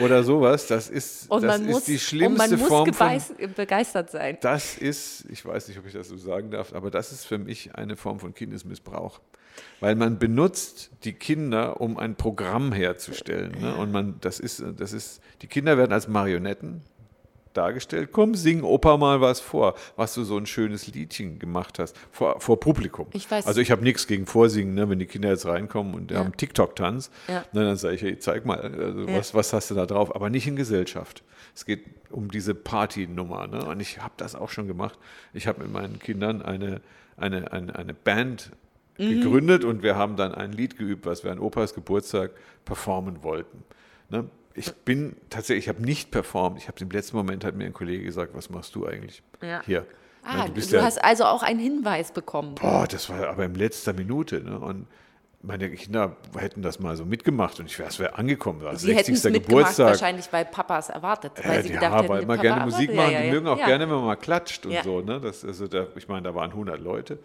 oder 0.00 0.22
sowas, 0.22 0.66
das 0.66 0.88
ist, 0.88 1.30
Und 1.30 1.42
das 1.42 1.60
ist 1.60 1.66
muss, 1.66 1.84
die 1.84 1.92
und 1.92 2.00
schlimmste 2.00 2.48
man 2.50 2.58
muss 2.58 2.68
Form 2.68 2.94
von 2.94 3.20
begeistert 3.54 4.10
sein. 4.10 4.38
das 4.40 4.78
ist, 4.78 5.26
ich 5.28 5.44
weiß 5.44 5.68
nicht, 5.68 5.78
ob 5.78 5.86
ich 5.86 5.92
das 5.92 6.08
so 6.08 6.16
sagen 6.16 6.50
darf, 6.50 6.72
aber 6.72 6.90
das 6.90 7.12
ist 7.12 7.26
für 7.26 7.38
mich 7.38 7.74
eine 7.74 7.96
Form 7.96 8.18
von 8.20 8.34
Kindesmissbrauch. 8.34 9.20
Weil 9.80 9.96
man 9.96 10.18
benutzt 10.18 10.90
die 11.04 11.12
Kinder, 11.12 11.80
um 11.82 11.98
ein 11.98 12.16
Programm 12.16 12.72
herzustellen. 12.72 13.52
Ne? 13.60 13.76
Und 13.76 13.92
man, 13.92 14.14
das 14.22 14.40
ist, 14.40 14.64
das 14.78 14.94
ist, 14.94 15.20
die 15.42 15.46
Kinder 15.46 15.76
werden 15.76 15.92
als 15.92 16.08
Marionetten 16.08 16.82
dargestellt. 17.56 18.10
Komm, 18.12 18.34
sing 18.34 18.62
Opa 18.62 18.96
mal 18.96 19.20
was 19.20 19.40
vor, 19.40 19.74
was 19.96 20.14
du 20.14 20.24
so 20.24 20.36
ein 20.36 20.46
schönes 20.46 20.86
Liedchen 20.86 21.38
gemacht 21.38 21.78
hast, 21.78 21.96
vor, 22.10 22.40
vor 22.40 22.58
Publikum. 22.60 23.06
Ich 23.12 23.26
weiß- 23.26 23.46
Also 23.46 23.60
ich 23.60 23.70
habe 23.70 23.82
nichts 23.82 24.06
gegen 24.06 24.26
Vorsingen, 24.26 24.74
ne? 24.74 24.88
wenn 24.88 24.98
die 24.98 25.06
Kinder 25.06 25.28
jetzt 25.30 25.46
reinkommen 25.46 25.94
und 25.94 26.10
Ja. 26.10 26.18
haben 26.18 26.36
TikTok-Tanz, 26.36 27.10
Ja. 27.28 27.44
ne, 27.52 27.64
dann 27.64 27.76
sage 27.76 27.94
ich, 27.96 28.02
hey, 28.02 28.18
zeig 28.18 28.44
mal, 28.46 28.58
also 28.60 29.00
Ja. 29.08 29.16
was, 29.18 29.34
was 29.34 29.52
hast 29.52 29.70
du 29.70 29.74
da 29.74 29.86
drauf? 29.86 30.14
Aber 30.14 30.30
nicht 30.30 30.46
in 30.46 30.56
Gesellschaft. 30.56 31.22
Es 31.54 31.64
geht 31.66 31.84
um 32.10 32.30
diese 32.30 32.54
Party-Nummer. 32.54 33.46
Ne? 33.46 33.64
Und 33.64 33.80
ich 33.80 34.00
habe 34.02 34.14
das 34.16 34.34
auch 34.34 34.48
schon 34.48 34.66
gemacht. 34.66 34.98
Ich 35.34 35.46
habe 35.46 35.62
mit 35.62 35.72
meinen 35.72 35.98
Kindern 35.98 36.40
eine, 36.42 36.80
eine, 37.16 37.52
eine, 37.52 37.74
eine 37.76 37.94
Band 37.94 38.50
Mhm. 38.98 39.20
gegründet 39.22 39.64
und 39.64 39.82
wir 39.82 39.96
haben 39.96 40.16
dann 40.16 40.34
ein 40.34 40.52
Lied 40.52 40.76
geübt, 40.76 41.06
was 41.06 41.24
wir 41.24 41.32
an 41.32 41.38
Opas 41.38 41.74
Geburtstag 41.74 42.30
performen 42.66 43.22
wollten. 43.22 43.64
Ne? 44.10 44.26
Ich 44.54 44.72
bin 44.72 45.16
tatsächlich, 45.30 45.64
ich 45.64 45.68
habe 45.68 45.82
nicht 45.82 46.10
performt. 46.10 46.58
Ich 46.58 46.68
habe 46.68 46.78
im 46.80 46.90
letzten 46.90 47.16
Moment 47.16 47.44
hat 47.44 47.54
mir 47.54 47.64
ein 47.64 47.72
Kollege 47.72 48.04
gesagt, 48.04 48.34
was 48.34 48.50
machst 48.50 48.74
du 48.74 48.86
eigentlich 48.86 49.22
Ja. 49.40 49.62
hier? 49.64 49.86
Ah, 50.24 50.42
Ne, 50.42 50.46
du, 50.48 50.52
bist 50.54 50.70
ja- 50.70 50.82
hast 50.82 51.02
also 51.02 51.24
auch 51.24 51.42
einen 51.42 51.58
Hinweis 51.58 52.12
bekommen. 52.12 52.54
Boah, 52.54 52.86
das 52.88 53.08
war 53.10 53.26
aber 53.28 53.44
in 53.44 53.54
letzter 53.54 53.92
Minute. 53.92 54.40
Ne? 54.40 54.58
Und 54.58 54.86
meine 55.42 55.68
Kinder 55.70 56.16
hätten 56.38 56.62
das 56.62 56.78
mal 56.78 56.94
so 56.96 57.04
mitgemacht 57.04 57.58
und 57.58 57.66
ich 57.66 57.76
wäre, 57.78 57.88
es 57.88 57.98
wäre 57.98 58.16
angekommen. 58.16 58.60
Das 58.62 58.82
Sie 58.82 58.94
hätten 58.94 59.14
es 59.14 59.22
60. 59.22 59.42
Geburtstag. 59.44 59.86
wahrscheinlich, 59.88 60.32
weil 60.32 60.44
Papa 60.44 60.78
es 60.78 60.90
erwartet. 60.90 61.32
Weil 61.42 61.56
Ja, 61.56 61.62
sie 61.62 61.68
gedacht 61.70 61.82
ja, 61.92 61.98
hätten, 61.98 62.08
weil 62.08 62.16
der 62.18 62.22
immer 62.22 62.36
Papa 62.36 62.42
gerne 62.42 62.64
Musik 62.66 62.94
machen. 62.94 63.10
Ja, 63.10 63.18
ja, 63.18 63.20
die 63.22 63.26
ja. 63.26 63.32
mögen 63.32 63.48
auch 63.48 63.58
ja. 63.58 63.66
gerne, 63.66 63.84
wenn 63.88 63.96
man 63.96 64.04
mal 64.04 64.16
klatscht 64.16 64.64
und 64.66 64.72
Ja. 64.72 64.84
so. 64.84 65.00
Ne? 65.00 65.20
Das, 65.20 65.44
also 65.44 65.66
da, 65.66 65.86
ich 65.96 66.06
meine, 66.06 66.22
da 66.22 66.34
waren 66.36 66.52
100 66.52 66.78
Leute. 66.78 67.18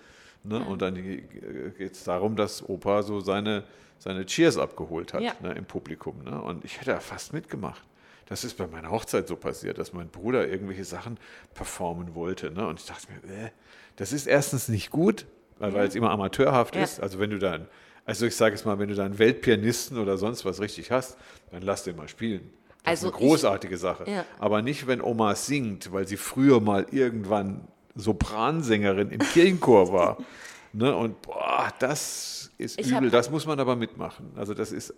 Ne? 0.43 0.59
Und 0.59 0.81
dann 0.81 0.95
geht 0.95 1.91
es 1.91 2.03
darum, 2.03 2.35
dass 2.35 2.67
Opa 2.67 3.03
so 3.03 3.19
seine, 3.19 3.63
seine 3.99 4.25
Cheers 4.25 4.57
abgeholt 4.57 5.13
hat 5.13 5.21
Ja. 5.21 5.33
ne, 5.41 5.53
im 5.53 5.65
Publikum. 5.65 6.23
Ne? 6.23 6.41
Und 6.41 6.63
ich 6.65 6.79
hätte 6.79 6.91
da 6.91 6.99
fast 6.99 7.33
mitgemacht. 7.33 7.81
Das 8.27 8.43
ist 8.43 8.57
bei 8.57 8.67
meiner 8.67 8.91
Hochzeit 8.91 9.27
so 9.27 9.35
passiert, 9.37 9.77
dass 9.77 9.93
mein 9.93 10.09
Bruder 10.09 10.47
irgendwelche 10.47 10.83
Sachen 10.83 11.17
performen 11.53 12.13
wollte. 12.13 12.51
Ne? 12.51 12.67
Und 12.67 12.79
ich 12.79 12.85
dachte 12.85 13.07
mir, 13.11 13.33
äh, 13.45 13.49
das 13.95 14.11
ist 14.11 14.27
erstens 14.27 14.67
nicht 14.67 14.89
gut, 14.91 15.25
weil, 15.59 15.73
weil 15.73 15.87
es 15.87 15.95
immer 15.95 16.11
amateurhaft 16.11 16.75
Ja. 16.75 16.83
ist. 16.83 16.99
Also 16.99 17.19
wenn 17.19 17.29
du 17.29 17.39
dann, 17.39 17.67
also 18.05 18.25
ich 18.25 18.35
sage 18.35 18.53
es 18.55 18.65
mal, 18.65 18.79
wenn 18.79 18.89
du 18.89 18.95
da 18.95 19.05
einen 19.05 19.17
Weltpianisten 19.17 19.97
oder 19.97 20.17
sonst 20.17 20.43
was 20.45 20.59
richtig 20.59 20.91
hast, 20.91 21.17
dann 21.51 21.61
lass 21.61 21.83
den 21.83 21.95
mal 21.95 22.07
spielen. 22.09 22.51
Das 22.83 23.03
Also 23.03 23.07
ist 23.09 23.15
eine 23.15 23.25
großartige 23.27 23.77
Sache. 23.77 24.09
Ja. 24.09 24.25
Aber 24.39 24.61
nicht, 24.61 24.87
wenn 24.87 25.01
Oma 25.01 25.35
singt, 25.35 25.91
weil 25.93 26.05
sie 26.07 26.17
früher 26.17 26.59
mal 26.59 26.85
irgendwann 26.91 27.67
Sopransängerin 27.95 29.09
im 29.11 29.19
Kirchenchor 29.19 29.91
war. 29.91 30.17
ne? 30.73 30.95
Und 30.95 31.21
boah, 31.21 31.71
das 31.79 32.51
ist 32.57 32.79
Ich 32.79 32.91
übel. 32.91 33.09
Das 33.09 33.29
muss 33.29 33.45
man 33.45 33.59
aber 33.59 33.75
mitmachen. 33.75 34.31
Also 34.35 34.53
das 34.53 34.71
ist 34.71 34.93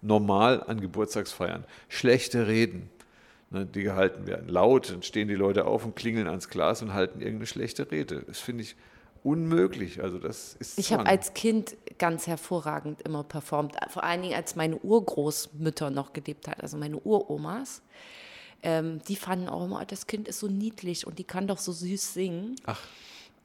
normal 0.00 0.62
an 0.64 0.80
Geburtstagsfeiern. 0.80 1.64
Schlechte 1.88 2.46
Reden, 2.46 2.90
ne, 3.50 3.66
die 3.66 3.82
gehalten 3.82 4.26
werden. 4.26 4.48
Laut, 4.48 4.90
dann 4.90 5.02
stehen 5.02 5.28
die 5.28 5.34
Leute 5.34 5.64
auf 5.64 5.84
und 5.84 5.96
klingeln 5.96 6.26
ans 6.26 6.48
Glas 6.48 6.82
und 6.82 6.92
halten 6.92 7.20
irgendeine 7.20 7.46
schlechte 7.46 7.90
Rede. 7.90 8.24
Das 8.26 8.38
finde 8.38 8.64
ich 8.64 8.76
unmöglich. 9.24 10.02
Also 10.02 10.18
das 10.18 10.54
ist 10.58 10.78
Ich 10.78 10.92
habe 10.92 11.06
als 11.06 11.34
Kind 11.34 11.76
ganz 11.98 12.26
hervorragend 12.26 13.02
immer 13.02 13.22
performt. 13.22 13.76
Vor 13.88 14.02
allen 14.02 14.22
Dingen, 14.22 14.34
als 14.34 14.56
meine 14.56 14.76
Urgroßmütter 14.76 15.90
noch 15.90 16.12
gelebt 16.12 16.48
hat, 16.48 16.62
also 16.62 16.76
meine 16.76 16.98
Uromas. 16.98 17.82
Ähm, 18.64 19.00
die 19.08 19.16
fanden 19.16 19.48
auch 19.48 19.64
immer, 19.64 19.84
das 19.84 20.06
Kind 20.06 20.28
ist 20.28 20.38
so 20.38 20.46
niedlich 20.46 21.06
und 21.06 21.18
die 21.18 21.24
kann 21.24 21.48
doch 21.48 21.58
so 21.58 21.72
süß 21.72 22.14
singen. 22.14 22.56
Ach. 22.64 22.80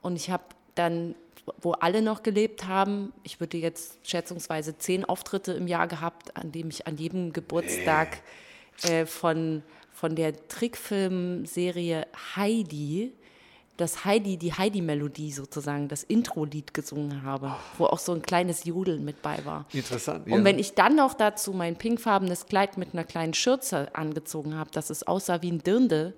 Und 0.01 0.15
ich 0.15 0.29
habe 0.29 0.43
dann, 0.75 1.15
wo 1.61 1.71
alle 1.71 2.01
noch 2.01 2.23
gelebt 2.23 2.67
haben, 2.67 3.13
ich 3.23 3.39
würde 3.39 3.57
jetzt 3.57 3.97
schätzungsweise 4.03 4.77
zehn 4.77 5.05
Auftritte 5.05 5.53
im 5.53 5.67
Jahr 5.67 5.87
gehabt, 5.87 6.35
an 6.35 6.51
dem 6.51 6.69
ich 6.69 6.87
an 6.87 6.97
jedem 6.97 7.33
Geburtstag 7.33 8.19
äh, 8.83 9.05
von, 9.05 9.63
von 9.91 10.15
der 10.15 10.47
Trickfilmserie 10.47 12.05
Heidi 12.35 13.13
das 13.77 14.05
Heidi, 14.05 14.37
die 14.37 14.53
Heidi-Melodie 14.53 15.31
sozusagen, 15.31 15.87
das 15.87 16.03
Intro-Lied 16.03 16.73
gesungen 16.73 17.23
habe, 17.23 17.55
wo 17.77 17.85
auch 17.85 17.99
so 17.99 18.11
ein 18.11 18.23
kleines 18.23 18.65
Jodeln 18.65 19.05
mit 19.05 19.21
bei 19.21 19.45
war. 19.45 19.65
Interessant. 19.71 20.27
Und 20.27 20.43
wenn 20.43 20.59
ich 20.59 20.73
dann 20.73 20.95
noch 20.95 21.13
dazu 21.13 21.53
mein 21.53 21.75
pinkfarbenes 21.75 22.47
Kleid 22.47 22.77
mit 22.77 22.93
einer 22.93 23.03
kleinen 23.03 23.35
Schürze 23.35 23.95
angezogen 23.95 24.55
habe, 24.55 24.71
dass 24.71 24.89
es 24.89 25.05
aussah 25.05 25.41
wie 25.43 25.51
ein 25.51 25.59
Dirndl, 25.59 26.15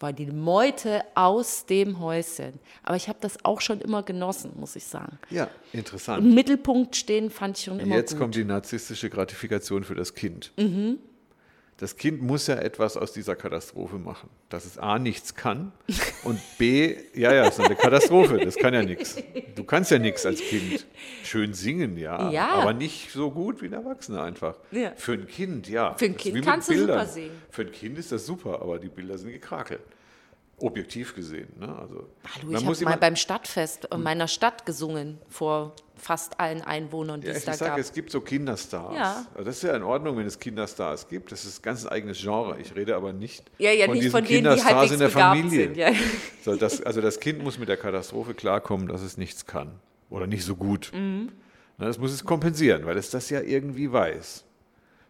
war 0.00 0.12
die 0.12 0.26
Meute 0.26 1.02
aus 1.14 1.66
dem 1.66 2.00
Häuschen. 2.00 2.54
Aber 2.82 2.96
ich 2.96 3.08
habe 3.08 3.18
das 3.20 3.44
auch 3.44 3.60
schon 3.60 3.80
immer 3.80 4.02
genossen, 4.02 4.52
muss 4.58 4.74
ich 4.76 4.84
sagen. 4.84 5.18
ja, 5.30 5.48
interessant. 5.72 6.24
Im 6.24 6.34
Mittelpunkt 6.34 6.96
stehen 6.96 7.30
fand 7.30 7.58
ich 7.58 7.64
schon 7.64 7.78
immer 7.78 7.96
Jetzt 7.96 8.12
gut. 8.12 8.20
kommt 8.20 8.34
die 8.34 8.44
narzisstische 8.44 9.10
Gratifikation 9.10 9.84
für 9.84 9.94
das 9.94 10.14
Kind. 10.14 10.52
Mhm. 10.56 10.98
Das 11.80 11.96
Kind 11.96 12.20
muss 12.20 12.46
ja 12.46 12.56
etwas 12.56 12.98
aus 12.98 13.12
dieser 13.14 13.34
Katastrophe 13.34 13.96
machen. 13.96 14.28
Dass 14.50 14.66
es 14.66 14.76
A 14.76 14.98
nichts 14.98 15.34
kann 15.34 15.72
und 16.24 16.38
B, 16.58 16.94
ja, 17.14 17.32
ja, 17.32 17.46
es 17.46 17.58
ist 17.58 17.64
eine 17.64 17.74
Katastrophe, 17.74 18.36
das 18.36 18.56
kann 18.56 18.74
ja 18.74 18.82
nichts. 18.82 19.16
Du 19.54 19.64
kannst 19.64 19.90
ja 19.90 19.98
nichts 19.98 20.26
als 20.26 20.40
Kind. 20.40 20.86
Schön 21.24 21.54
singen, 21.54 21.96
ja, 21.96 22.30
Ja. 22.30 22.48
aber 22.50 22.74
nicht 22.74 23.10
so 23.12 23.30
gut 23.30 23.62
wie 23.62 23.66
ein 23.66 23.72
Erwachsener 23.72 24.22
einfach. 24.24 24.56
Ja. 24.70 24.92
Für 24.96 25.12
ein 25.14 25.26
Kind, 25.26 25.68
ja. 25.70 25.94
Für 25.94 26.04
ein 26.04 26.16
Kind 26.18 26.44
kannst 26.44 26.68
du 26.68 26.78
super 26.78 27.06
singen. 27.06 27.30
Für 27.50 27.62
ein 27.62 27.72
Kind 27.72 27.96
ist 27.98 28.12
das 28.12 28.26
super, 28.26 28.60
aber 28.60 28.78
die 28.78 28.88
Bilder 28.90 29.16
sind 29.16 29.32
gekrakelt. 29.32 29.80
Objektiv 30.60 31.14
gesehen. 31.14 31.48
Ne? 31.58 31.66
Also, 31.80 32.08
Hallo, 32.34 32.52
ich 32.58 32.64
habe 32.66 32.84
mal 32.84 32.96
beim 32.98 33.16
Stadtfest 33.16 33.86
in 33.92 34.02
meiner 34.02 34.28
Stadt 34.28 34.66
gesungen, 34.66 35.18
vor 35.28 35.74
fast 35.96 36.40
allen 36.40 36.62
Einwohnern, 36.62 37.20
die 37.20 37.26
Ja, 37.26 37.32
es 37.34 37.40
ich 37.40 37.44
da 37.44 37.52
sage, 37.54 37.70
gab. 37.72 37.78
es 37.78 37.92
gibt 37.92 38.10
so 38.10 38.20
Kinderstars. 38.22 38.94
Ja. 38.94 39.26
Also 39.34 39.44
Das 39.44 39.56
ist 39.56 39.62
ja 39.62 39.76
in 39.76 39.82
Ordnung, 39.82 40.16
wenn 40.16 40.26
es 40.26 40.38
Kinderstars 40.38 41.08
gibt. 41.08 41.30
Das 41.30 41.44
ist 41.44 41.62
ganz 41.62 41.84
ein 41.84 41.92
eigenes 41.92 42.18
Genre. 42.20 42.58
Ich 42.58 42.74
rede 42.74 42.96
aber 42.96 43.12
nicht 43.12 43.44
Ja, 43.58 43.70
ja, 43.72 43.84
von 43.84 43.94
nicht 43.94 44.04
diesen 44.04 44.10
von 44.12 44.24
denen, 44.24 44.28
die 44.30 44.36
Kinderstars 44.36 44.72
halbwegs 44.74 44.92
in 44.92 44.98
der 45.00 45.10
Familie. 45.10 45.64
sind. 45.64 45.76
Ja. 45.76 45.90
So, 46.44 46.56
das, 46.56 46.80
also 46.82 47.02
das 47.02 47.20
Kind 47.20 47.42
muss 47.42 47.58
mit 47.58 47.68
der 47.68 47.76
Katastrophe 47.76 48.32
klarkommen, 48.32 48.88
dass 48.88 49.02
es 49.02 49.18
nichts 49.18 49.44
kann 49.44 49.72
oder 50.08 50.26
nicht 50.26 50.44
so 50.44 50.56
gut. 50.56 50.90
Mhm. 50.94 51.32
Na, 51.76 51.84
das 51.86 51.98
muss 51.98 52.12
es 52.12 52.24
kompensieren, 52.24 52.86
weil 52.86 52.96
es 52.96 53.10
das 53.10 53.28
ja 53.28 53.42
irgendwie 53.42 53.92
weiß. 53.92 54.44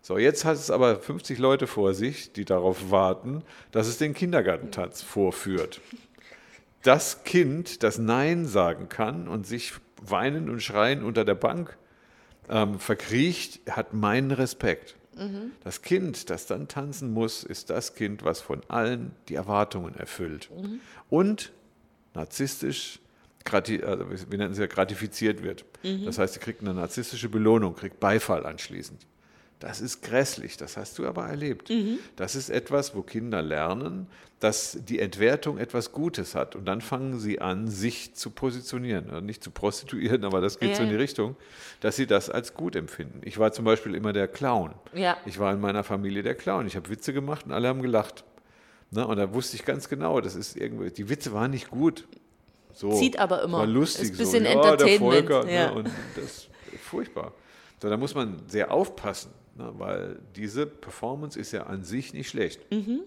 So, 0.02 0.18
jetzt 0.18 0.44
hat 0.44 0.56
es 0.56 0.70
aber 0.70 0.98
50 0.98 1.38
Leute 1.38 1.66
vor 1.66 1.94
sich, 1.94 2.32
die 2.32 2.44
darauf 2.44 2.90
warten, 2.90 3.42
dass 3.70 3.86
es 3.86 3.98
den 3.98 4.14
Kindergartentanz 4.14 5.02
vorführt. 5.02 5.80
Das 6.82 7.24
Kind, 7.24 7.82
das 7.82 7.98
Nein 7.98 8.46
sagen 8.46 8.88
kann 8.88 9.28
und 9.28 9.46
sich 9.46 9.74
weinend 10.02 10.48
und 10.48 10.62
schreiend 10.62 11.02
unter 11.04 11.26
der 11.26 11.34
Bank 11.34 11.76
ähm, 12.48 12.78
verkriecht, 12.78 13.60
hat 13.70 13.92
meinen 13.92 14.30
Respekt. 14.30 14.96
Das 15.64 15.82
Kind, 15.82 16.30
das 16.30 16.46
dann 16.46 16.66
tanzen 16.66 17.12
muss, 17.12 17.44
ist 17.44 17.68
das 17.68 17.94
Kind, 17.94 18.24
was 18.24 18.40
von 18.40 18.62
allen 18.68 19.10
die 19.28 19.34
Erwartungen 19.34 19.94
erfüllt. 19.94 20.48
Und 21.10 21.52
narzisstisch, 22.14 23.00
grati 23.44 23.82
also 23.82 24.06
wir 24.08 24.38
nennen 24.38 24.52
es 24.52 24.58
ja 24.58 24.66
gratifiziert 24.66 25.42
wird. 25.42 25.66
Das 26.06 26.18
heißt, 26.18 26.34
sie 26.34 26.40
kriegt 26.40 26.62
eine 26.62 26.72
narzisstische 26.72 27.28
Belohnung, 27.28 27.74
kriegt 27.74 28.00
Beifall 28.00 28.46
anschließend. 28.46 29.06
Das 29.60 29.82
ist 29.82 30.02
grässlich, 30.02 30.56
das 30.56 30.76
hast 30.78 30.98
du 30.98 31.06
aber 31.06 31.26
erlebt. 31.26 31.70
Das 32.16 32.34
ist 32.34 32.48
etwas, 32.48 32.96
wo 32.96 33.02
Kinder 33.02 33.42
lernen, 33.42 34.06
dass 34.40 34.78
die 34.88 34.98
Entwertung 35.00 35.58
etwas 35.58 35.92
Gutes 35.92 36.34
hat. 36.34 36.56
Und 36.56 36.64
dann 36.64 36.80
fangen 36.80 37.20
sie 37.20 37.42
an, 37.42 37.68
sich 37.68 38.14
zu 38.14 38.30
positionieren. 38.30 39.24
Nicht 39.26 39.44
zu 39.44 39.50
prostituieren, 39.50 40.24
aber 40.24 40.40
das 40.40 40.58
geht 40.58 40.76
so 40.76 40.82
in 40.82 40.88
die 40.88 40.94
Ja. 40.94 41.00
Richtung, 41.00 41.36
dass 41.80 41.96
sie 41.96 42.06
das 42.06 42.30
als 42.30 42.54
gut 42.54 42.74
empfinden. 42.74 43.20
Ich 43.22 43.38
war 43.38 43.52
zum 43.52 43.66
Beispiel 43.66 43.94
immer 43.94 44.14
der 44.14 44.28
Clown. 44.28 44.72
Ja. 44.94 45.18
Ich 45.26 45.38
war 45.38 45.52
in 45.52 45.60
meiner 45.60 45.84
Familie 45.84 46.22
der 46.22 46.34
Clown. 46.34 46.66
Ich 46.66 46.74
habe 46.74 46.88
Witze 46.88 47.12
gemacht 47.12 47.44
und 47.44 47.52
alle 47.52 47.68
haben 47.68 47.82
gelacht. 47.82 48.24
Ne? 48.90 49.06
Und 49.06 49.18
da 49.18 49.34
wusste 49.34 49.56
ich 49.56 49.66
ganz 49.66 49.90
genau, 49.90 50.22
das 50.22 50.36
ist 50.36 50.56
irgendwie, 50.56 50.90
die 50.90 51.10
Witze 51.10 51.34
waren 51.34 51.50
nicht 51.50 51.70
gut. 51.70 52.08
So, 52.72 52.92
Zieht 52.98 53.18
aber 53.18 53.42
immer. 53.42 53.58
War 53.58 53.66
lustig 53.66 54.04
Ist 54.04 54.12
ein 54.12 54.16
bisschen 54.16 54.44
so. 54.44 54.50
Ja, 54.50 54.54
der 54.54 54.72
Entertainment, 54.72 55.28
Volker, 55.28 55.50
ja. 55.50 55.66
ne? 55.66 55.72
Und 55.74 55.90
das 56.16 56.24
ist 56.24 56.48
furchtbar. 56.82 57.34
So, 57.82 57.90
da 57.90 57.96
muss 57.98 58.14
man 58.14 58.40
sehr 58.46 58.70
aufpassen, 58.70 59.32
ne? 59.56 59.72
weil 59.78 60.18
diese 60.36 60.66
Performance 60.66 61.38
ist 61.38 61.52
ja 61.52 61.64
an 61.64 61.84
sich 61.84 62.12
nicht 62.14 62.28
schlecht. 62.28 62.60
Mhm. 62.72 63.00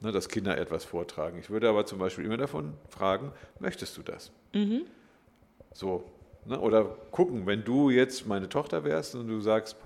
Ne, 0.00 0.12
dass 0.12 0.28
Kinder 0.28 0.56
etwas 0.56 0.84
vortragen. 0.84 1.38
Ich 1.40 1.50
würde 1.50 1.68
aber 1.68 1.84
zum 1.84 1.98
Beispiel 1.98 2.24
immer 2.24 2.36
davon 2.36 2.74
fragen, 2.88 3.32
möchtest 3.58 3.96
du 3.96 4.02
das? 4.02 4.30
Mhm. 4.54 4.82
So. 5.74 6.04
Ne? 6.46 6.58
Oder 6.60 6.84
gucken, 7.10 7.46
wenn 7.46 7.64
du 7.64 7.90
jetzt 7.90 8.24
meine 8.26 8.48
Tochter 8.48 8.84
wärst 8.84 9.16
und 9.16 9.26
du 9.26 9.40
sagst, 9.40 9.76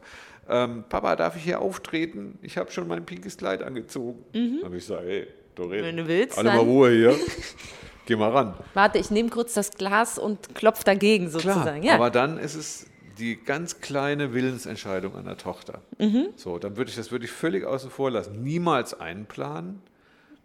ähm, 0.50 0.84
Papa, 0.88 1.16
darf 1.16 1.36
ich 1.36 1.44
hier 1.44 1.60
auftreten? 1.62 2.38
Ich 2.42 2.58
habe 2.58 2.70
schon 2.70 2.88
mein 2.88 3.06
pinkes 3.06 3.38
Kleid 3.38 3.62
angezogen. 3.62 4.22
Dann 4.34 4.60
würde 4.62 4.76
ich 4.76 4.84
sagen, 4.84 5.06
hey, 5.06 5.26
Doreen, 5.54 5.80
Mhm. 5.80 5.86
Wenn 5.86 5.96
du 5.96 6.08
willst, 6.08 6.36
alle 6.38 6.50
mal 6.50 6.58
Ruhe 6.58 6.90
hier. 6.90 7.16
Geh 8.06 8.16
mal 8.16 8.30
ran. 8.30 8.54
Warte, 8.74 8.98
ich 8.98 9.10
nehme 9.10 9.30
kurz 9.30 9.54
das 9.54 9.70
Glas 9.70 10.18
und 10.18 10.54
klopf 10.54 10.82
dagegen 10.84 11.30
sozusagen. 11.30 11.82
ja. 11.84 11.94
aber 11.94 12.10
dann 12.10 12.36
ist 12.36 12.54
es 12.54 12.86
die 13.18 13.36
ganz 13.36 13.80
kleine 13.80 14.32
Willensentscheidung 14.34 15.16
einer 15.16 15.36
Tochter. 15.36 15.80
Mhm. 15.98 16.28
So, 16.36 16.58
dann 16.58 16.76
würde 16.76 16.90
ich 16.90 16.96
das 16.96 17.10
würde 17.10 17.24
ich 17.24 17.30
völlig 17.30 17.64
außen 17.64 17.90
vor 17.90 18.10
lassen. 18.10 18.42
Niemals 18.42 18.98
einplanen 18.98 19.80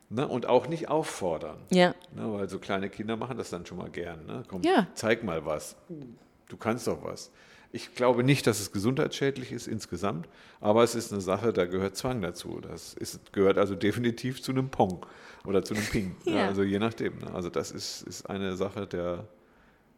ne, 0.09 0.27
und 0.27 0.45
auch 0.45 0.67
nicht 0.67 0.89
auffordern. 0.89 1.57
ja. 1.69 1.95
Ne, 2.15 2.31
weil 2.33 2.49
so 2.49 2.59
kleine 2.59 2.89
Kinder 2.89 3.15
machen 3.17 3.37
das 3.37 3.49
dann 3.49 3.65
schon 3.65 3.77
mal 3.77 3.89
gern. 3.89 4.25
Ne? 4.25 4.43
Komm, 4.47 4.61
Ja. 4.63 4.87
zeig 4.93 5.23
mal 5.23 5.45
was. 5.45 5.75
Du 6.49 6.57
kannst 6.57 6.87
doch 6.87 7.03
was. 7.03 7.31
Ich 7.73 7.95
glaube 7.95 8.23
nicht, 8.23 8.47
dass 8.47 8.61
es 8.61 8.71
gesundheitsschädlich 8.71 9.51
ist 9.51 9.67
insgesamt, 9.67 10.29
aber 10.61 10.83
es 10.83 10.95
ist 10.95 11.11
eine 11.11 11.19
Sache, 11.21 11.51
da 11.51 11.65
gehört 11.65 11.97
Zwang 11.97 12.21
dazu. 12.21 12.61
Das 12.61 12.93
ist, 12.93 13.33
gehört 13.33 13.57
also 13.57 13.75
definitiv 13.75 14.41
zu 14.41 14.51
einem 14.53 14.69
Pong 14.69 15.05
oder 15.45 15.63
zu 15.63 15.73
einem 15.73 15.83
Ping. 15.83 16.15
ne? 16.25 16.31
Ja. 16.37 16.47
Also 16.47 16.63
je 16.63 16.79
nachdem. 16.79 17.17
Ne? 17.19 17.33
Also 17.33 17.49
das 17.49 17.71
ist, 17.71 18.03
ist 18.03 18.29
eine 18.29 18.55
Sache, 18.55 18.87
der, 18.87 19.25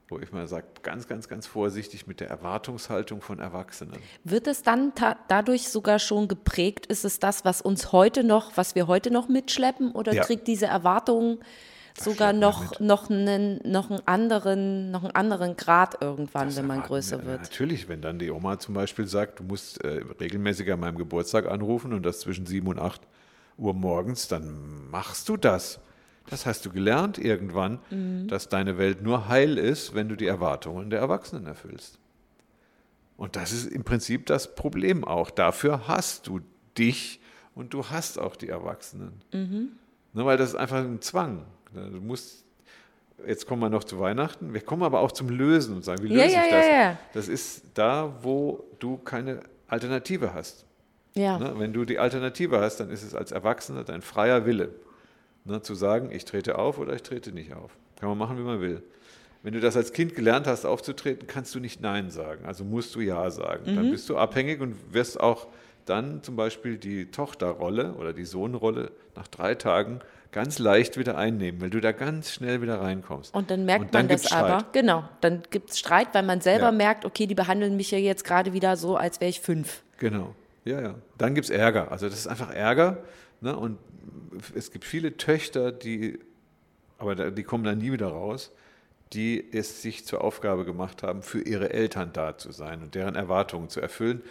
wo 0.10 0.20
ich 0.20 0.32
mal 0.32 0.48
sage, 0.48 0.66
ganz, 0.82 1.08
ganz, 1.08 1.28
ganz 1.28 1.46
vorsichtig 1.48 2.08
mit 2.08 2.20
der 2.20 2.30
Erwartungshaltung 2.30 3.22
von 3.22 3.40
Erwachsenen. 3.40 4.00
Wird 4.24 4.48
es 4.48 4.64
dann 4.64 4.92
dadurch 5.28 5.70
sogar 5.70 6.00
schon 6.00 6.28
geprägt? 6.28 6.86
Ist 6.88 7.06
es 7.06 7.20
das, 7.20 7.46
was 7.46 7.62
uns 7.62 7.92
heute 7.92 8.24
noch, 8.24 8.58
was 8.58 8.76
wir 8.76 8.88
heute 8.88 9.12
noch 9.12 9.28
mitschleppen? 9.30 9.92
Oder 9.92 10.14
Ja. 10.14 10.24
kriegt 10.24 10.48
diese 10.48 10.66
Erwartung 10.66 11.40
sogar 12.00 12.34
noch, 12.34 12.80
noch, 12.80 13.10
einen, 13.10 13.60
noch, 13.70 13.90
einen 13.90 14.08
anderen, 14.08 14.90
noch 14.92 15.04
einen 15.04 15.16
anderen 15.16 15.58
Grad 15.58 16.02
irgendwann, 16.02 16.48
Das 16.48 16.56
wenn 16.58 16.68
man 16.68 16.82
größer 16.82 17.20
wir. 17.20 17.26
wird? 17.26 17.42
Natürlich, 17.42 17.88
wenn 17.90 18.02
dann 18.02 18.20
die 18.20 18.32
Oma 18.32 18.58
zum 18.58 18.74
Beispiel 18.74 19.06
sagt, 19.06 19.40
du 19.40 19.44
musst 19.44 19.84
äh, 19.84 20.02
regelmäßig 20.20 20.72
an 20.72 20.80
meinem 20.80 20.98
Geburtstag 20.98 21.46
anrufen 21.48 21.94
und 21.94 22.04
das 22.04 22.22
zwischen 22.22 22.46
7 22.46 22.66
und 22.68 22.80
8 22.80 23.02
Uhr 23.58 23.74
morgens, 23.74 24.28
dann 24.30 24.90
machst 24.90 25.28
du 25.30 25.36
das. 25.38 25.80
Das 26.28 26.46
hast 26.46 26.66
du 26.66 26.70
gelernt 26.72 27.18
irgendwann, 27.18 27.80
Mhm. 27.90 28.28
dass 28.28 28.50
deine 28.50 28.78
Welt 28.78 29.02
nur 29.02 29.28
heil 29.30 29.58
ist, 29.58 29.96
wenn 29.96 30.10
du 30.10 30.16
die 30.16 30.28
Erwartungen 30.28 30.90
der 30.90 31.00
Erwachsenen 31.00 31.48
erfüllst. 31.48 31.98
Und 33.18 33.36
das 33.36 33.52
ist 33.52 33.66
im 33.72 33.84
Prinzip 33.84 34.26
das 34.28 34.56
Problem 34.56 35.04
auch. 35.04 35.30
Dafür 35.30 35.88
hast 35.88 36.28
du 36.28 36.40
dich 36.78 37.20
und 37.56 37.74
du 37.74 37.86
hast 37.90 38.18
auch 38.20 38.36
die 38.36 38.48
Erwachsenen. 38.50 39.22
Mhm. 39.34 39.70
Ne, 40.14 40.26
weil 40.26 40.38
das 40.38 40.50
ist 40.50 40.56
einfach 40.56 40.78
ein 40.78 41.02
Zwang. 41.02 41.46
Ne, 41.74 41.90
Du 41.92 42.00
musst, 42.00 42.46
jetzt 43.28 43.46
kommen 43.48 43.62
wir 43.62 43.70
noch 43.70 43.84
zu 43.84 44.00
Weihnachten, 44.00 44.54
wir 44.54 44.62
kommen 44.62 44.84
aber 44.84 45.00
auch 45.02 45.12
zum 45.12 45.30
Lösen 45.30 45.76
und 45.76 45.84
sagen, 45.84 46.04
wie 46.04 46.14
Ja, 46.14 46.24
löse 46.24 46.36
ja, 46.36 46.44
ich 46.46 46.52
ja, 46.52 46.58
das? 46.58 46.68
ja. 46.68 46.98
Das 47.14 47.28
ist 47.28 47.64
da, 47.74 48.14
wo 48.22 48.64
du 48.80 48.98
keine 48.98 49.42
Alternative 49.68 50.34
hast. 50.34 50.66
Ja. 51.16 51.38
Ne? 51.38 51.54
Wenn 51.58 51.74
du 51.74 51.86
die 51.86 52.00
Alternative 52.00 52.60
hast, 52.62 52.78
dann 52.80 52.90
ist 52.90 53.04
es 53.04 53.14
als 53.16 53.32
Erwachsener 53.32 53.84
dein 53.84 54.02
freier 54.02 54.46
Wille, 54.46 54.70
ne? 55.50 55.62
zu 55.62 55.76
sagen, 55.76 56.10
ich 56.12 56.26
trete 56.26 56.58
auf 56.58 56.78
oder 56.80 56.94
ich 56.94 57.04
trete 57.04 57.32
nicht 57.32 57.54
auf. 57.54 57.72
Kann 58.00 58.10
man 58.10 58.18
machen, 58.18 58.38
wie 58.38 58.44
man 58.44 58.62
will. 58.62 58.82
Wenn 59.44 59.54
du 59.54 59.60
das 59.60 59.78
als 59.78 59.94
Kind 59.94 60.16
gelernt 60.16 60.48
hast, 60.48 60.66
aufzutreten, 60.66 61.28
kannst 61.28 61.56
du 61.56 61.60
nicht 61.60 61.82
Nein 61.82 62.12
sagen. 62.12 62.46
Also 62.46 62.64
musst 62.64 62.96
du 62.96 63.00
Ja 63.02 63.30
sagen. 63.32 63.72
Mhm. 63.72 63.76
Dann 63.76 63.92
bist 63.92 64.10
du 64.10 64.18
abhängig 64.18 64.60
und 64.62 64.76
wirst 64.94 65.20
auch 65.20 65.48
dann 65.86 66.22
zum 66.24 66.36
Beispiel 66.36 66.78
die 66.78 67.10
Tochterrolle 67.10 67.94
oder 67.94 68.14
die 68.14 68.26
Sohnrolle 68.26 68.92
nach 69.16 69.28
drei 69.28 69.56
Tagen 69.56 70.02
ganz 70.32 70.60
leicht 70.60 70.98
wieder 70.98 71.18
einnehmen, 71.18 71.60
weil 71.62 71.70
du 71.72 71.80
da 71.82 71.92
ganz 71.92 72.32
schnell 72.32 72.62
wieder 72.62 72.80
reinkommst. 72.82 73.34
Und 73.34 73.50
dann 73.50 73.66
merkt 73.66 73.86
Und 73.86 73.96
dann 73.96 74.02
man 74.06 74.10
das 74.10 74.22
gibt's 74.22 74.36
aber, 74.36 74.60
Streit. 74.60 74.74
genau, 74.74 75.04
dann 75.22 75.42
gibt 75.50 75.72
es 75.72 75.80
Streit, 75.80 76.10
weil 76.14 76.24
man 76.24 76.42
selber 76.42 76.66
Ja. 76.66 76.72
merkt, 76.72 77.06
okay, 77.06 77.26
die 77.26 77.34
behandeln 77.34 77.76
mich 77.76 77.90
ja 77.90 77.98
jetzt 77.98 78.24
gerade 78.24 78.54
wieder 78.54 78.78
so, 78.78 78.96
als 78.96 79.20
wäre 79.20 79.30
ich 79.30 79.40
fünf. 79.42 79.82
Genau. 79.98 80.36
Ja, 80.66 80.82
ja. 80.82 80.96
Dann 81.18 81.34
gibt 81.34 81.46
es 81.46 81.50
Ärger. 81.50 81.92
Also 81.92 82.08
das 82.08 82.20
ist 82.20 82.28
einfach 82.28 82.52
Ärger. 82.54 82.98
Ne? 83.42 83.56
Und 83.58 83.80
es 84.56 84.72
gibt 84.72 84.86
viele 84.86 85.18
Töchter, 85.18 85.72
die, 85.72 86.20
aber 86.98 87.32
die 87.32 87.44
kommen 87.44 87.64
dann 87.64 87.80
nie 87.80 87.92
wieder 87.92 88.08
raus, 88.08 88.52
die 89.14 89.44
es 89.52 89.82
sich 89.82 90.06
zur 90.06 90.24
Aufgabe 90.24 90.66
gemacht 90.66 91.04
haben, 91.04 91.24
für 91.24 91.42
ihre 91.42 91.72
Eltern 91.72 92.12
da 92.14 92.38
zu 92.38 92.52
sein 92.52 92.82
und 92.84 92.96
deren 92.96 93.16
Erwartungen 93.16 93.70
zu 93.70 93.82
erfüllen. 93.82 94.22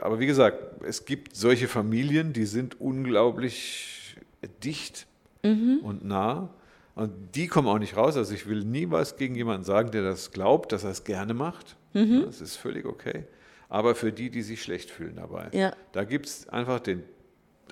Aber 0.00 0.18
wie 0.18 0.26
gesagt, 0.26 0.82
es 0.82 1.04
gibt 1.04 1.36
solche 1.36 1.68
Familien, 1.68 2.32
die 2.32 2.46
sind 2.46 2.80
unglaublich 2.80 4.16
dicht 4.64 5.06
mhm. 5.42 5.80
und 5.82 6.04
nah. 6.04 6.50
Und 6.96 7.36
die 7.36 7.46
kommen 7.46 7.68
auch 7.68 7.78
nicht 7.78 7.96
raus. 7.96 8.16
Also 8.16 8.34
ich 8.34 8.48
will 8.48 8.64
nie 8.64 8.90
was 8.90 9.16
gegen 9.16 9.36
jemanden 9.36 9.64
sagen, 9.64 9.92
der 9.92 10.02
das 10.02 10.32
glaubt, 10.32 10.72
dass 10.72 10.82
er 10.82 10.90
es 10.90 11.04
gerne 11.04 11.34
macht. 11.34 11.76
Mhm. 11.92 12.24
Das 12.26 12.40
ist 12.40 12.56
völlig 12.56 12.84
okay. 12.84 13.24
Aber 13.68 13.94
für 13.94 14.12
die, 14.12 14.30
die 14.30 14.42
sich 14.42 14.60
schlecht 14.62 14.90
fühlen 14.90 15.16
dabei, 15.16 15.48
ja. 15.52 15.72
da 15.92 16.02
gibt 16.02 16.26
es 16.26 16.48
einfach 16.48 16.80
den 16.80 17.04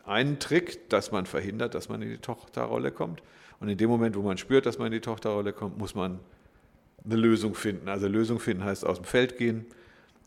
einen 0.09 0.39
Trick, 0.39 0.89
dass 0.91 1.13
man 1.13 1.27
verhindert, 1.27 1.75
dass 1.75 1.89
man 1.89 2.03
in 2.03 2.11
die 2.11 2.19
Tochterrolle 2.19 2.91
kommt. 2.91 3.23
Und 3.61 3.69
in 3.69 3.79
dem 3.79 3.91
Moment, 3.91 4.17
wo 4.17 4.23
man 4.23 4.39
spürt, 4.39 4.67
dass 4.67 4.79
man 4.79 4.87
in 4.87 4.93
die 4.93 5.01
Tochterrolle 5.01 5.53
kommt, 5.53 5.79
muss 5.79 5.95
man 5.95 6.21
eine 7.05 7.17
Lösung 7.17 7.55
finden. 7.55 7.89
Also 7.89 8.07
Lösung 8.07 8.39
finden 8.39 8.65
heißt 8.65 8.85
aus 8.85 8.99
dem 8.99 9.05
Feld 9.05 9.37
gehen, 9.39 9.67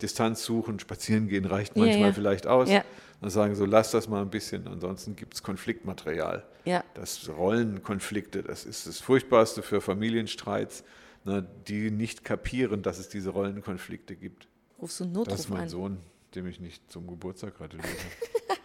Distanz 0.01 0.43
suchen, 0.43 0.79
spazieren 0.79 1.27
gehen 1.27 1.45
reicht 1.45 1.75
manchmal 1.75 1.99
ja, 1.99 2.07
ja. 2.07 2.13
vielleicht 2.13 2.47
aus. 2.47 2.69
Ja. 2.69 2.83
Dann 3.21 3.29
sagen 3.29 3.53
so, 3.53 3.65
lass 3.65 3.91
das 3.91 4.07
mal 4.07 4.21
ein 4.21 4.31
bisschen, 4.31 4.67
ansonsten 4.67 5.15
gibt 5.15 5.35
es 5.35 5.43
Konfliktmaterial. 5.43 6.43
Ja. 6.65 6.83
Das 6.95 7.29
Rollenkonflikte, 7.29 8.41
das 8.41 8.65
ist 8.65 8.87
das 8.87 8.99
Furchtbarste 8.99 9.61
für 9.61 9.79
Familienstreits, 9.79 10.83
ne, 11.23 11.47
die 11.67 11.91
nicht 11.91 12.25
kapieren, 12.25 12.81
dass 12.81 12.97
es 12.97 13.09
diese 13.09 13.29
Rollenkonflikte 13.29 14.15
gibt. 14.15 14.47
Rufst 14.81 14.99
du 14.99 15.03
einen 15.03 15.13
Notruf 15.13 15.33
Das 15.33 15.41
ist 15.41 15.49
mein 15.49 15.61
an. 15.61 15.69
Sohn, 15.69 15.97
dem 16.33 16.47
ich 16.47 16.59
nicht 16.59 16.91
zum 16.91 17.05
Geburtstag 17.05 17.57
gratuliere. 17.57 17.87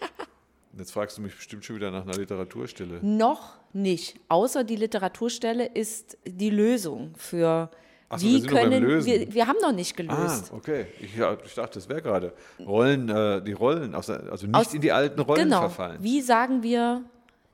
Jetzt 0.78 0.92
fragst 0.92 1.16
du 1.16 1.22
mich 1.22 1.34
bestimmt 1.34 1.64
schon 1.64 1.76
wieder 1.76 1.90
nach 1.90 2.02
einer 2.02 2.16
Literaturstelle. 2.16 2.98
Noch 3.02 3.54
nicht. 3.72 4.18
Außer 4.28 4.64
die 4.64 4.76
Literaturstelle 4.76 5.66
ist 5.66 6.18
die 6.26 6.50
Lösung 6.50 7.14
für 7.16 7.70
Ach 8.08 8.18
so, 8.18 8.26
Wie 8.26 8.42
wir 8.42 8.50
können 8.50 9.04
wir, 9.04 9.34
wir 9.34 9.46
haben 9.48 9.58
noch 9.60 9.72
nicht 9.72 9.96
gelöst. 9.96 10.50
Ah, 10.52 10.56
okay. 10.56 10.86
Ich, 11.00 11.16
ich 11.16 11.54
dachte, 11.54 11.74
das 11.74 11.88
wäre 11.88 12.02
gerade. 12.02 12.32
Rollen, 12.64 13.08
äh, 13.08 13.42
die 13.42 13.52
Rollen, 13.52 13.96
also 13.96 14.12
nicht 14.12 14.54
Aus, 14.54 14.72
in 14.72 14.80
die 14.80 14.92
alten 14.92 15.20
Rollen 15.20 15.44
genau. 15.44 15.60
verfallen. 15.62 15.98
Wie 16.00 16.20
sagen 16.20 16.62
wir 16.62 17.02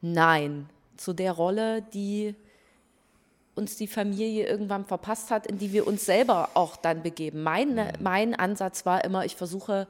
Nein 0.03 0.69
zu 0.99 1.15
der 1.15 1.33
Rolle, 1.33 1.83
die 1.95 2.35
uns 3.55 3.77
die 3.77 3.87
Familie 3.87 4.47
irgendwann 4.47 4.85
verpasst 4.85 5.31
hat, 5.31 5.47
in 5.47 5.59
die 5.59 5.73
wir 5.73 5.87
uns 5.87 6.05
selber 6.05 6.51
auch 6.55 6.77
dann 6.77 7.03
begeben. 7.03 7.43
Mein, 7.43 7.75
mhm. 7.75 7.89
mein 8.01 8.35
Ansatz 8.35 8.85
war 8.85 9.05
immer, 9.05 9.25
ich 9.25 9.37
versuche 9.37 9.87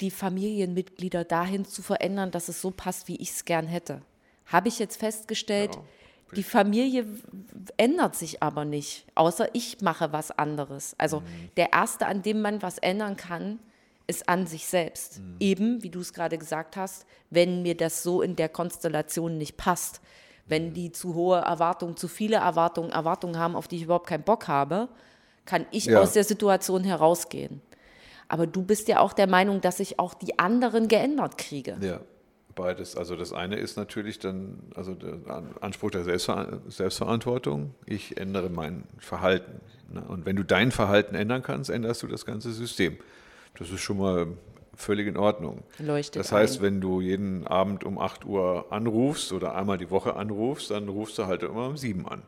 die 0.00 0.10
Familienmitglieder 0.10 1.24
dahin 1.24 1.64
zu 1.64 1.82
verändern, 1.82 2.30
dass 2.30 2.48
es 2.48 2.60
so 2.60 2.70
passt, 2.70 3.08
wie 3.08 3.16
ich 3.16 3.30
es 3.30 3.44
gern 3.44 3.66
hätte. 3.66 4.02
Habe 4.46 4.68
ich 4.68 4.78
jetzt 4.78 4.96
festgestellt, 4.96 5.74
ja 5.76 5.82
die 6.34 6.42
Familie 6.42 7.06
ändert 7.76 8.16
sich 8.16 8.42
aber 8.42 8.64
nicht, 8.64 9.06
außer 9.14 9.48
ich 9.52 9.80
mache 9.80 10.12
was 10.12 10.30
anderes. 10.30 10.94
Also 10.98 11.20
mhm. 11.20 11.50
der 11.56 11.72
Erste, 11.72 12.06
an 12.06 12.22
dem 12.22 12.42
man 12.42 12.62
was 12.62 12.78
ändern 12.78 13.16
kann, 13.16 13.58
ist 14.06 14.28
an 14.28 14.46
sich 14.46 14.66
selbst. 14.66 15.20
Mhm. 15.20 15.36
Eben, 15.40 15.82
wie 15.82 15.90
du 15.90 16.00
es 16.00 16.12
gerade 16.12 16.36
gesagt 16.36 16.76
hast, 16.76 17.06
wenn 17.30 17.62
mir 17.62 17.76
das 17.76 18.02
so 18.02 18.20
in 18.22 18.36
der 18.36 18.48
Konstellation 18.48 19.38
nicht 19.38 19.56
passt. 19.56 20.00
Wenn 20.46 20.68
mhm. 20.68 20.74
die 20.74 20.92
zu 20.92 21.14
hohe 21.14 21.38
Erwartungen, 21.38 21.96
zu 21.96 22.08
viele 22.08 22.36
Erwartungen, 22.36 22.90
Erwartungen 22.90 23.38
haben, 23.38 23.56
auf 23.56 23.68
die 23.68 23.76
ich 23.76 23.82
überhaupt 23.84 24.08
keinen 24.08 24.24
Bock 24.24 24.48
habe, 24.48 24.88
kann 25.46 25.66
ich 25.70 25.86
ja. 25.86 26.00
aus 26.00 26.12
der 26.12 26.24
Situation 26.24 26.84
herausgehen. 26.84 27.60
Aber 28.28 28.46
du 28.46 28.62
bist 28.62 28.88
ja 28.88 29.00
auch 29.00 29.12
der 29.12 29.26
Meinung, 29.26 29.60
dass 29.60 29.80
ich 29.80 29.98
auch 29.98 30.14
die 30.14 30.38
anderen 30.38 30.88
geändert 30.88 31.38
kriege. 31.38 31.76
Ja, 31.80 32.00
Beides. 32.54 32.96
Also 32.96 33.16
das 33.16 33.32
eine 33.32 33.56
ist 33.56 33.76
natürlich 33.76 34.18
dann, 34.18 34.58
also 34.74 34.94
der 34.94 35.18
Anspruch 35.60 35.90
der 35.90 36.04
Selbstver 36.04 36.60
Selbstverantwortung. 36.68 37.74
Ich 37.86 38.16
ändere 38.16 38.48
mein 38.48 38.84
Verhalten. 38.98 39.60
Ne? 39.92 40.02
Und 40.06 40.24
wenn 40.24 40.36
du 40.36 40.44
dein 40.44 40.70
Verhalten 40.70 41.14
ändern 41.14 41.42
kannst, 41.42 41.70
änderst 41.70 42.02
du 42.02 42.06
das 42.06 42.24
ganze 42.24 42.52
System. 42.52 42.96
Das 43.58 43.70
ist 43.70 43.80
schon 43.80 43.98
mal 43.98 44.26
völlig 44.74 45.06
in 45.06 45.16
Ordnung. 45.16 45.62
Leuchtet 45.78 46.16
das 46.16 46.32
heißt, 46.32 46.58
ein. 46.58 46.62
wenn 46.62 46.80
du 46.80 47.00
jeden 47.00 47.46
Abend 47.46 47.84
um 47.84 47.98
8 47.98 48.24
Uhr 48.24 48.66
anrufst 48.70 49.32
oder 49.32 49.54
einmal 49.54 49.78
die 49.78 49.90
Woche 49.90 50.16
anrufst, 50.16 50.70
dann 50.70 50.88
rufst 50.88 51.18
du 51.18 51.26
halt 51.26 51.42
immer 51.42 51.68
um 51.68 51.76
7 51.76 52.06
an. 52.08 52.22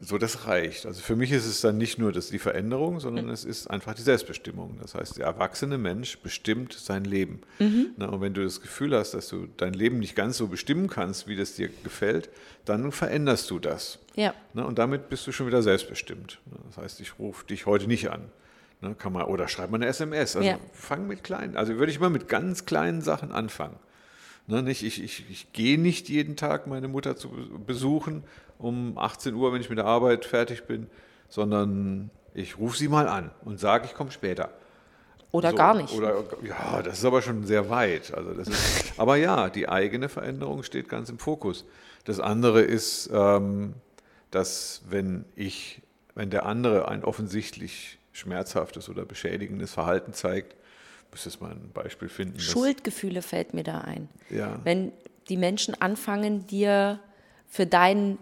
So, 0.00 0.16
das 0.16 0.46
reicht. 0.46 0.86
Also 0.86 1.02
für 1.02 1.16
mich 1.16 1.32
ist 1.32 1.44
es 1.44 1.60
dann 1.60 1.76
nicht 1.76 1.98
nur 1.98 2.12
das, 2.12 2.28
die 2.28 2.38
Veränderung, 2.38 3.00
sondern 3.00 3.28
es 3.30 3.44
ist 3.44 3.68
einfach 3.68 3.94
die 3.94 4.02
Selbstbestimmung. 4.02 4.78
Das 4.80 4.94
heißt, 4.94 5.18
der 5.18 5.26
erwachsene 5.26 5.76
Mensch 5.76 6.18
bestimmt 6.18 6.72
sein 6.72 7.04
Leben. 7.04 7.40
Mhm. 7.58 7.88
Na, 7.96 8.06
und 8.06 8.20
wenn 8.20 8.32
du 8.32 8.44
das 8.44 8.60
Gefühl 8.60 8.96
hast, 8.96 9.14
dass 9.14 9.28
du 9.28 9.48
dein 9.56 9.72
Leben 9.72 9.98
nicht 9.98 10.14
ganz 10.14 10.36
so 10.36 10.46
bestimmen 10.46 10.88
kannst, 10.88 11.26
wie 11.26 11.34
das 11.34 11.54
dir 11.54 11.68
gefällt, 11.82 12.30
dann 12.64 12.92
veränderst 12.92 13.50
du 13.50 13.58
das. 13.58 13.98
Ja. 14.14 14.34
Na, 14.54 14.64
und 14.64 14.78
damit 14.78 15.08
bist 15.08 15.26
du 15.26 15.32
schon 15.32 15.48
wieder 15.48 15.62
selbstbestimmt. 15.62 16.38
Das 16.66 16.76
heißt, 16.76 17.00
ich 17.00 17.18
rufe 17.18 17.44
dich 17.46 17.66
heute 17.66 17.88
nicht 17.88 18.08
an. 18.08 18.30
Na, 18.80 18.94
kann 18.94 19.12
man, 19.12 19.24
oder 19.24 19.48
schreib 19.48 19.70
mal 19.70 19.78
eine 19.78 19.86
SMS. 19.86 20.36
Also 20.36 20.48
ja. 20.48 20.58
fang 20.72 21.08
mit 21.08 21.24
kleinen. 21.24 21.56
Also 21.56 21.76
würde 21.76 21.90
ich 21.90 21.98
mal 21.98 22.10
mit 22.10 22.28
ganz 22.28 22.66
kleinen 22.66 23.02
Sachen 23.02 23.32
anfangen. 23.32 23.76
Ne, 24.46 24.62
nicht, 24.62 24.82
ich, 24.82 25.02
ich, 25.02 25.28
ich 25.28 25.52
gehe 25.52 25.78
nicht 25.78 26.08
jeden 26.08 26.36
Tag 26.36 26.66
meine 26.68 26.88
Mutter 26.88 27.16
zu 27.16 27.28
besuchen 27.66 28.22
um 28.58 28.98
18 28.98 29.34
Uhr, 29.34 29.52
wenn 29.52 29.60
ich 29.60 29.68
mit 29.68 29.78
der 29.78 29.86
Arbeit 29.86 30.24
fertig 30.24 30.64
bin, 30.64 30.88
sondern 31.28 32.10
ich 32.34 32.58
rufe 32.58 32.76
sie 32.76 32.88
mal 32.88 33.08
an 33.08 33.30
und 33.44 33.58
sage, 33.58 33.86
ich 33.86 33.94
komme 33.94 34.10
später. 34.10 34.50
Oder 35.30 35.50
so, 35.50 35.56
gar 35.56 35.74
nicht. 35.74 35.92
Oder, 35.94 36.24
ja, 36.42 36.82
das 36.82 36.98
ist 36.98 37.04
aber 37.04 37.20
schon 37.20 37.44
sehr 37.44 37.68
weit. 37.68 38.14
Also 38.14 38.32
das 38.32 38.48
ist, 38.48 38.94
aber 38.98 39.16
ja, 39.16 39.50
die 39.50 39.68
eigene 39.68 40.08
Veränderung 40.08 40.62
steht 40.62 40.88
ganz 40.88 41.10
im 41.10 41.18
Fokus. 41.18 41.64
Das 42.04 42.18
andere 42.18 42.62
ist, 42.62 43.10
ähm, 43.12 43.74
dass 44.30 44.82
wenn 44.88 45.24
ich, 45.36 45.82
wenn 46.14 46.30
der 46.30 46.46
andere 46.46 46.88
ein 46.88 47.04
offensichtlich 47.04 47.98
schmerzhaftes 48.12 48.88
oder 48.88 49.04
beschädigendes 49.04 49.72
Verhalten 49.72 50.12
zeigt, 50.14 50.56
müsste 51.10 51.28
es 51.28 51.40
mal 51.40 51.52
ein 51.52 51.70
Beispiel 51.72 52.08
finden. 52.08 52.40
Schuldgefühle 52.40 53.22
fällt 53.22 53.54
mir 53.54 53.64
da 53.64 53.80
ein. 53.82 54.08
Ja. 54.30 54.58
Wenn 54.64 54.92
die 55.28 55.36
Menschen 55.36 55.80
anfangen, 55.80 56.46
dir 56.46 57.00
für 57.46 57.66
dein 57.66 58.18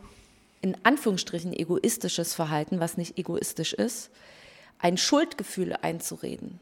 in 0.60 0.76
Anführungsstrichen 0.82 1.52
egoistisches 1.52 2.34
Verhalten, 2.34 2.80
was 2.80 2.96
nicht 2.96 3.18
egoistisch 3.18 3.72
ist, 3.72 4.10
ein 4.78 4.96
Schuldgefühl 4.96 5.74
einzureden. 5.74 6.60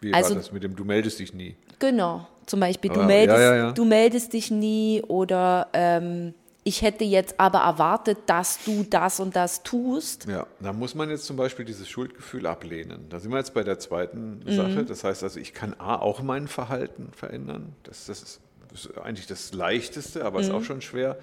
Wie 0.00 0.14
also, 0.14 0.30
war 0.30 0.36
das 0.36 0.52
mit 0.52 0.62
dem 0.62 0.76
Du 0.76 0.84
meldest 0.84 1.18
dich 1.18 1.34
nie? 1.34 1.56
Genau, 1.78 2.26
zum 2.46 2.60
Beispiel 2.60 2.90
du, 2.92 3.00
ah, 3.00 3.06
meldest, 3.06 3.38
ja, 3.38 3.44
ja, 3.44 3.56
ja. 3.56 3.72
du 3.72 3.84
meldest 3.84 4.32
dich 4.32 4.50
nie 4.50 5.02
oder 5.06 5.68
ähm, 5.72 6.34
ich 6.68 6.82
hätte 6.82 7.04
jetzt 7.04 7.40
aber 7.40 7.60
erwartet, 7.60 8.18
dass 8.26 8.62
du 8.64 8.82
das 8.82 9.20
und 9.20 9.34
das 9.34 9.62
tust. 9.62 10.26
Ja, 10.26 10.46
da 10.60 10.72
muss 10.72 10.94
man 10.94 11.08
jetzt 11.08 11.24
zum 11.24 11.36
Beispiel 11.36 11.64
dieses 11.64 11.88
Schuldgefühl 11.88 12.46
ablehnen. 12.46 13.06
Da 13.08 13.20
sind 13.20 13.30
wir 13.30 13.38
jetzt 13.38 13.54
bei 13.54 13.64
der 13.64 13.78
zweiten 13.78 14.42
mhm. 14.44 14.52
Sache. 14.52 14.84
Das 14.84 15.02
heißt 15.02 15.22
also, 15.22 15.40
ich 15.40 15.54
kann 15.54 15.74
A, 15.78 15.96
auch 15.96 16.20
mein 16.20 16.46
Verhalten 16.46 17.10
verändern. 17.16 17.74
Das, 17.84 18.06
das, 18.06 18.22
ist, 18.22 18.40
das 18.70 18.84
ist, 18.84 18.98
eigentlich 18.98 19.26
das 19.26 19.54
Leichteste, 19.54 20.24
aber 20.24 20.40
mhm. 20.40 20.44
ist 20.44 20.50
auch 20.50 20.62
schon 20.62 20.82
schwer, 20.82 21.18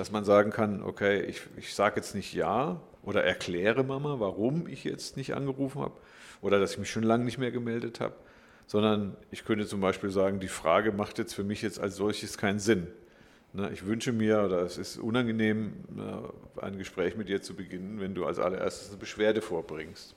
dass 0.00 0.10
man 0.10 0.24
sagen 0.24 0.50
kann, 0.50 0.82
okay, 0.82 1.20
ich, 1.20 1.42
ich 1.58 1.74
sage 1.74 1.96
jetzt 1.96 2.14
nicht 2.14 2.32
Ja 2.32 2.80
oder 3.02 3.22
erkläre 3.22 3.84
Mama, 3.84 4.18
warum 4.18 4.66
ich 4.66 4.82
jetzt 4.82 5.18
nicht 5.18 5.34
angerufen 5.34 5.82
habe 5.82 5.92
oder 6.40 6.58
dass 6.58 6.72
ich 6.72 6.78
mich 6.78 6.90
schon 6.90 7.02
lange 7.02 7.26
nicht 7.26 7.36
mehr 7.36 7.50
gemeldet 7.50 8.00
habe, 8.00 8.14
sondern 8.66 9.14
ich 9.30 9.44
könnte 9.44 9.66
zum 9.66 9.82
Beispiel 9.82 10.08
sagen, 10.08 10.40
die 10.40 10.48
Frage 10.48 10.92
macht 10.92 11.18
jetzt 11.18 11.34
für 11.34 11.44
mich 11.44 11.60
jetzt 11.60 11.78
als 11.78 11.96
solches 11.96 12.38
keinen 12.38 12.60
Sinn. 12.60 12.86
Ne, 13.52 13.68
ich 13.74 13.84
wünsche 13.84 14.12
mir, 14.12 14.42
oder 14.42 14.62
es 14.62 14.78
ist 14.78 14.96
unangenehm, 14.96 15.84
ne, 15.94 16.32
ein 16.62 16.78
Gespräch 16.78 17.18
mit 17.18 17.28
dir 17.28 17.42
zu 17.42 17.54
beginnen, 17.54 18.00
wenn 18.00 18.14
du 18.14 18.24
als 18.24 18.38
allererstes 18.38 18.88
eine 18.88 18.96
Beschwerde 18.96 19.42
vorbringst. 19.42 20.16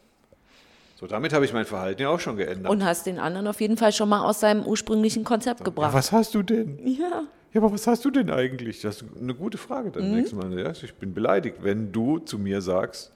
So, 0.96 1.08
damit 1.08 1.34
habe 1.34 1.44
ich 1.46 1.54
mein 1.54 1.66
Verhalten 1.66 2.02
ja 2.02 2.10
auch 2.10 2.20
schon 2.20 2.38
geändert. 2.38 2.72
Und 2.72 2.86
hast 2.86 3.06
den 3.06 3.20
anderen 3.20 3.48
auf 3.48 3.60
jeden 3.62 3.78
Fall 3.78 3.92
schon 3.92 4.10
mal 4.10 4.24
aus 4.24 4.40
seinem 4.40 4.64
ursprünglichen 4.66 5.24
Konzept 5.24 5.60
so, 5.60 5.66
gebracht. 5.66 5.92
Ja, 5.92 5.98
was 5.98 6.12
hast 6.12 6.36
du 6.36 6.44
denn? 6.44 6.80
Ja. 6.86 7.24
Ja, 7.54 7.62
aber 7.62 7.72
was 7.72 7.86
hast 7.86 8.04
du 8.04 8.10
denn 8.10 8.32
eigentlich? 8.32 8.82
Das 8.82 9.02
ist 9.02 9.06
eine 9.20 9.36
gute 9.36 9.60
Frage 9.60 9.92
dann 9.92 10.10
mhm. 10.10 10.18
nächstes 10.18 10.38
Mal. 10.38 10.58
Ja, 10.58 10.72
ich 10.72 10.94
bin 10.96 11.14
beleidigt, 11.14 11.58
wenn 11.62 11.92
du 11.92 12.18
zu 12.20 12.40
mir 12.40 12.62
sagst, 12.62 13.12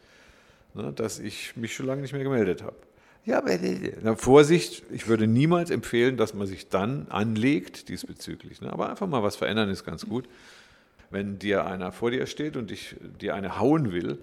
ne, 0.76 0.94
dass 0.94 1.20
ich 1.20 1.56
mich 1.56 1.74
schon 1.74 1.88
lange 1.88 2.02
nicht 2.04 2.13
mehr 2.13 2.24
gemeldet 2.24 2.62
habe. 2.62 2.76
Ja, 3.26 3.40
aber 3.40 3.58
na, 4.04 4.16
Vorsicht, 4.16 4.84
ich 4.92 5.08
würde 5.08 5.28
niemals 5.28 5.69
empfehlen, 5.69 6.15
dass 6.15 6.34
man 6.34 6.48
sich 6.48 6.69
dann 6.69 7.08
anlegt 7.10 7.90
diesbezüglich. 7.90 8.62
Ne? 8.62 8.71
Aber 8.71 8.90
einfach 8.90 9.08
mal 9.08 9.21
was 9.21 9.36
verändern 9.36 9.69
ist 9.69 9.84
ganz 9.84 10.08
gut. 10.08 10.30
Wenn 11.10 11.38
dir 11.40 11.65
einer 11.65 11.92
vor 11.92 12.12
dir 12.12 12.25
steht 12.25 12.56
und 12.56 12.69
dich, 12.69 12.96
dir 13.19 13.36
eine 13.36 13.60
hauen 13.60 13.92
will, 13.92 14.19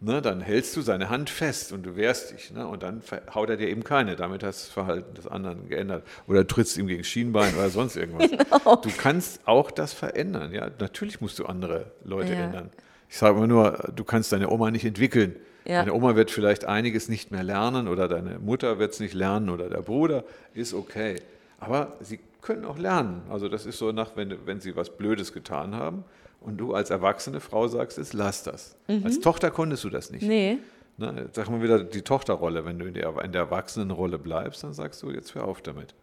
ne, 0.00 0.22
dann 0.22 0.40
hältst 0.40 0.76
du 0.76 0.82
seine 0.82 1.10
Hand 1.10 1.30
fest 1.30 1.72
und 1.72 1.84
du 1.84 1.96
wehrst 1.96 2.32
dich. 2.32 2.50
Ne, 2.52 2.66
und 2.66 2.82
dann 2.82 3.02
haut 3.34 3.50
er 3.50 3.56
dir 3.56 3.68
eben 3.68 3.84
keine. 3.84 4.16
Damit 4.16 4.42
hast 4.42 4.62
du 4.62 4.66
das 4.66 4.72
Verhalten 4.72 5.14
des 5.14 5.26
anderen 5.26 5.68
geändert. 5.68 6.04
Oder 6.26 6.46
trittst 6.46 6.76
ihm 6.76 6.86
gegen 6.86 7.04
Schienbein 7.04 7.54
oder 7.54 7.70
sonst 7.70 7.96
irgendwas. 7.96 8.30
Genau. 8.36 8.76
Du 8.76 8.90
kannst 8.96 9.46
auch 9.46 9.70
das 9.70 9.92
verändern. 9.92 10.52
Ja? 10.52 10.68
Natürlich 10.78 11.20
musst 11.20 11.38
du 11.38 11.46
andere 11.46 11.92
Leute 12.04 12.32
ja. 12.32 12.40
ändern. 12.40 12.70
Ich 13.08 13.16
sage 13.16 13.36
immer 13.36 13.46
nur, 13.46 13.92
du 13.94 14.04
kannst 14.04 14.32
deine 14.32 14.50
Oma 14.50 14.70
nicht 14.70 14.84
entwickeln. 14.84 15.36
Ja. 15.64 15.80
Deine 15.80 15.94
Oma 15.94 16.16
wird 16.16 16.30
vielleicht 16.30 16.64
einiges 16.64 17.08
nicht 17.08 17.30
mehr 17.30 17.42
lernen 17.42 17.88
oder 17.88 18.08
deine 18.08 18.38
Mutter 18.38 18.78
wird 18.78 18.92
es 18.92 19.00
nicht 19.00 19.14
lernen 19.14 19.48
oder 19.48 19.68
der 19.68 19.82
Bruder, 19.82 20.24
ist 20.54 20.74
okay. 20.74 21.16
Aber 21.58 21.96
sie 22.00 22.20
können 22.40 22.64
auch 22.64 22.78
lernen. 22.78 23.22
Also 23.30 23.48
das 23.48 23.66
ist 23.66 23.78
so 23.78 23.92
nach, 23.92 24.16
wenn, 24.16 24.34
wenn 24.46 24.60
sie 24.60 24.76
was 24.76 24.96
Blödes 24.96 25.32
getan 25.32 25.74
haben 25.74 26.04
und 26.46 26.58
du 26.58 26.74
als 26.74 26.90
erwachsene 26.90 27.40
Frau 27.40 27.66
sagst, 27.66 27.98
jetzt 27.98 28.14
lass 28.14 28.44
das. 28.44 28.76
Als 29.04 29.20
Tochter 29.20 29.50
konntest 29.50 29.84
du 29.84 29.90
das 29.90 30.10
nicht. 30.10 30.22
Nee. 30.22 30.58
Ne, 30.96 31.28
sag 31.32 31.50
mal 31.50 31.60
wieder 31.60 31.84
die 31.84 32.02
Tochterrolle. 32.02 32.64
Wenn 32.64 32.78
du 32.78 32.86
in 32.86 32.94
der, 32.94 33.14
in 33.22 33.32
der 33.32 33.42
Erwachsenenrolle 33.42 34.18
bleibst, 34.18 34.64
dann 34.64 34.72
sagst 34.72 35.02
du, 35.02 35.10
jetzt 35.10 35.34
hör 35.34 35.44
auf 35.46 35.60
damit. 35.60 35.94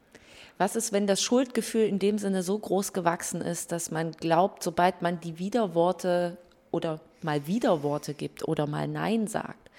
Was 0.58 0.76
ist, 0.76 0.92
wenn 0.92 1.08
das 1.08 1.22
Schuldgefühl 1.24 1.88
in 1.88 1.98
dem 1.98 2.20
Sinne 2.20 2.44
so 2.44 2.60
groß 2.60 2.94
gewachsen 2.94 3.42
ist, 3.42 3.72
dass 3.72 3.90
man 3.90 4.12
glaubt, 4.12 4.62
sobald 4.62 5.02
man 5.02 5.20
die 5.20 5.40
Widerworte 5.40 6.38
oder 6.70 7.00
mal 7.24 7.48
Widerworte 7.48 8.14
gibt 8.14 8.48
oder 8.48 8.68
mal 8.68 8.88
Nein 8.88 9.26
sagt, 9.28 9.72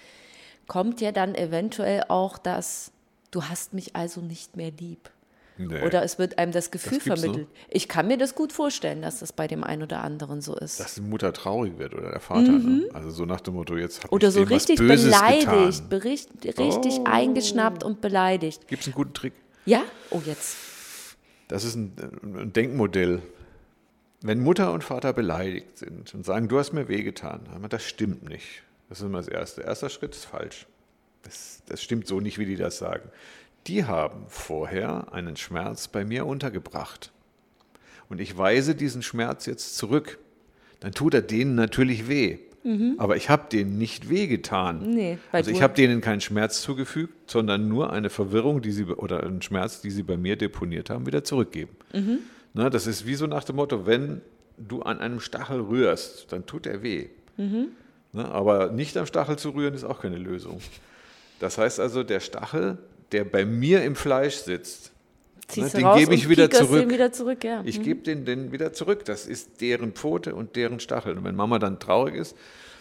kommt 0.66 1.00
ja 1.00 1.12
dann 1.12 1.34
eventuell 1.34 2.04
auch 2.08 2.38
das, 2.38 2.90
du 3.30 3.44
hast 3.44 3.72
mich 3.72 3.94
also 3.94 4.20
nicht 4.20 4.56
mehr 4.56 4.72
lieb. 4.72 5.10
Nee. 5.56 5.82
Oder 5.82 6.02
es 6.02 6.18
wird 6.18 6.38
einem 6.38 6.50
das 6.50 6.70
Gefühl 6.72 6.98
gibt's 6.98 7.20
vermittelt. 7.20 7.46
Ich 7.68 7.86
kann 7.88 8.08
mir 8.08 8.18
das 8.18 8.34
gut 8.34 8.52
vorstellen, 8.52 9.02
dass 9.02 9.20
das 9.20 9.32
bei 9.32 9.46
dem 9.46 9.62
einen 9.62 9.84
oder 9.84 10.02
anderen 10.02 10.40
so 10.40 10.56
ist. 10.56 10.80
Dass 10.80 10.96
die 10.96 11.00
Mutter 11.00 11.32
traurig 11.32 11.78
wird 11.78 11.94
oder 11.94 12.10
der 12.10 12.20
Vater. 12.20 12.50
Ne? 12.50 12.88
Also 12.92 13.10
so 13.10 13.24
nach 13.24 13.40
dem 13.40 13.54
Motto, 13.54 13.76
jetzt 13.76 14.02
hab 14.02 14.10
oder 14.12 14.32
so 14.32 14.42
richtig 14.42 14.78
beleidigt, 14.78 15.88
bericht, 15.88 16.28
richtig 16.58 16.94
Oh. 17.00 17.04
eingeschnappt 17.04 17.84
und 17.84 18.00
beleidigt. 18.00 18.66
Gibt 18.66 18.82
es 18.82 18.88
einen 18.88 18.94
guten 18.94 19.14
Trick? 19.14 19.32
Ja? 19.64 19.82
Oh, 20.10 20.20
jetzt. 20.26 20.56
Das 21.48 21.62
ist 21.62 21.76
ein, 21.76 21.92
ein 22.22 22.52
Denkmodell. 22.52 23.22
Wenn 24.22 24.40
Mutter 24.40 24.72
und 24.72 24.82
Vater 24.82 25.12
beleidigt 25.12 25.78
sind 25.78 26.14
und 26.14 26.24
sagen, 26.24 26.48
du 26.48 26.58
hast 26.58 26.72
mir 26.72 26.88
wehgetan, 26.88 27.46
aber 27.54 27.68
das 27.68 27.84
stimmt 27.84 28.28
nicht. 28.28 28.62
Das 28.88 28.98
ist 29.00 29.04
immer 29.04 29.18
das 29.18 29.28
Erste. 29.28 29.60
Erster 29.62 29.88
Schritt 29.90 30.14
ist 30.14 30.24
falsch. 30.24 30.66
Das, 31.22 31.62
das 31.66 31.82
stimmt 31.82 32.06
so 32.06 32.20
nicht, 32.20 32.38
wie 32.38 32.46
die 32.46 32.56
das 32.56 32.78
sagen. 32.78 33.08
Die 33.66 33.84
haben 33.84 34.24
vorher 34.28 35.12
einen 35.12 35.36
Schmerz 35.36 35.88
bei 35.88 36.04
mir 36.04 36.26
untergebracht. 36.26 37.12
Und 38.08 38.20
ich 38.20 38.36
weise 38.36 38.74
diesen 38.74 39.02
Schmerz 39.02 39.46
jetzt 39.46 39.76
zurück. 39.76 40.18
Dann 40.80 40.92
tut 40.92 41.14
er 41.14 41.22
denen 41.22 41.54
natürlich 41.54 42.08
weh. 42.08 42.38
Aber 42.96 43.16
ich 43.16 43.28
habe 43.28 43.48
denen 43.52 43.76
nicht 43.76 44.08
wehgetan. 44.08 44.90
Nee, 44.94 45.18
also 45.32 45.50
ich 45.50 45.60
habe 45.60 45.74
denen 45.74 46.00
keinen 46.00 46.22
Schmerz 46.22 46.62
zugefügt, 46.62 47.30
sondern 47.30 47.68
nur 47.68 47.92
eine 47.92 48.08
Verwirrung, 48.08 48.62
die 48.62 48.72
sie 48.72 48.84
oder 48.84 49.22
einen 49.22 49.42
Schmerz, 49.42 49.82
die 49.82 49.90
sie 49.90 50.02
bei 50.02 50.16
mir 50.16 50.36
deponiert 50.36 50.88
haben, 50.88 51.04
wieder 51.04 51.24
zurückgeben. 51.24 51.76
Na, 52.54 52.70
das 52.70 52.86
ist 52.86 53.06
wie 53.06 53.16
so 53.16 53.26
nach 53.26 53.44
dem 53.44 53.56
Motto, 53.56 53.86
wenn 53.86 54.22
du 54.56 54.80
an 54.80 55.00
einem 55.00 55.20
Stachel 55.20 55.60
rührst, 55.60 56.32
dann 56.32 56.46
tut 56.46 56.66
er 56.66 56.82
weh. 56.82 57.08
Na, 58.12 58.30
aber 58.30 58.70
nicht 58.70 58.96
am 58.96 59.04
Stachel 59.04 59.36
zu 59.36 59.50
rühren 59.50 59.74
ist 59.74 59.84
auch 59.84 60.00
keine 60.00 60.16
Lösung. 60.18 60.60
Das 61.40 61.58
heißt 61.58 61.80
also, 61.80 62.02
der 62.02 62.20
Stachel, 62.20 62.78
der 63.14 63.24
bei 63.24 63.46
mir 63.46 63.82
im 63.84 63.94
Fleisch 63.96 64.36
sitzt, 64.36 64.90
Ne, 65.56 65.68
den 65.68 65.94
gebe 65.94 66.14
ich 66.14 66.28
wieder 66.28 66.50
zurück. 66.50 66.88
Wieder 66.88 67.12
zurück, 67.12 67.44
ja. 67.44 67.62
ich 67.66 67.82
gebe 67.82 68.00
den, 68.00 68.24
den 68.24 68.50
wieder 68.50 68.72
zurück. 68.72 69.04
Das 69.04 69.26
ist 69.26 69.60
deren 69.60 69.92
Pfote 69.92 70.34
und 70.34 70.56
deren 70.56 70.80
Stachel. 70.80 71.18
Und 71.18 71.24
wenn 71.24 71.36
Mama 71.36 71.58
dann 71.58 71.78
traurig 71.78 72.14
ist, 72.14 72.34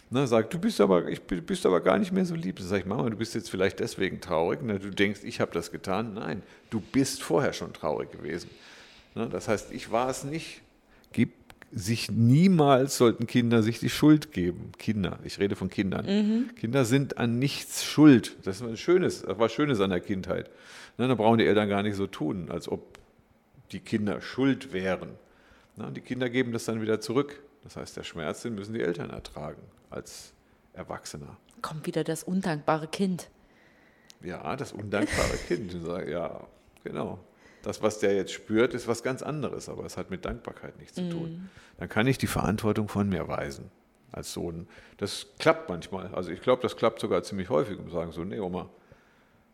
ne, 0.10 0.26
sagt, 0.28 0.54
du 0.54 0.60
bist 0.60 0.80
aber, 0.80 1.08
ich, 1.10 1.22
bist 1.22 1.66
aber 1.66 1.82
gar 1.82 2.00
nicht 2.00 2.14
mehr 2.14 2.26
so 2.26 2.36
lieb. 2.36 2.58
Dann 2.58 2.68
sage 2.68 2.82
ich, 2.82 2.88
Mama, 2.88 3.10
du 3.10 3.18
bist 3.18 3.36
jetzt 3.36 3.50
vielleicht 3.50 3.82
deswegen 3.82 4.22
traurig. 4.22 4.62
Ne, 4.62 4.80
du 4.80 4.92
denkst, 4.92 5.22
ich 5.24 5.42
habe 5.42 5.52
das 5.52 5.72
getan. 5.72 6.14
Nein, 6.14 6.42
du 6.70 6.80
bist 6.80 7.22
vorher 7.22 7.52
schon 7.52 7.74
traurig 7.74 8.12
gewesen. 8.12 8.50
Ne, 9.14 9.28
das 9.30 9.50
heißt, 9.50 9.74
ich 9.74 9.92
war 9.92 10.10
es 10.10 10.24
nicht. 10.24 10.62
Gib 11.12 11.43
sich 11.76 12.12
niemals 12.12 12.98
sollten 12.98 13.26
Kinder 13.28 13.64
sich 13.64 13.80
die 13.80 13.90
Schuld 13.90 14.32
geben. 14.32 14.72
Kinder, 14.78 15.20
ich 15.24 15.40
rede 15.40 15.56
von 15.56 15.70
Kindern. 15.70 16.52
Kinder 16.56 16.86
sind 16.86 17.18
an 17.18 17.40
nichts 17.40 17.84
schuld. 17.84 18.36
Das 18.44 18.62
ist 18.62 18.68
was 18.68 18.80
Schönes, 18.80 19.24
was 19.28 19.52
Schönes 19.52 19.80
an 19.80 19.90
der 19.90 20.00
Kindheit. 20.00 20.50
Ne, 20.98 21.08
da 21.08 21.16
brauchen 21.16 21.40
die 21.40 21.46
Eltern 21.48 21.70
gar 21.70 21.82
nicht 21.82 21.96
so 21.96 22.06
tun, 22.06 22.52
als 22.52 22.70
ob 22.70 23.00
die 23.72 23.80
Kinder 23.80 24.22
schuld 24.22 24.72
wären. 24.74 25.10
Na, 25.76 25.88
und 25.88 25.98
die 25.98 26.02
Kinder 26.02 26.30
geben 26.30 26.52
das 26.52 26.66
dann 26.66 26.82
wieder 26.82 27.02
zurück. 27.02 27.42
Das 27.64 27.76
heißt, 27.76 27.98
der 27.98 28.04
Schmerz, 28.04 28.44
den 28.44 28.56
müssen 28.56 28.74
die 28.74 28.82
Eltern 28.82 29.10
ertragen 29.10 29.62
als 29.90 30.34
Erwachsener. 30.74 31.38
Kommt 31.62 31.88
wieder 31.88 32.04
das 32.04 32.24
undankbare 32.24 32.88
Kind. 32.88 33.30
Ja, 34.22 34.56
das 34.56 34.74
undankbare 34.74 35.38
Kind. 35.48 35.76
Ja, 36.10 36.46
genau. 36.84 37.20
Das, 37.64 37.82
was 37.82 38.00
der 38.00 38.14
jetzt 38.14 38.34
spürt, 38.34 38.74
ist 38.74 38.88
was 38.88 39.02
ganz 39.04 39.24
anderes, 39.24 39.70
aber 39.70 39.86
es 39.86 39.98
hat 39.98 40.12
mit 40.12 40.26
Dankbarkeit 40.26 40.78
nichts 40.78 40.96
zu 40.96 41.10
tun. 41.10 41.50
Dann 41.78 41.90
kann 41.90 42.06
ich 42.06 42.18
die 42.18 42.28
Verantwortung 42.28 42.90
von 42.90 43.10
mir 43.10 43.28
weisen 43.28 43.72
als 44.12 44.34
Sohn. 44.34 44.68
Das 44.98 45.28
klappt 45.40 45.70
manchmal. 45.70 46.14
Also 46.14 46.30
ich 46.30 46.42
glaube, 46.42 46.62
das 46.62 46.76
klappt 46.78 47.00
sogar 47.00 47.24
ziemlich 47.24 47.50
häufig 47.50 47.80
und 47.80 47.90
sagen 47.90 48.12
so, 48.12 48.24
nee, 48.24 48.40
Oma, 48.40 48.70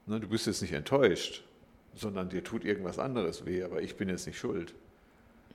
ne, 0.05 0.19
du 0.19 0.27
bist 0.27 0.47
jetzt 0.47 0.61
nicht 0.61 0.73
enttäuscht, 0.73 1.43
sondern 1.95 2.29
dir 2.29 2.43
tut 2.43 2.65
irgendwas 2.65 2.99
anderes 2.99 3.45
weh, 3.45 3.63
aber 3.63 3.81
ich 3.81 3.95
bin 3.95 4.09
jetzt 4.09 4.27
nicht 4.27 4.39
schuld. 4.39 4.73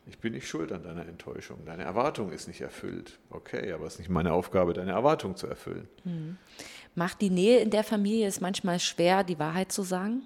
Ich 0.07 0.19
bin 0.19 0.33
nicht 0.35 0.47
schuld 0.47 0.71
an 0.71 0.83
deiner 0.83 1.07
Enttäuschung. 1.07 1.65
Deine 1.65 1.83
Erwartung 1.83 2.31
ist 2.31 2.47
nicht 2.47 2.61
erfüllt. 2.61 3.19
Okay, 3.31 3.73
aber 3.73 3.87
es 3.87 3.95
ist 3.95 3.99
nicht 4.01 4.11
meine 4.11 4.33
Aufgabe, 4.33 4.75
deine 4.75 4.93
Erwartung 4.93 5.35
zu 5.35 5.47
erfüllen. 5.47 5.89
Macht 6.95 7.21
die 7.21 7.31
Nähe 7.31 7.61
in 7.61 7.71
der 7.71 7.85
Familie 7.85 8.27
es 8.27 8.41
manchmal 8.41 8.79
schwer, 8.79 9.25
die 9.25 9.39
Wahrheit 9.39 9.73
zu 9.73 9.83
sagen? 9.83 10.23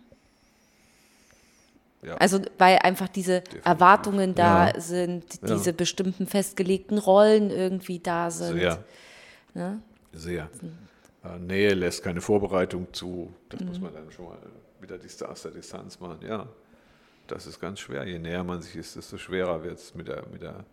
Ja. 2.03 2.15
Also 2.17 2.41
weil 2.59 2.79
einfach 2.79 3.09
diese 3.09 3.43
Erwartungen 3.65 4.35
da 4.35 4.73
sind, 4.81 5.25
Ja. 5.43 5.55
diese 5.57 5.73
bestimmten 5.73 6.27
festgelegten 6.27 6.99
Rollen 6.99 7.51
irgendwie 7.51 7.99
da 7.99 8.31
sind. 8.31 8.59
Sehr. 8.59 8.85
Ne? 9.55 9.83
Sehr. 10.13 10.49
Äh, 11.25 11.39
Nähe 11.41 11.75
lässt 11.75 12.03
keine 12.05 12.21
Vorbereitung 12.21 12.93
zu. 12.93 13.33
Das 13.49 13.61
muss 13.61 13.81
man 13.81 13.93
dann 13.93 14.11
schon 14.13 14.27
mal 14.27 14.39
mit 14.81 14.91
der 14.91 14.99
Distanz, 14.99 15.33
aus 15.33 15.43
der 15.43 15.51
Distanz 15.51 15.99
machen. 15.99 16.19
Ja, 16.27 16.47
das 17.27 17.47
ist 17.47 17.59
ganz 17.61 17.81
schwer. 17.81 18.07
Je 18.07 18.19
näher 18.19 18.45
man 18.45 18.63
sich 18.63 18.77
ist, 18.77 18.95
desto 18.95 19.19
schwerer 19.19 19.63
wird 19.65 19.79
es 19.79 19.95
mit 19.95 20.07
der, 20.09 20.25
mit 20.33 20.43
der 20.43 20.65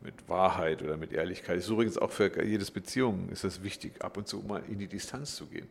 mit 0.00 0.28
Wahrheit 0.28 0.82
oder 0.82 0.96
mit 0.96 1.12
Ehrlichkeit. 1.12 1.56
Das 1.56 1.64
ist 1.64 1.70
übrigens 1.70 1.98
auch 1.98 2.10
für 2.10 2.44
jedes 2.44 2.70
Beziehung 2.70 3.28
ist 3.30 3.44
es 3.44 3.62
wichtig, 3.62 4.04
ab 4.04 4.16
und 4.16 4.28
zu 4.28 4.38
mal 4.38 4.62
in 4.68 4.78
die 4.78 4.86
Distanz 4.86 5.36
zu 5.36 5.46
gehen. 5.46 5.66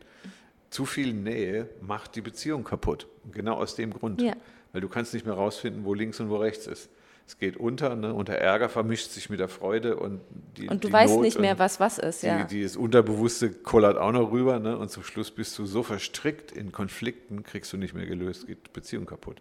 Zu 0.68 0.84
viel 0.84 1.12
Nähe 1.12 1.68
macht 1.80 2.16
die 2.16 2.20
Beziehung 2.20 2.64
kaputt. 2.64 3.06
Genau 3.32 3.54
aus 3.56 3.76
dem 3.76 3.92
Grund. 3.92 4.20
Ja. 4.20 4.34
Weil 4.76 4.82
du 4.82 4.90
kannst 4.90 5.14
nicht 5.14 5.24
mehr 5.24 5.34
rausfinden, 5.34 5.86
wo 5.86 5.94
links 5.94 6.20
und 6.20 6.28
wo 6.28 6.36
rechts 6.36 6.66
ist. 6.66 6.90
Es 7.26 7.38
geht 7.38 7.56
unter, 7.56 7.96
ne? 7.96 8.12
und 8.12 8.28
der 8.28 8.42
Ärger 8.42 8.68
vermischt 8.68 9.08
sich 9.08 9.30
mit 9.30 9.40
der 9.40 9.48
Freude 9.48 9.96
und 9.96 10.20
die 10.58 10.68
Und 10.68 10.84
du 10.84 10.88
die 10.88 10.92
weißt 10.92 11.14
Not 11.14 11.22
nicht 11.22 11.38
mehr, 11.38 11.58
was 11.58 11.80
was 11.80 11.96
ist, 11.96 12.22
ja. 12.22 12.42
die, 12.42 12.56
die 12.58 12.62
das 12.62 12.76
Unterbewusste 12.76 13.50
kollert 13.50 13.96
auch 13.96 14.12
noch 14.12 14.30
rüber 14.30 14.58
ne? 14.58 14.76
und 14.76 14.90
zum 14.90 15.02
Schluss 15.02 15.30
bist 15.30 15.58
du 15.58 15.64
so 15.64 15.82
verstrickt 15.82 16.52
in 16.52 16.72
Konflikten, 16.72 17.42
kriegst 17.42 17.72
du 17.72 17.78
nicht 17.78 17.94
mehr 17.94 18.04
gelöst, 18.04 18.48
geht 18.48 18.70
Beziehung 18.74 19.06
kaputt. 19.06 19.40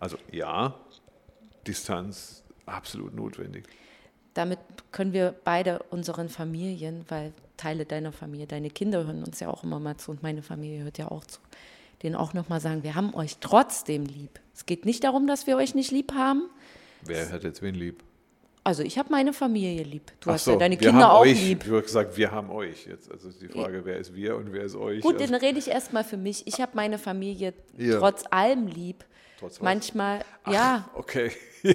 Also 0.00 0.16
ja, 0.32 0.74
Distanz 1.64 2.42
absolut 2.66 3.14
notwendig. 3.14 3.66
Damit 4.34 4.58
können 4.90 5.12
wir 5.12 5.36
beide 5.44 5.84
unseren 5.90 6.28
Familien, 6.28 7.04
weil 7.06 7.32
Teile 7.56 7.84
deiner 7.84 8.10
Familie, 8.10 8.48
deine 8.48 8.70
Kinder 8.70 9.06
hören 9.06 9.22
uns 9.22 9.38
ja 9.38 9.50
auch 9.50 9.62
immer 9.62 9.78
mal 9.78 9.96
zu 9.98 10.10
und 10.10 10.24
meine 10.24 10.42
Familie 10.42 10.82
hört 10.82 10.98
ja 10.98 11.12
auch 11.12 11.24
zu, 11.24 11.38
denen 12.04 12.14
auch 12.14 12.34
nochmal 12.34 12.60
sagen, 12.60 12.82
wir 12.82 12.94
haben 12.94 13.14
euch 13.14 13.38
trotzdem 13.40 14.04
lieb. 14.06 14.38
Es 14.54 14.66
geht 14.66 14.84
nicht 14.84 15.02
darum, 15.04 15.26
dass 15.26 15.46
wir 15.46 15.56
euch 15.56 15.74
nicht 15.74 15.90
lieb 15.90 16.12
haben. 16.14 16.42
Wer 17.04 17.30
hat 17.32 17.42
jetzt 17.44 17.62
wen 17.62 17.74
lieb? 17.74 18.02
Also 18.62 18.82
ich 18.82 18.98
habe 18.98 19.10
meine 19.10 19.32
Familie 19.34 19.82
lieb. 19.82 20.12
Du 20.20 20.30
Ach 20.30 20.34
hast 20.34 20.44
so, 20.46 20.52
ja 20.52 20.56
deine 20.56 20.76
Kinder 20.78 21.12
auch 21.12 21.20
euch, 21.20 21.42
lieb. 21.42 21.64
Du 21.64 21.76
hast 21.76 21.84
gesagt, 21.84 22.16
wir 22.16 22.30
haben 22.30 22.48
euch 22.50 22.86
jetzt. 22.86 23.10
Also 23.10 23.28
ist 23.28 23.42
die 23.42 23.48
Frage, 23.48 23.84
wer 23.84 23.98
ist 23.98 24.14
wir 24.14 24.36
und 24.36 24.52
wer 24.52 24.62
ist 24.64 24.74
euch? 24.74 25.02
Gut, 25.02 25.14
also, 25.20 25.26
dann 25.26 25.34
rede 25.40 25.58
ich 25.58 25.68
erstmal 25.68 26.02
für 26.04 26.16
mich. 26.16 26.46
Ich 26.46 26.60
habe 26.62 26.72
meine 26.74 26.98
Familie 26.98 27.52
Ja. 27.76 27.98
trotz 27.98 28.24
allem 28.30 28.66
lieb. 28.66 29.04
Trotz 29.38 29.56
was? 29.56 29.62
Manchmal, 29.62 30.20
ja, 30.50 30.88
Okay. 30.94 31.32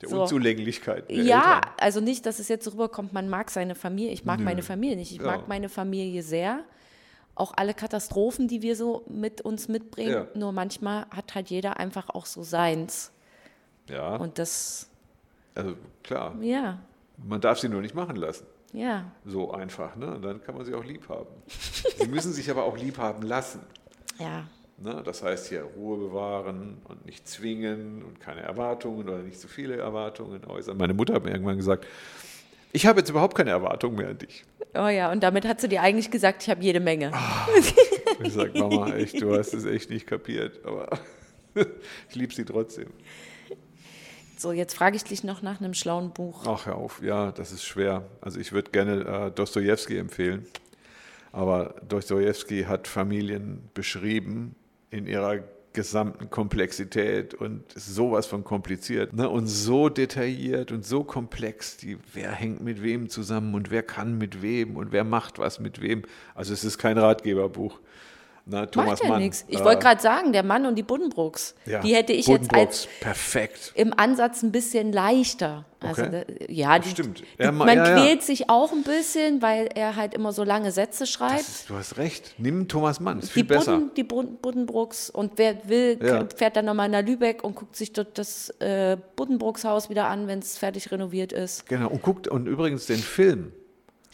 Der 0.00 0.08
So. 0.08 0.22
Unzulänglichkeit. 0.22 1.08
Der 1.08 1.16
Ja, 1.16 1.54
Eltern. 1.56 1.70
also 1.78 2.00
nicht, 2.00 2.26
dass 2.26 2.38
es 2.38 2.48
jetzt 2.48 2.64
so 2.64 2.72
rüberkommt, 2.72 3.12
man 3.12 3.28
mag 3.28 3.50
seine 3.50 3.74
Familie. 3.74 4.12
Ich 4.12 4.24
mag 4.24 4.40
meine 4.40 4.62
Familie 4.62 4.96
nicht. 4.96 5.12
Ich 5.12 5.18
Ja. 5.18 5.24
mag 5.24 5.48
meine 5.48 5.68
Familie 5.68 6.22
sehr. 6.22 6.64
Auch 7.36 7.52
alle 7.56 7.74
Katastrophen, 7.74 8.46
die 8.48 8.62
wir 8.62 8.76
so 8.76 9.04
mit 9.08 9.40
uns 9.40 9.68
mitbringen. 9.68 10.12
Ja. 10.12 10.26
Nur 10.34 10.52
manchmal 10.52 11.06
hat 11.10 11.34
halt 11.34 11.50
jeder 11.50 11.78
einfach 11.78 12.08
auch 12.10 12.26
so 12.26 12.42
seins. 12.42 13.10
Ja, 13.88 14.16
Und 14.16 14.38
das, 14.38 14.88
also 15.54 15.74
klar. 16.02 16.34
ja, 16.40 16.78
Man 17.16 17.40
darf 17.40 17.58
sie 17.58 17.68
nur 17.68 17.80
nicht 17.82 17.94
machen 17.94 18.16
lassen. 18.16 18.46
ja. 18.72 19.04
So 19.26 19.52
einfach, 19.52 19.94
ne? 19.96 20.14
Und 20.14 20.22
dann 20.22 20.42
kann 20.42 20.56
man 20.56 20.64
sie 20.64 20.74
auch 20.74 20.84
lieb 20.84 21.08
haben. 21.08 21.26
sie 21.98 22.06
müssen 22.08 22.32
sich 22.32 22.50
aber 22.50 22.64
auch 22.64 22.76
lieb 22.78 22.98
haben 22.98 23.22
lassen. 23.22 23.60
Ja, 24.18 24.44
Ne? 24.76 25.02
Das 25.04 25.22
heißt 25.22 25.46
hier 25.50 25.62
Ruhe 25.62 25.96
bewahren 25.98 26.78
und 26.88 27.06
nicht 27.06 27.28
zwingen 27.28 28.02
und 28.02 28.18
keine 28.18 28.40
Erwartungen 28.40 29.08
oder 29.08 29.18
nicht 29.18 29.38
zu 29.38 29.46
viele 29.46 29.76
Erwartungen 29.76 30.44
äußern. 30.44 30.76
Meine 30.76 30.94
Mutter 30.94 31.14
hat 31.14 31.22
mir 31.24 31.30
irgendwann 31.30 31.56
gesagt, 31.58 31.86
ich 32.74 32.86
habe 32.86 32.98
jetzt 33.00 33.08
überhaupt 33.08 33.36
keine 33.36 33.50
Erwartungen 33.50 33.96
mehr 33.96 34.08
an 34.08 34.18
dich. 34.18 34.44
oh 34.74 34.88
ja, 34.88 35.10
und 35.12 35.22
damit 35.22 35.46
hat 35.46 35.60
sie 35.60 35.68
dir 35.68 35.80
eigentlich 35.80 36.10
gesagt, 36.10 36.42
ich 36.42 36.50
habe 36.50 36.62
jede 36.62 36.80
Menge. 36.80 37.12
Und 38.18 38.26
ich 38.26 38.32
sage, 38.32 38.58
Mama, 38.58 38.88
echt, 38.96 39.22
du 39.22 39.34
hast 39.34 39.54
es 39.54 39.64
echt 39.64 39.90
nicht 39.90 40.08
kapiert, 40.08 40.60
aber 40.66 40.88
ich 41.54 42.14
liebe 42.16 42.34
sie 42.34 42.44
trotzdem. 42.44 42.88
So, 44.36 44.50
jetzt 44.50 44.74
frage 44.74 44.96
ich 44.96 45.04
dich 45.04 45.22
noch 45.22 45.40
nach 45.40 45.60
einem 45.60 45.72
schlauen 45.72 46.10
Buch. 46.10 46.44
Ach, 46.46 46.66
hör 46.66 46.74
auf, 46.74 47.00
ja, 47.00 47.30
das 47.30 47.52
ist 47.52 47.64
schwer. 47.64 48.04
Also 48.20 48.40
ich 48.40 48.52
würde 48.52 48.72
gerne 48.72 49.26
äh, 49.26 49.30
Dostoevsky 49.30 49.96
empfehlen, 49.96 50.44
aber 51.30 51.76
Dostoevsky 51.88 52.64
hat 52.64 52.88
Familien 52.88 53.70
beschrieben 53.72 54.56
in 54.90 55.06
ihrer 55.06 55.44
gesamten 55.74 56.30
Komplexität 56.30 57.34
und 57.34 57.64
sowas 57.74 58.26
von 58.26 58.44
kompliziert 58.44 59.12
ne? 59.12 59.28
und 59.28 59.46
so 59.46 59.88
detailliert 59.88 60.72
und 60.72 60.86
so 60.86 61.04
komplex, 61.04 61.76
die, 61.76 61.98
wer 62.14 62.32
hängt 62.32 62.62
mit 62.62 62.82
wem 62.82 63.10
zusammen 63.10 63.54
und 63.54 63.70
wer 63.70 63.82
kann 63.82 64.16
mit 64.16 64.40
wem 64.40 64.76
und 64.76 64.92
wer 64.92 65.04
macht 65.04 65.38
was 65.38 65.60
mit 65.60 65.82
wem. 65.82 66.02
Also 66.34 66.52
es 66.52 66.64
ist 66.64 66.78
kein 66.78 66.96
Ratgeberbuch. 66.96 67.80
Na, 68.46 68.66
Thomas 68.66 69.00
Macht 69.00 69.10
ja 69.10 69.18
nichts. 69.18 69.44
Ich 69.48 69.60
äh, 69.60 69.64
wollte 69.64 69.82
gerade 69.82 70.02
sagen, 70.02 70.32
der 70.34 70.42
Mann 70.42 70.66
und 70.66 70.74
die 70.74 70.82
Buddenbrooks, 70.82 71.54
ja, 71.64 71.80
die 71.80 71.94
hätte 71.94 72.12
ich 72.12 72.26
jetzt 72.26 72.54
als 72.54 72.86
perfekt. 73.00 73.72
im 73.74 73.98
Ansatz 73.98 74.42
ein 74.42 74.52
bisschen 74.52 74.92
leichter. 74.92 75.64
Also, 75.80 76.02
okay. 76.02 76.24
ja, 76.48 76.78
die, 76.78 76.90
stimmt. 76.90 77.22
Die, 77.38 77.50
man 77.50 77.68
ja, 77.68 77.84
quält 77.84 78.22
sich 78.22 78.50
auch 78.50 78.72
ein 78.72 78.82
bisschen, 78.82 79.40
weil 79.40 79.68
er 79.74 79.96
halt 79.96 80.12
immer 80.12 80.32
so 80.32 80.44
lange 80.44 80.72
Sätze 80.72 81.06
schreibt. 81.06 81.40
Ist, 81.40 81.70
du 81.70 81.74
hast 81.74 81.96
recht. 81.96 82.34
Nimm 82.36 82.68
Thomas 82.68 83.00
Mann, 83.00 83.18
ist 83.18 83.30
viel 83.30 83.44
die 83.44 83.48
besser. 83.48 83.78
Budden, 83.78 83.94
die 83.94 84.04
Buddenbrooks 84.04 85.08
und 85.08 85.32
wer 85.36 85.66
will, 85.68 85.98
fährt 86.36 86.56
dann 86.56 86.66
nochmal 86.66 86.90
nach 86.90 87.02
Lübeck 87.02 87.44
und 87.44 87.54
guckt 87.54 87.76
sich 87.76 87.92
dort 87.92 88.18
das 88.18 88.50
äh, 88.60 88.98
Buddenbrooks 89.16 89.64
Haus 89.64 89.88
wieder 89.88 90.08
an, 90.08 90.26
wenn 90.26 90.40
es 90.40 90.58
fertig 90.58 90.90
renoviert 90.90 91.32
ist. 91.32 91.66
Genau, 91.66 91.88
und 91.88 92.02
guckt 92.02 92.28
und 92.28 92.46
übrigens 92.46 92.86
den 92.86 92.98
Film 92.98 93.52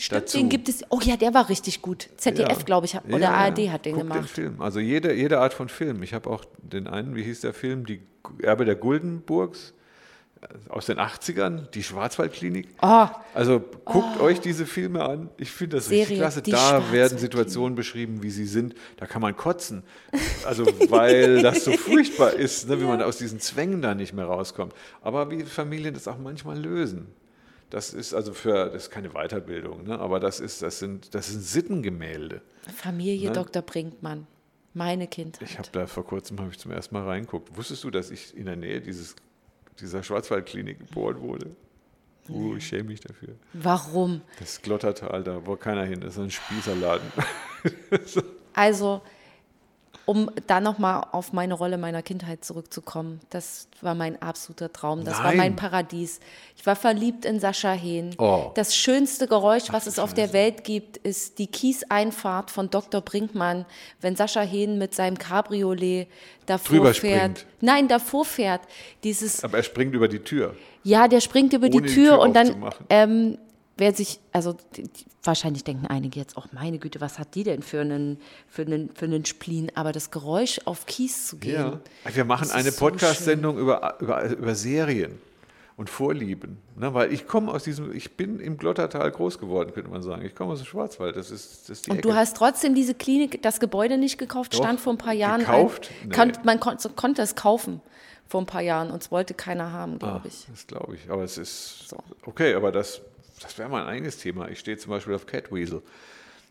Stimmt, 0.01 0.23
dazu. 0.23 0.39
den 0.39 0.49
gibt 0.49 0.69
es. 0.71 0.83
Oh 0.89 1.01
ja, 1.03 1.17
der 1.17 1.35
war 1.35 1.51
richtig 1.51 1.83
gut. 1.83 2.09
ZDF, 2.17 2.49
ja. 2.49 2.65
glaube 2.65 2.87
ich, 2.87 2.97
oder 3.05 3.19
ja, 3.19 3.33
ARD 3.33 3.71
hat 3.71 3.85
den 3.85 3.93
Guck 3.93 4.03
gemacht. 4.05 4.21
Den 4.21 4.27
Film. 4.27 4.61
Also 4.63 4.81
jede, 4.81 5.13
jede 5.13 5.41
Art 5.41 5.53
von 5.53 5.69
Film. 5.69 6.03
Ich 6.03 6.15
habe 6.15 6.31
auch 6.31 6.45
den 6.63 6.87
einen, 6.87 7.15
wie 7.15 7.23
hieß 7.23 7.43
der 7.43 7.53
Film? 7.53 7.85
Die 7.85 8.01
Erbe 8.43 8.65
der 8.65 8.77
Guldenburgs 8.77 9.75
äh, 10.41 10.47
aus 10.71 10.87
den 10.87 10.99
80ern, 10.99 11.71
die 11.73 11.83
Schwarzwaldklinik. 11.83 12.69
Oh. 12.81 13.09
Also 13.35 13.61
guckt 13.85 14.17
oh. 14.21 14.23
euch 14.23 14.41
diese 14.41 14.65
Filme 14.65 15.05
an. 15.05 15.29
Ich 15.37 15.51
finde 15.51 15.77
das 15.77 15.89
Serie, 15.89 16.03
richtig 16.03 16.19
klasse. 16.19 16.43
Da 16.81 16.93
werden 16.93 17.19
Situationen 17.19 17.75
beschrieben, 17.75 18.23
wie 18.23 18.31
sie 18.31 18.47
sind. 18.47 18.75
Da 18.97 19.05
kann 19.05 19.21
man 19.21 19.37
kotzen. 19.37 19.83
Also 20.47 20.65
weil 20.89 21.43
das 21.43 21.65
so 21.65 21.73
furchtbar 21.77 22.33
ist, 22.33 22.71
ne, 22.71 22.79
wie 22.79 22.85
ja. 22.85 22.89
man 22.89 23.03
aus 23.03 23.19
diesen 23.19 23.39
Zwängen 23.39 23.83
da 23.83 23.95
nicht 23.95 24.15
mehr 24.15 24.25
rauskommt. 24.25 24.73
Aber 25.03 25.31
wie 25.31 25.45
Familien 25.45 25.93
das 25.93 26.09
auch 26.09 26.19
manchmal 26.19 26.59
lösen. 26.59 27.09
Das 27.71 27.95
ist 27.95 28.15
also 28.15 28.35
für, 28.35 28.67
das 28.67 28.85
ist 28.85 28.91
keine 28.91 29.11
Weiterbildung, 29.11 29.85
ne? 29.85 29.99
aber 29.99 30.19
das, 30.19 30.41
ist, 30.41 30.61
das, 30.61 30.81
sind, 30.81 31.15
das 31.15 31.29
sind 31.29 31.41
Sittengemälde. 31.41 32.43
Familie 32.75 33.29
ne? 33.29 33.33
Dr. 33.33 33.63
Brinkmann, 33.63 34.27
meine 34.75 35.07
Kindheit. 35.07 35.49
Ich 35.49 35.57
habe 35.57 35.69
da 35.71 35.87
vor 35.87 36.05
kurzem 36.05 36.37
ich 36.51 36.59
zum 36.59 36.73
ersten 36.73 36.95
Mal 36.95 37.05
reinguckt. 37.05 37.57
Wusstest 37.57 37.85
du, 37.85 37.91
dass 37.91 38.11
ich 38.11 38.37
in 38.37 38.47
der 38.47 38.57
Nähe 38.57 38.81
dieses, 38.81 39.15
dieser 39.81 40.03
Schwarzwaldklinik 40.03 40.81
geboren 40.81 41.21
wurde? 41.21 41.55
Uh, 42.29 42.57
ich 42.57 42.67
schäme 42.67 42.85
mich 42.85 43.01
dafür. 43.01 43.35
Warum? 43.53 44.21
Das 44.39 44.61
Glottertal, 44.63 45.23
da 45.23 45.47
wo 45.47 45.57
keiner 45.57 45.85
hin, 45.85 46.01
das 46.01 46.15
ist 46.15 46.21
ein 46.21 46.31
Spießerladen. 46.31 47.13
also 48.53 49.01
um 50.11 50.29
da 50.49 50.61
nochmal 50.61 51.07
auf 51.13 51.33
meine 51.33 51.55
Rolle 51.55 51.79
meiner 51.79 52.03
Kindheit 52.03 52.45
zurückzukommen. 52.45 53.21
Das 53.31 53.69
war 53.81 53.95
mein 53.95 54.21
absoluter 54.21 54.73
Traum. 54.73 55.05
Das 55.05 55.19
Nein. 55.19 55.25
war 55.25 55.35
mein 55.37 55.55
Paradies. 55.55 56.19
Ich 56.57 56.67
war 56.67 56.75
verliebt 56.75 57.25
in 57.25 57.39
Sascha 57.39 57.71
Hehn. 57.71 58.17
Oh. 58.19 58.51
Das 58.57 58.75
schönste 58.75 59.29
Geräusch, 59.29 59.69
was 59.71 59.85
Ach, 59.85 59.87
es 59.87 59.99
auf 60.01 60.13
der 60.13 60.33
Welt 60.33 60.65
gibt, 60.65 60.97
ist 60.97 61.39
die 61.39 61.47
Kieseinfahrt 61.47 62.51
von 62.51 62.71
Dr. 62.71 63.03
Brinkmann, 63.03 63.67
wenn 64.01 64.17
Sascha 64.17 64.41
Hehn 64.41 64.79
mit 64.79 64.97
seinem 64.97 65.17
Cabriolet 65.17 66.09
davor 66.45 66.93
fährt. 66.93 67.47
Nein, 67.61 67.87
davor 67.87 68.25
fährt. 68.25 68.63
Dieses, 69.05 69.45
Aber 69.45 69.59
er 69.59 69.63
springt 69.63 69.95
über 69.95 70.09
die 70.09 70.19
Tür. 70.19 70.57
Ja, 70.83 71.07
der 71.07 71.21
springt 71.21 71.53
über 71.53 71.69
die 71.69 71.79
Tür, 71.79 71.87
die 71.87 71.95
Tür, 71.95 72.19
und 72.19 72.35
dann 72.35 72.69
ähm, 72.89 73.39
wer 73.81 73.93
sich, 73.95 74.21
also 74.33 74.55
die, 74.77 74.85
wahrscheinlich 75.25 75.65
denken 75.65 75.87
einige 75.87 76.21
jetzt 76.21 76.37
auch, 76.37 76.47
meine 76.53 76.79
Güte, 76.79 77.01
was 77.01 77.19
hat 77.19 77.35
die 77.35 77.43
denn 77.43 77.63
für 77.63 77.81
einen, 77.81 78.19
für 78.47 78.63
einen, 78.63 78.91
für 78.95 79.07
einen 79.07 79.25
Spleen? 79.25 79.73
Aber 79.75 79.91
das 79.91 80.11
Geräusch 80.11 80.61
auf 80.67 80.87
Kies 80.87 81.27
zu 81.27 81.39
gehen. 81.39 81.81
Ja. 82.05 82.15
Wir 82.15 82.25
machen 82.25 82.51
eine 82.51 82.71
Podcast-Sendung 82.71 83.59
über, 83.59 83.97
über, 84.01 84.25
über 84.29 84.55
Serien 84.55 85.19
und 85.77 85.89
Vorlieben. 85.89 86.59
Ne? 86.77 86.93
Weil 86.93 87.13
ich 87.13 87.27
komme 87.27 87.51
aus 87.51 87.65
diesem, 87.65 87.91
ich 87.93 88.17
bin 88.17 88.39
im 88.39 88.59
Glottertal 88.59 89.11
groß 89.11 89.39
geworden, 89.39 89.73
könnte 89.73 89.91
man 89.91 90.03
sagen. 90.03 90.23
Ich 90.27 90.35
komme 90.35 90.53
aus 90.53 90.59
dem 90.59 90.67
Schwarzwald. 90.67 91.17
Das 91.17 91.31
ist, 91.31 91.63
das 91.63 91.71
ist 91.71 91.87
die 91.87 91.91
Und 91.91 91.99
Ecke. 91.99 92.09
du 92.09 92.15
hast 92.15 92.37
trotzdem 92.37 92.75
diese 92.75 92.95
Klinik, 92.95 93.43
das 93.43 93.61
Gebäude 93.61 93.97
nicht 93.97 94.19
gekauft, 94.19 94.53
Doch, 94.53 94.59
stand 94.59 94.79
vor 94.79 94.93
ein 94.93 94.99
paar 94.99 95.15
Jahren. 95.15 95.41
Gekauft? 95.41 95.91
Ein, 96.03 96.09
nee. 96.09 96.15
kon, 96.15 96.33
man 96.45 96.61
kon, 96.61 96.77
konnte 96.97 97.23
es 97.23 97.35
kaufen 97.35 97.81
vor 98.29 98.43
ein 98.43 98.47
paar 98.47 98.61
Jahren 98.61 98.91
und 98.91 99.03
es 99.03 99.11
wollte 99.11 99.35
keiner 99.35 99.73
haben, 99.73 99.99
glaube 99.99 100.21
ah, 100.23 100.29
ich. 100.29 100.47
Das 100.51 100.67
glaube 100.67 100.95
ich. 100.95 101.11
Aber 101.11 101.25
es 101.25 101.39
ist 101.39 101.89
so. 101.89 101.97
okay, 102.27 102.55
aber 102.55 102.71
das 102.71 103.01
das 103.41 103.59
wäre 103.59 103.69
mal 103.69 103.83
ein 103.83 103.89
eigenes 103.89 104.19
Thema. 104.19 104.49
Ich 104.49 104.59
stehe 104.59 104.77
zum 104.77 104.91
Beispiel 104.91 105.15
auf 105.15 105.27
Catweasel, 105.27 105.83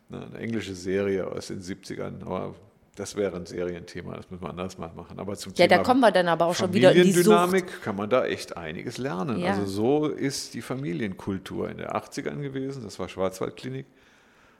ne, 0.08 0.26
eine 0.26 0.38
englische 0.38 0.74
Serie 0.74 1.26
aus 1.26 1.48
den 1.48 1.60
70ern, 1.60 2.22
aber 2.22 2.54
das 2.96 3.16
wäre 3.16 3.36
ein 3.36 3.46
Serienthema, 3.46 4.16
das 4.16 4.30
müssen 4.30 4.42
wir 4.42 4.50
anders 4.50 4.76
mal 4.76 4.90
machen. 4.94 5.18
Aber 5.18 5.36
zum 5.36 5.52
ja, 5.54 5.66
Thema 5.66 5.78
da 5.78 5.84
kommen 5.84 6.00
wir 6.00 6.10
dann 6.10 6.28
aber 6.28 6.46
auch 6.46 6.54
schon 6.54 6.72
wieder 6.72 6.92
in 6.92 7.04
die 7.04 7.12
Dynamik 7.12 7.82
kann 7.82 7.96
man 7.96 8.10
da 8.10 8.26
echt 8.26 8.56
einiges 8.56 8.98
lernen. 8.98 9.40
Ja. 9.40 9.52
Also 9.52 9.64
so 9.66 10.06
ist 10.06 10.54
die 10.54 10.62
Familienkultur 10.62 11.70
in 11.70 11.78
den 11.78 11.86
80ern 11.86 12.40
gewesen, 12.40 12.82
das 12.82 12.98
war 12.98 13.08
Schwarzwaldklinik. 13.08 13.86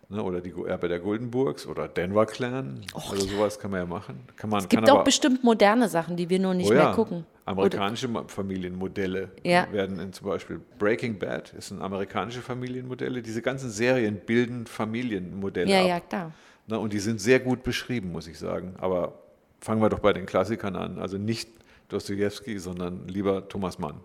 Ne, 0.09 0.21
oder 0.25 0.41
die 0.41 0.53
Erbe 0.67 0.89
der 0.89 0.99
Goldenburgs 0.99 1.69
oder 1.69 1.87
Denver 1.87 2.27
Clan. 2.27 2.81
Och, 2.95 3.13
also 3.13 3.29
sowas 3.29 3.61
kann 3.61 3.71
man 3.71 3.81
ja 3.81 3.87
machen. 3.87 4.19
Kann 4.35 4.51
man, 4.51 4.59
es 4.59 4.69
gibt 4.69 4.91
auch 4.91 5.05
bestimmt 5.05 5.45
moderne 5.45 5.89
Sachen, 5.89 6.17
die 6.17 6.29
wir 6.29 6.41
nur 6.41 6.53
nicht 6.53 6.69
oh 6.69 6.75
ja, 6.75 6.87
mehr 6.87 6.95
gucken. 6.95 7.25
Amerikanische 7.51 8.09
oder? 8.09 8.29
Familienmodelle 8.29 9.31
ja. 9.45 9.71
werden 9.73 9.99
in 10.01 10.13
zum 10.13 10.29
Beispiel 10.29 10.61
Breaking 10.79 11.19
Bad 11.19 11.53
ist 11.53 11.71
ein 11.71 11.83
amerikanische 11.83 12.41
Familienmodelle. 12.41 13.23
Diese 13.23 13.43
ganzen 13.43 13.71
Serien 13.71 14.21
bilden 14.25 14.67
Familienmodelle 14.67 15.71
ja, 15.71 15.81
ab. 15.81 15.89
Ja, 15.89 16.01
klar. 16.01 16.33
Ne, 16.67 16.79
und 16.79 16.93
die 16.93 17.01
sind 17.01 17.21
sehr 17.21 17.41
gut 17.41 17.63
beschrieben, 17.63 18.13
muss 18.13 18.27
ich 18.27 18.39
sagen. 18.39 18.75
Aber 18.79 19.19
fangen 19.61 19.83
wir 19.83 19.89
doch 19.89 19.99
bei 19.99 20.13
den 20.13 20.27
Klassikern 20.27 20.77
an. 20.77 20.99
Also 20.99 21.19
nicht 21.19 21.51
Dostoevsky, 21.89 22.59
sondern 22.59 23.09
lieber 23.09 23.49
Thomas 23.49 23.79
Mann. 23.79 24.01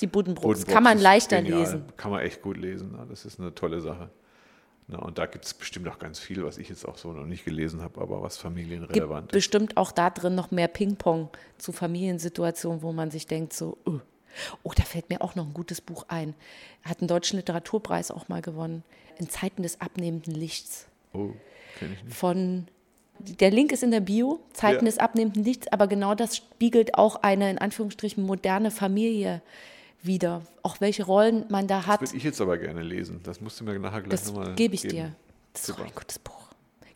Die 0.00 0.06
Buddenbrooks. 0.06 0.60
Buddenbrooks 0.60 0.74
kann 0.74 0.82
man 0.82 0.98
leichter 0.98 1.42
genial. 1.42 1.60
lesen. 1.60 1.84
Kann 1.96 2.10
man 2.10 2.20
echt 2.20 2.42
gut 2.42 2.56
lesen. 2.56 2.96
Das 3.08 3.24
ist 3.24 3.40
eine 3.40 3.54
tolle 3.54 3.80
Sache. 3.80 4.10
Na, 4.90 4.98
und 5.00 5.18
da 5.18 5.26
gibt 5.26 5.44
es 5.44 5.52
bestimmt 5.52 5.86
auch 5.88 5.98
ganz 5.98 6.18
viel, 6.18 6.42
was 6.44 6.56
ich 6.56 6.70
jetzt 6.70 6.88
auch 6.88 6.96
so 6.96 7.12
noch 7.12 7.26
nicht 7.26 7.44
gelesen 7.44 7.82
habe, 7.82 8.00
aber 8.00 8.22
was 8.22 8.38
familienrelevant 8.38 9.26
gibt 9.26 9.32
ist. 9.32 9.36
Bestimmt 9.36 9.76
auch 9.76 9.92
da 9.92 10.08
drin 10.08 10.34
noch 10.34 10.50
mehr 10.50 10.66
Ping-Pong 10.66 11.28
zu 11.58 11.72
Familiensituationen, 11.72 12.80
wo 12.82 12.92
man 12.92 13.10
sich 13.10 13.26
denkt, 13.26 13.52
so, 13.52 13.76
oh. 13.84 14.00
oh, 14.62 14.72
da 14.74 14.82
fällt 14.84 15.10
mir 15.10 15.20
auch 15.20 15.34
noch 15.34 15.46
ein 15.46 15.52
gutes 15.52 15.82
Buch 15.82 16.06
ein. 16.08 16.34
Er 16.84 16.90
hat 16.90 17.00
einen 17.00 17.08
deutschen 17.08 17.36
Literaturpreis 17.36 18.10
auch 18.10 18.28
mal 18.28 18.40
gewonnen. 18.40 18.82
In 19.18 19.28
Zeiten 19.28 19.62
des 19.62 19.78
abnehmenden 19.82 20.34
Lichts. 20.34 20.88
Oh, 21.12 21.32
kenne 21.78 21.92
ich 21.92 22.04
nicht. 22.04 22.16
Von 22.16 22.66
der 23.18 23.50
Link 23.50 23.72
ist 23.72 23.82
in 23.82 23.90
der 23.90 24.00
Bio, 24.00 24.40
Zeiten 24.54 24.86
ja. 24.86 24.90
des 24.90 24.98
abnehmenden 24.98 25.44
Lichts, 25.44 25.68
aber 25.68 25.86
genau 25.86 26.14
das 26.14 26.36
spiegelt 26.36 26.94
auch 26.94 27.16
eine 27.16 27.50
in 27.50 27.58
Anführungsstrichen 27.58 28.24
moderne 28.24 28.70
Familie 28.70 29.42
wieder. 30.02 30.42
Auch 30.62 30.80
welche 30.80 31.04
Rollen 31.04 31.44
man 31.48 31.66
da 31.66 31.86
hat. 31.86 32.02
Das 32.02 32.10
würde 32.10 32.18
ich 32.18 32.24
jetzt 32.24 32.40
aber 32.40 32.58
gerne 32.58 32.82
lesen. 32.82 33.20
Das 33.22 33.40
musst 33.40 33.60
du 33.60 33.64
mir 33.64 33.78
nachher 33.78 34.02
gleich 34.02 34.24
nochmal 34.26 34.44
geben. 34.46 34.56
gebe 34.56 34.74
ich 34.74 34.82
dir. 34.82 35.14
Das 35.52 35.68
ist 35.68 35.74
auch 35.74 35.84
ein 35.84 35.92
gutes 35.94 36.18
Buch. 36.18 36.48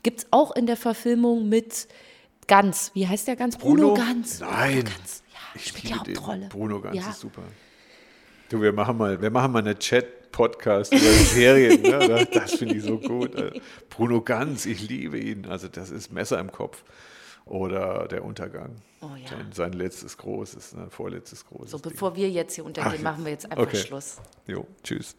Gibt 0.03 0.21
es 0.21 0.27
auch 0.31 0.55
in 0.55 0.67
der 0.67 0.77
Verfilmung 0.77 1.49
mit 1.49 1.89
Ganz. 2.49 2.91
Wie 2.95 3.07
heißt 3.07 3.29
der 3.29 3.37
Ganz? 3.37 3.57
Bruno, 3.57 3.89
Bruno 3.89 3.95
Ganz. 3.95 4.41
Nein. 4.41 4.81
Bruno 4.81 4.91
Ganz. 4.97 5.23
Ja, 5.33 5.39
ich 5.55 5.67
spielt 5.67 5.85
die 5.85 5.95
Hauptrolle. 5.95 6.49
Bruno 6.49 6.81
Ganz 6.81 6.97
ja. 6.97 7.11
ist 7.11 7.21
super. 7.21 7.43
Du, 8.49 8.61
wir 8.61 8.73
machen 8.73 8.99
mal, 8.99 9.21
wir 9.21 9.31
machen 9.31 9.53
mal 9.53 9.61
eine 9.61 9.79
Chat-Podcast 9.79 10.93
über 10.93 11.01
Serien. 11.01 11.83
ne? 11.83 12.07
Das, 12.09 12.31
das 12.31 12.55
finde 12.55 12.75
ich 12.75 12.83
so 12.83 12.99
gut. 12.99 13.31
Bruno 13.89 14.21
Ganz, 14.21 14.67
ich 14.67 14.89
liebe 14.89 15.19
ihn. 15.19 15.47
Also 15.47 15.69
das 15.69 15.91
ist 15.91 16.13
Messer 16.13 16.39
im 16.41 16.51
Kopf 16.51 16.83
oder 17.45 18.07
der 18.09 18.25
Untergang. 18.25 18.77
Oh, 19.01 19.09
ja. 19.17 19.29
sein, 19.29 19.53
sein, 19.53 19.73
letztes 19.73 20.17
großes, 20.17 20.75
ne, 20.75 20.87
vorletztes 20.89 21.45
großes. 21.45 21.73
So, 21.73 21.79
bevor 21.79 22.13
Ding. 22.13 22.23
wir 22.23 22.31
jetzt 22.31 22.55
hier 22.55 22.65
untergehen, 22.65 22.99
Ach, 22.99 23.03
machen 23.03 23.25
wir 23.25 23.33
jetzt 23.33 23.51
einfach 23.51 23.65
okay. 23.65 23.77
Schluss. 23.79 24.19
Jo, 24.47 24.65
tschüss. 24.85 25.11